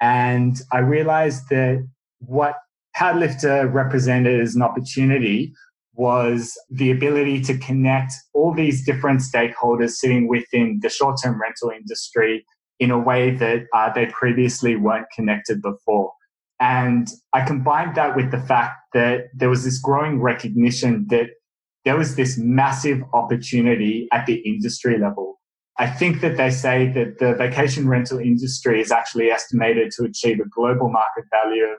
And 0.00 0.60
I 0.72 0.78
realized 0.78 1.48
that 1.50 1.86
what 2.18 2.56
PadLifter 2.96 3.72
represented 3.72 4.40
as 4.40 4.54
an 4.54 4.62
opportunity 4.62 5.52
was 5.94 6.58
the 6.70 6.90
ability 6.90 7.40
to 7.42 7.56
connect 7.58 8.12
all 8.34 8.52
these 8.52 8.84
different 8.84 9.20
stakeholders 9.20 9.90
sitting 9.92 10.28
within 10.28 10.78
the 10.82 10.88
short 10.88 11.16
term 11.22 11.40
rental 11.40 11.70
industry 11.70 12.44
in 12.78 12.90
a 12.90 12.98
way 12.98 13.30
that 13.30 13.64
uh, 13.74 13.90
they 13.92 14.06
previously 14.06 14.76
weren't 14.76 15.06
connected 15.14 15.62
before. 15.62 16.12
And 16.60 17.08
I 17.32 17.44
combined 17.44 17.96
that 17.96 18.16
with 18.16 18.30
the 18.30 18.40
fact 18.40 18.76
that 18.94 19.24
there 19.34 19.50
was 19.50 19.64
this 19.64 19.78
growing 19.78 20.20
recognition 20.20 21.06
that 21.08 21.28
there 21.84 21.96
was 21.96 22.16
this 22.16 22.38
massive 22.38 23.02
opportunity 23.12 24.08
at 24.12 24.26
the 24.26 24.36
industry 24.36 24.98
level. 24.98 25.38
I 25.78 25.86
think 25.86 26.22
that 26.22 26.36
they 26.36 26.50
say 26.50 26.90
that 26.92 27.18
the 27.18 27.34
vacation 27.34 27.88
rental 27.88 28.18
industry 28.18 28.80
is 28.80 28.90
actually 28.90 29.30
estimated 29.30 29.92
to 29.92 30.04
achieve 30.04 30.40
a 30.40 30.48
global 30.48 30.90
market 30.90 31.24
value 31.30 31.64
of 31.64 31.78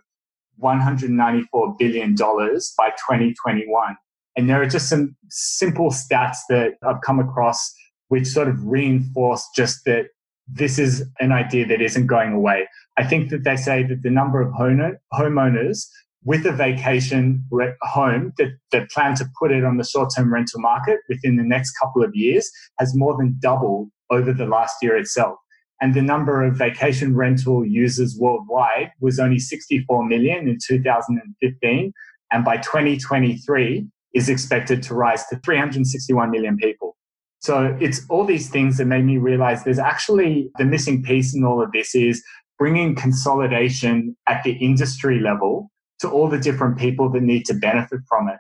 $194 0.61 1.77
billion 1.77 2.15
by 2.15 2.89
2021. 2.89 3.97
And 4.35 4.49
there 4.49 4.61
are 4.61 4.67
just 4.67 4.89
some 4.89 5.15
simple 5.29 5.89
stats 5.89 6.37
that 6.49 6.73
I've 6.83 7.01
come 7.01 7.19
across 7.19 7.73
which 8.09 8.27
sort 8.27 8.47
of 8.47 8.63
reinforce 8.63 9.45
just 9.55 9.83
that 9.85 10.05
this 10.47 10.79
is 10.79 11.03
an 11.19 11.31
idea 11.31 11.65
that 11.67 11.81
isn't 11.81 12.07
going 12.07 12.33
away. 12.33 12.67
I 12.97 13.03
think 13.03 13.29
that 13.31 13.43
they 13.43 13.57
say 13.57 13.83
that 13.83 14.03
the 14.03 14.09
number 14.09 14.41
of 14.41 14.53
homeowners 14.53 15.87
with 16.23 16.45
a 16.45 16.51
vacation 16.51 17.43
home 17.81 18.33
that, 18.37 18.57
that 18.71 18.89
plan 18.89 19.15
to 19.15 19.25
put 19.39 19.51
it 19.51 19.63
on 19.63 19.77
the 19.77 19.83
short 19.83 20.11
term 20.15 20.33
rental 20.33 20.59
market 20.59 20.99
within 21.09 21.35
the 21.35 21.43
next 21.43 21.71
couple 21.81 22.03
of 22.03 22.15
years 22.15 22.49
has 22.79 22.95
more 22.95 23.17
than 23.17 23.37
doubled 23.39 23.89
over 24.09 24.31
the 24.31 24.45
last 24.45 24.77
year 24.81 24.97
itself 24.97 25.37
and 25.81 25.93
the 25.93 26.01
number 26.01 26.43
of 26.43 26.55
vacation 26.55 27.15
rental 27.15 27.65
users 27.65 28.17
worldwide 28.19 28.91
was 28.99 29.19
only 29.19 29.39
64 29.39 30.05
million 30.07 30.47
in 30.47 30.57
2015 30.65 31.93
and 32.31 32.45
by 32.45 32.57
2023 32.57 33.87
is 34.13 34.29
expected 34.29 34.81
to 34.83 34.93
rise 34.93 35.25
to 35.27 35.37
361 35.43 36.31
million 36.31 36.57
people 36.57 36.97
So 37.39 37.77
it's 37.79 38.01
all 38.09 38.25
these 38.25 38.49
things 38.49 38.77
that 38.77 38.85
made 38.85 39.05
me 39.05 39.17
realize 39.17 39.63
there's 39.63 39.79
actually 39.79 40.49
the 40.57 40.65
missing 40.65 41.03
piece 41.03 41.35
in 41.35 41.43
all 41.43 41.61
of 41.61 41.71
this 41.71 41.93
is 41.93 42.23
bringing 42.57 42.95
consolidation 42.95 44.17
at 44.27 44.43
the 44.43 44.53
industry 44.53 45.19
level 45.19 45.71
to 45.99 46.09
all 46.09 46.27
the 46.27 46.39
different 46.39 46.77
people 46.77 47.09
that 47.11 47.21
need 47.21 47.45
to 47.45 47.53
benefit 47.53 47.99
from 48.09 48.29
it. 48.29 48.37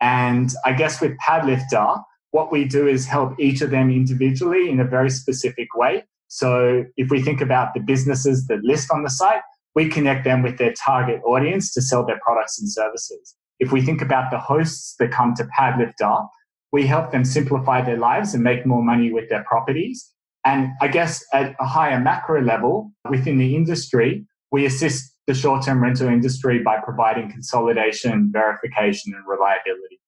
And 0.00 0.50
I 0.64 0.72
guess 0.72 1.00
with 1.00 1.16
Padlifter, 1.18 2.02
what 2.30 2.52
we 2.52 2.64
do 2.64 2.86
is 2.86 3.06
help 3.06 3.38
each 3.38 3.60
of 3.60 3.70
them 3.70 3.90
individually 3.90 4.70
in 4.70 4.80
a 4.80 4.84
very 4.84 5.10
specific 5.10 5.68
way. 5.74 6.04
So 6.28 6.84
if 6.96 7.10
we 7.10 7.22
think 7.22 7.40
about 7.40 7.74
the 7.74 7.80
businesses 7.80 8.46
that 8.46 8.62
list 8.62 8.90
on 8.90 9.02
the 9.02 9.10
site, 9.10 9.40
we 9.74 9.88
connect 9.88 10.24
them 10.24 10.42
with 10.42 10.58
their 10.58 10.72
target 10.72 11.20
audience 11.24 11.72
to 11.74 11.82
sell 11.82 12.04
their 12.04 12.20
products 12.24 12.60
and 12.60 12.70
services. 12.70 13.34
If 13.58 13.72
we 13.72 13.82
think 13.82 14.02
about 14.02 14.30
the 14.30 14.38
hosts 14.38 14.94
that 14.98 15.10
come 15.10 15.34
to 15.34 15.44
Padlifter, 15.58 16.26
we 16.70 16.86
help 16.86 17.12
them 17.12 17.24
simplify 17.24 17.82
their 17.82 17.96
lives 17.96 18.34
and 18.34 18.42
make 18.42 18.66
more 18.66 18.82
money 18.82 19.12
with 19.12 19.28
their 19.28 19.44
properties. 19.44 20.12
And 20.44 20.70
I 20.80 20.88
guess 20.88 21.24
at 21.32 21.54
a 21.60 21.66
higher 21.66 21.98
macro 21.98 22.42
level 22.42 22.92
within 23.08 23.38
the 23.38 23.56
industry, 23.56 24.26
we 24.52 24.64
assist 24.66 25.14
the 25.26 25.34
short 25.34 25.64
term 25.64 25.82
rental 25.82 26.08
industry 26.08 26.60
by 26.62 26.78
providing 26.82 27.30
consolidation, 27.30 28.30
verification, 28.32 29.14
and 29.14 29.24
reliability. 29.26 30.00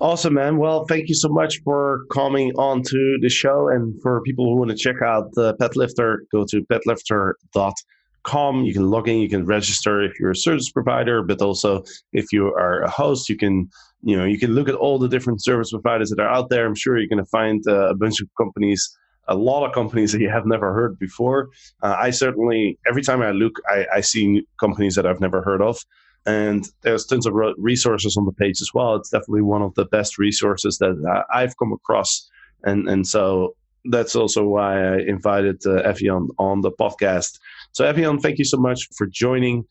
Awesome, 0.00 0.34
man. 0.34 0.58
Well, 0.58 0.86
thank 0.86 1.08
you 1.08 1.14
so 1.14 1.28
much 1.28 1.60
for 1.62 2.04
coming 2.10 2.52
on 2.56 2.82
to 2.82 3.18
the 3.20 3.28
show. 3.28 3.68
And 3.68 4.00
for 4.02 4.20
people 4.22 4.44
who 4.44 4.56
want 4.56 4.70
to 4.70 4.76
check 4.76 5.00
out 5.02 5.32
the 5.34 5.54
Padlifter, 5.54 6.18
go 6.32 6.44
to 6.50 6.62
padlifter.com. 6.62 8.64
You 8.64 8.72
can 8.72 8.90
log 8.90 9.08
in, 9.08 9.18
you 9.18 9.28
can 9.28 9.46
register 9.46 10.02
if 10.02 10.18
you're 10.18 10.32
a 10.32 10.36
service 10.36 10.70
provider, 10.70 11.22
but 11.22 11.40
also 11.40 11.84
if 12.12 12.32
you 12.32 12.48
are 12.48 12.82
a 12.82 12.90
host, 12.90 13.28
you 13.28 13.36
can 13.36 13.68
you 14.02 14.16
know 14.16 14.24
you 14.24 14.38
can 14.38 14.54
look 14.54 14.68
at 14.68 14.74
all 14.74 14.98
the 14.98 15.08
different 15.08 15.42
service 15.42 15.70
providers 15.70 16.10
that 16.10 16.20
are 16.20 16.28
out 16.28 16.50
there. 16.50 16.66
I'm 16.66 16.74
sure 16.74 16.98
you're 16.98 17.08
going 17.08 17.24
to 17.24 17.30
find 17.30 17.62
uh, 17.68 17.90
a 17.90 17.94
bunch 17.94 18.20
of 18.20 18.28
companies 18.36 18.98
a 19.28 19.34
lot 19.34 19.66
of 19.66 19.72
companies 19.72 20.12
that 20.12 20.20
you 20.20 20.28
have 20.28 20.46
never 20.46 20.74
heard 20.74 20.98
before. 20.98 21.48
Uh, 21.82 21.96
I 21.98 22.10
certainly, 22.10 22.78
every 22.86 23.02
time 23.02 23.22
I 23.22 23.30
look, 23.30 23.58
I, 23.68 23.86
I, 23.94 24.00
see 24.02 24.46
companies 24.60 24.96
that 24.96 25.06
I've 25.06 25.20
never 25.20 25.42
heard 25.42 25.62
of. 25.62 25.78
And 26.26 26.66
there's 26.82 27.04
tons 27.04 27.26
of 27.26 27.34
resources 27.58 28.16
on 28.16 28.24
the 28.24 28.32
page 28.32 28.60
as 28.62 28.72
well. 28.72 28.94
It's 28.96 29.10
definitely 29.10 29.42
one 29.42 29.62
of 29.62 29.74
the 29.74 29.84
best 29.84 30.18
resources 30.18 30.78
that 30.78 31.24
I've 31.32 31.56
come 31.58 31.72
across. 31.72 32.28
And, 32.64 32.88
and 32.88 33.06
so 33.06 33.54
that's 33.84 34.16
also 34.16 34.44
why 34.46 34.94
I 34.94 34.98
invited 35.00 35.60
uh, 35.66 35.82
Evian 35.82 36.28
on 36.38 36.62
the 36.62 36.70
podcast. 36.72 37.38
So, 37.72 37.84
Evian, 37.84 38.18
thank 38.18 38.38
you 38.38 38.44
so 38.44 38.56
much 38.56 38.88
for 38.96 39.06
joining. 39.06 39.64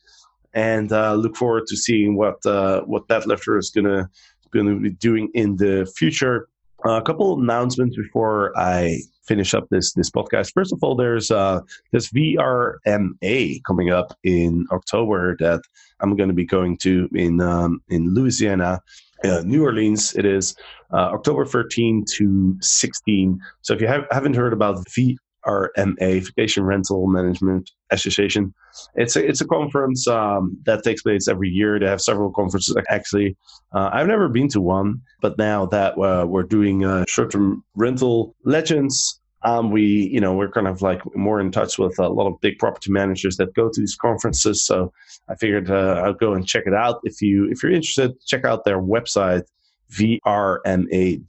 And 0.54 0.92
uh, 0.92 1.16
look 1.16 1.36
forward 1.36 1.66
to 1.68 1.76
seeing 1.76 2.16
what 2.16 2.46
uh, 2.46 2.82
what 2.82 3.08
Padlifter 3.08 3.58
is 3.58 3.72
gonna 3.72 4.08
gonna 4.52 4.76
be 4.76 4.92
doing 4.92 5.30
in 5.34 5.56
the 5.56 5.92
future. 5.98 6.48
Uh, 6.86 6.92
a 6.98 7.02
couple 7.02 7.40
announcements 7.40 7.98
before 7.98 8.56
I 8.56 9.00
finish 9.24 9.54
up 9.54 9.68
this 9.70 9.94
this 9.94 10.10
podcast. 10.10 10.54
First 10.54 10.74
of 10.74 10.84
all, 10.84 10.96
there's 10.96 11.32
uh, 11.32 11.62
this 11.92 12.10
VRMA 12.12 13.64
coming 13.64 13.90
up 13.92 14.18
in 14.24 14.68
October 14.72 15.36
that 15.40 15.62
I'm 16.00 16.16
going 16.16 16.30
to 16.30 16.36
be 16.36 16.46
going 16.46 16.78
to 16.80 17.10
in 17.14 17.42
um, 17.42 17.82
in 17.90 18.14
Louisiana, 18.14 18.82
uh, 19.24 19.42
New 19.46 19.64
Orleans. 19.64 20.16
It 20.16 20.26
is 20.26 20.56
uh, 20.92 21.12
October 21.14 21.46
13 21.46 22.06
to 22.16 22.56
16. 22.62 23.40
So 23.62 23.74
if 23.74 23.82
you 23.82 23.88
have, 23.88 24.06
haven't 24.12 24.36
heard 24.36 24.54
about 24.54 24.86
VRMA, 24.88 25.18
Vacation 25.46 26.64
Rental 26.64 27.08
Management 27.08 27.72
Association, 27.92 28.54
it's 28.96 29.16
a, 29.16 29.26
it's 29.26 29.42
a 29.42 29.48
conference 29.48 30.08
um, 30.08 30.58
that 30.66 30.84
takes 30.84 31.02
place 31.02 31.28
every 31.28 31.50
year. 31.50 31.80
They 31.80 31.88
have 31.88 32.02
several 32.02 32.32
conferences 32.32 32.76
actually. 32.90 33.36
Uh, 33.74 33.90
I've 33.92 34.08
never 34.08 34.30
been 34.30 34.48
to 34.50 34.62
one, 34.62 35.02
but 35.22 35.38
now 35.38 35.66
that 35.68 35.98
uh, 35.98 36.26
we're 36.28 36.44
doing 36.44 36.86
uh, 36.86 37.06
short-term 37.08 37.64
rental 37.76 38.36
legends, 38.44 39.20
um, 39.46 39.72
we 39.72 39.84
you 39.84 40.22
know 40.22 40.34
we're 40.34 40.50
kind 40.50 40.68
of 40.68 40.82
like 40.82 41.02
more 41.16 41.40
in 41.40 41.52
touch 41.52 41.78
with 41.78 42.00
a 42.00 42.08
lot 42.08 42.28
of 42.28 42.40
big 42.42 42.58
property 42.60 42.92
managers 42.92 43.38
that 43.38 43.54
go 43.54 43.70
to 43.70 43.80
these 43.80 43.96
conferences. 43.96 44.66
So 44.66 44.94
I 45.28 45.36
figured 45.36 45.70
uh, 45.70 46.02
I'll 46.04 46.14
go 46.14 46.34
and 46.34 46.48
check 46.48 46.64
it 46.66 46.74
out. 46.74 47.02
If 47.04 47.22
you 47.22 47.50
if 47.52 47.62
you're 47.62 47.72
interested, 47.72 48.14
check 48.26 48.46
out 48.46 48.64
their 48.64 48.82
website 48.82 49.44
vrma.org. 49.92 51.24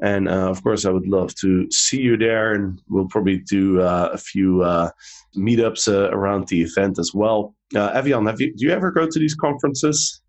And 0.00 0.28
uh, 0.28 0.50
of 0.50 0.62
course, 0.62 0.84
I 0.84 0.90
would 0.90 1.08
love 1.08 1.34
to 1.36 1.70
see 1.70 2.00
you 2.00 2.16
there. 2.16 2.52
And 2.52 2.80
we'll 2.88 3.08
probably 3.08 3.38
do 3.38 3.80
uh, 3.80 4.10
a 4.12 4.18
few 4.18 4.62
uh, 4.62 4.90
meetups 5.36 5.88
uh, 5.88 6.10
around 6.10 6.48
the 6.48 6.62
event 6.62 6.98
as 6.98 7.12
well. 7.14 7.54
Uh, 7.74 7.88
Evian, 7.88 8.26
have 8.26 8.40
you, 8.40 8.54
do 8.54 8.66
you 8.66 8.72
ever 8.72 8.90
go 8.90 9.06
to 9.06 9.18
these 9.18 9.34
conferences? 9.34 10.20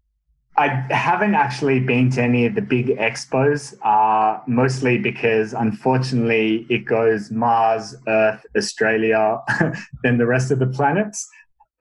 I 0.57 0.67
haven't 0.89 1.35
actually 1.35 1.81
been 1.81 2.09
to 2.11 2.23
any 2.23 2.45
of 2.45 2.55
the 2.55 2.61
big 2.61 2.87
expos, 2.87 3.75
uh, 3.83 4.39
mostly 4.47 4.97
because 4.97 5.51
unfortunately 5.53 6.65
it 6.69 6.85
goes 6.85 7.29
Mars, 7.29 7.93
Earth, 8.07 8.45
Australia, 8.55 9.39
then 10.03 10.17
the 10.17 10.25
rest 10.25 10.51
of 10.51 10.59
the 10.59 10.67
planets. 10.67 11.27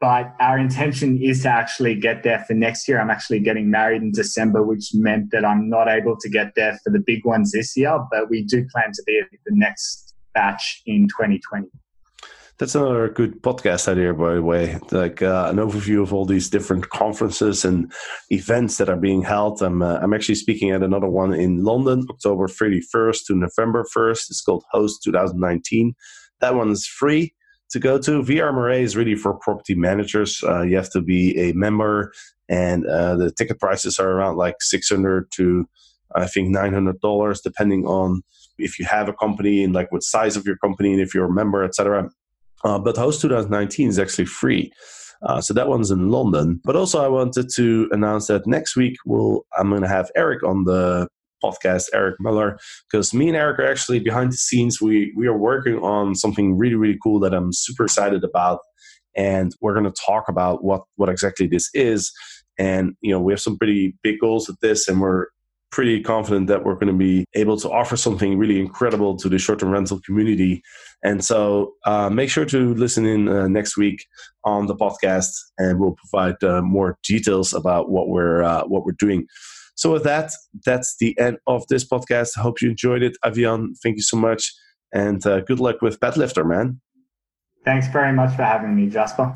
But 0.01 0.34
our 0.40 0.59
intention 0.59 1.22
is 1.22 1.42
to 1.42 1.49
actually 1.49 1.95
get 1.95 2.24
there 2.24 2.40
for 2.40 2.55
next 2.55 2.88
year. 2.88 3.01
I'm 3.01 3.11
actually 3.11 3.40
getting 3.40 3.70
married 3.70 4.03
in 4.03 4.12
December, 4.12 4.62
which 4.62 4.90
meant 4.92 5.30
that 5.30 5.45
I'm 5.45 5.68
not 5.68 5.88
able 5.88 6.16
to 6.18 6.28
get 6.28 6.53
there 6.57 6.78
for 6.84 6.90
the 6.90 7.01
big 7.01 7.24
ones 7.24 7.53
this 7.53 7.76
year, 7.76 7.99
but 8.11 8.28
we 8.28 8.45
do 8.45 8.66
plan 8.72 8.92
to 8.92 9.03
be 9.07 9.18
at 9.18 9.28
the 9.30 9.55
next 9.55 10.14
batch 10.34 10.82
in 10.84 11.09
2020. 11.09 11.68
That's 12.59 12.76
another 12.76 13.09
good 13.09 13.42
podcast 13.42 13.88
idea, 13.88 14.14
by 14.14 14.34
the 14.34 14.42
way. 14.42 14.78
Like 14.92 15.22
uh, 15.22 15.49
an 15.51 15.57
overview 15.57 16.03
of 16.03 16.14
all 16.14 16.24
these 16.24 16.49
different 16.49 16.88
conferences 16.90 17.64
and 17.64 17.92
events 18.30 18.76
that 18.76 18.88
are 18.88 18.97
being 18.97 19.22
held. 19.22 19.61
I'm 19.61 19.82
uh, 19.82 19.99
I'm 20.01 20.14
actually 20.14 20.36
speaking 20.36 20.70
at 20.70 20.82
another 20.82 21.09
one 21.09 21.34
in 21.34 21.64
London, 21.64 22.07
October 22.09 22.47
31st 22.47 23.26
to 23.26 23.34
November 23.34 23.84
1st. 23.92 24.30
It's 24.30 24.40
called 24.40 24.64
Host 24.70 25.03
2019. 25.03 25.95
That 26.40 26.55
one 26.55 26.70
is 26.70 26.86
free 26.86 27.34
to 27.75 27.81
go 27.81 27.99
to. 27.99 28.22
VRMA 28.22 28.81
is 28.81 28.97
really 28.97 29.16
for 29.16 29.35
property 29.35 29.75
managers. 29.75 30.43
Uh, 30.45 30.62
you 30.62 30.77
have 30.77 30.91
to 30.93 31.01
be 31.01 31.37
a 31.39 31.53
member, 31.55 32.12
and 32.49 32.87
uh, 32.87 33.16
the 33.16 33.33
ticket 33.33 33.59
prices 33.59 33.99
are 33.99 34.11
around 34.11 34.37
like 34.37 34.55
600 34.61 35.29
to 35.33 35.68
I 36.14 36.29
think 36.29 36.51
900 36.51 37.01
dollars, 37.01 37.41
depending 37.41 37.85
on 37.87 38.22
if 38.59 38.79
you 38.79 38.85
have 38.85 39.09
a 39.09 39.12
company 39.12 39.64
and 39.64 39.75
like 39.75 39.91
what 39.91 40.05
size 40.05 40.37
of 40.37 40.47
your 40.47 40.57
company 40.59 40.93
and 40.93 41.03
if 41.03 41.12
you're 41.12 41.27
a 41.27 41.33
member, 41.33 41.64
etc. 41.64 42.09
Uh, 42.62 42.79
but 42.79 42.97
Host 42.97 43.20
2019 43.20 43.89
is 43.89 43.99
actually 43.99 44.27
free. 44.27 44.72
Uh, 45.25 45.41
so 45.41 45.53
that 45.53 45.68
one's 45.68 45.91
in 45.91 46.11
London. 46.11 46.61
But 46.64 46.77
also, 46.77 47.05
I 47.05 47.09
wanted 47.09 47.49
to 47.57 47.89
announce 47.91 48.29
that 48.29 48.47
next 48.47 48.77
week 48.77 48.97
we'll 49.05 49.45
I'm 49.59 49.70
going 49.70 49.83
to 49.83 49.89
have 49.89 50.12
Eric 50.14 50.45
on 50.45 50.64
the 50.64 51.09
podcast, 51.45 51.84
Eric 51.92 52.16
Miller, 52.20 52.59
because 52.90 53.12
me 53.12 53.28
and 53.28 53.36
Eric 53.36 53.59
are 53.59 53.70
actually 53.70 54.01
behind 54.01 54.32
the 54.32 54.36
scenes. 54.36 54.80
We 54.80 55.12
we 55.16 55.26
are 55.26 55.36
working 55.36 55.78
on 55.78 56.14
something 56.14 56.57
really 56.57 56.76
really 56.82 56.99
cool 57.03 57.20
that 57.20 57.34
I'm 57.34 57.53
super 57.53 57.84
excited 57.84 58.24
about, 58.24 58.61
and 59.14 59.53
we're 59.61 59.74
going 59.78 59.92
to 59.92 60.03
talk 60.07 60.24
about 60.28 60.64
what 60.64 60.82
what 60.97 61.09
exactly 61.09 61.47
this 61.47 61.68
is. 61.74 62.12
And 62.59 62.95
you 63.01 63.11
know, 63.12 63.20
we 63.20 63.32
have 63.32 63.40
some 63.40 63.59
pretty 63.59 63.97
big 64.03 64.20
goals 64.20 64.49
with 64.49 64.59
this, 64.61 64.88
and 64.88 65.01
we're 65.01 65.26
pretty 65.74 66.01
confident 66.01 66.47
that 66.47 66.64
we're 66.64 66.74
going 66.76 66.86
to 66.86 66.92
be 66.92 67.24
able 67.34 67.57
to 67.59 67.68
offer 67.68 67.97
something 67.97 68.38
really 68.38 68.61
incredible 68.61 69.16
to 69.16 69.28
the 69.28 69.40
short-term 69.40 69.70
rental 69.70 70.01
community. 70.07 70.62
And 71.03 71.24
so, 71.24 71.72
uh, 71.84 72.09
make 72.11 72.30
sure 72.30 72.45
to 72.45 72.74
listen 72.74 73.05
in 73.05 73.28
uh, 73.28 73.49
next 73.49 73.76
week 73.76 74.07
on 74.45 74.68
the 74.68 74.76
podcast, 74.76 75.32
and 75.59 75.80
we'll 75.80 75.97
provide 76.09 76.42
uh, 76.45 76.62
more 76.62 76.97
details 77.03 77.53
about 77.53 77.90
what 77.90 78.09
we're 78.09 78.42
uh, 78.45 78.62
what 78.66 78.84
we're 78.84 79.01
doing. 79.01 79.26
So, 79.75 79.93
with 79.93 80.05
that, 80.05 80.33
that's 80.64 80.97
the 80.99 81.18
end 81.18 81.39
of 81.47 81.66
this 81.68 81.85
podcast. 81.85 82.39
I 82.39 82.43
hope 82.43 82.61
you 82.62 82.70
enjoyed 82.70 83.03
it, 83.03 83.16
Evian, 83.25 83.75
Thank 83.83 83.97
you 83.97 84.03
so 84.03 84.16
much, 84.16 84.53
and 84.93 85.25
uh, 85.27 85.41
good 85.41 85.61
luck 85.61 85.83
with 85.83 86.01
Padlifter, 86.01 86.47
man. 86.47 86.81
Thanks 87.64 87.89
very 87.89 88.12
much 88.12 88.37
for 88.37 88.43
having 88.43 88.77
me, 88.77 88.89
Jasper. 88.89 89.35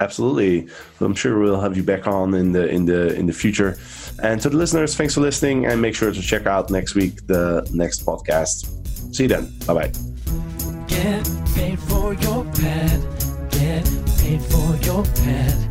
Absolutely. 0.00 0.66
I'm 1.00 1.14
sure 1.14 1.38
we'll 1.38 1.60
have 1.60 1.76
you 1.76 1.82
back 1.82 2.06
on 2.06 2.34
in 2.34 2.52
the 2.52 2.66
in 2.68 2.86
the 2.86 3.14
in 3.14 3.26
the 3.26 3.32
future. 3.32 3.76
And 4.22 4.40
to 4.40 4.48
the 4.48 4.56
listeners, 4.56 4.96
thanks 4.96 5.14
for 5.14 5.20
listening 5.20 5.66
and 5.66 5.80
make 5.80 5.94
sure 5.94 6.10
to 6.10 6.22
check 6.22 6.46
out 6.46 6.70
next 6.70 6.94
week 6.94 7.26
the 7.26 7.68
next 7.72 8.06
podcast. 8.06 9.14
See 9.14 9.24
you 9.24 9.28
then. 9.28 9.52
Bye 9.66 9.74
bye. 9.74 9.92
Get 10.86 11.28
paid 11.54 11.78
for 11.78 12.14
your 12.14 12.44
pad. 12.44 13.00
Get 13.50 13.84
paid 14.18 14.42
for 14.42 14.76
your 14.86 15.04
pad. 15.04 15.70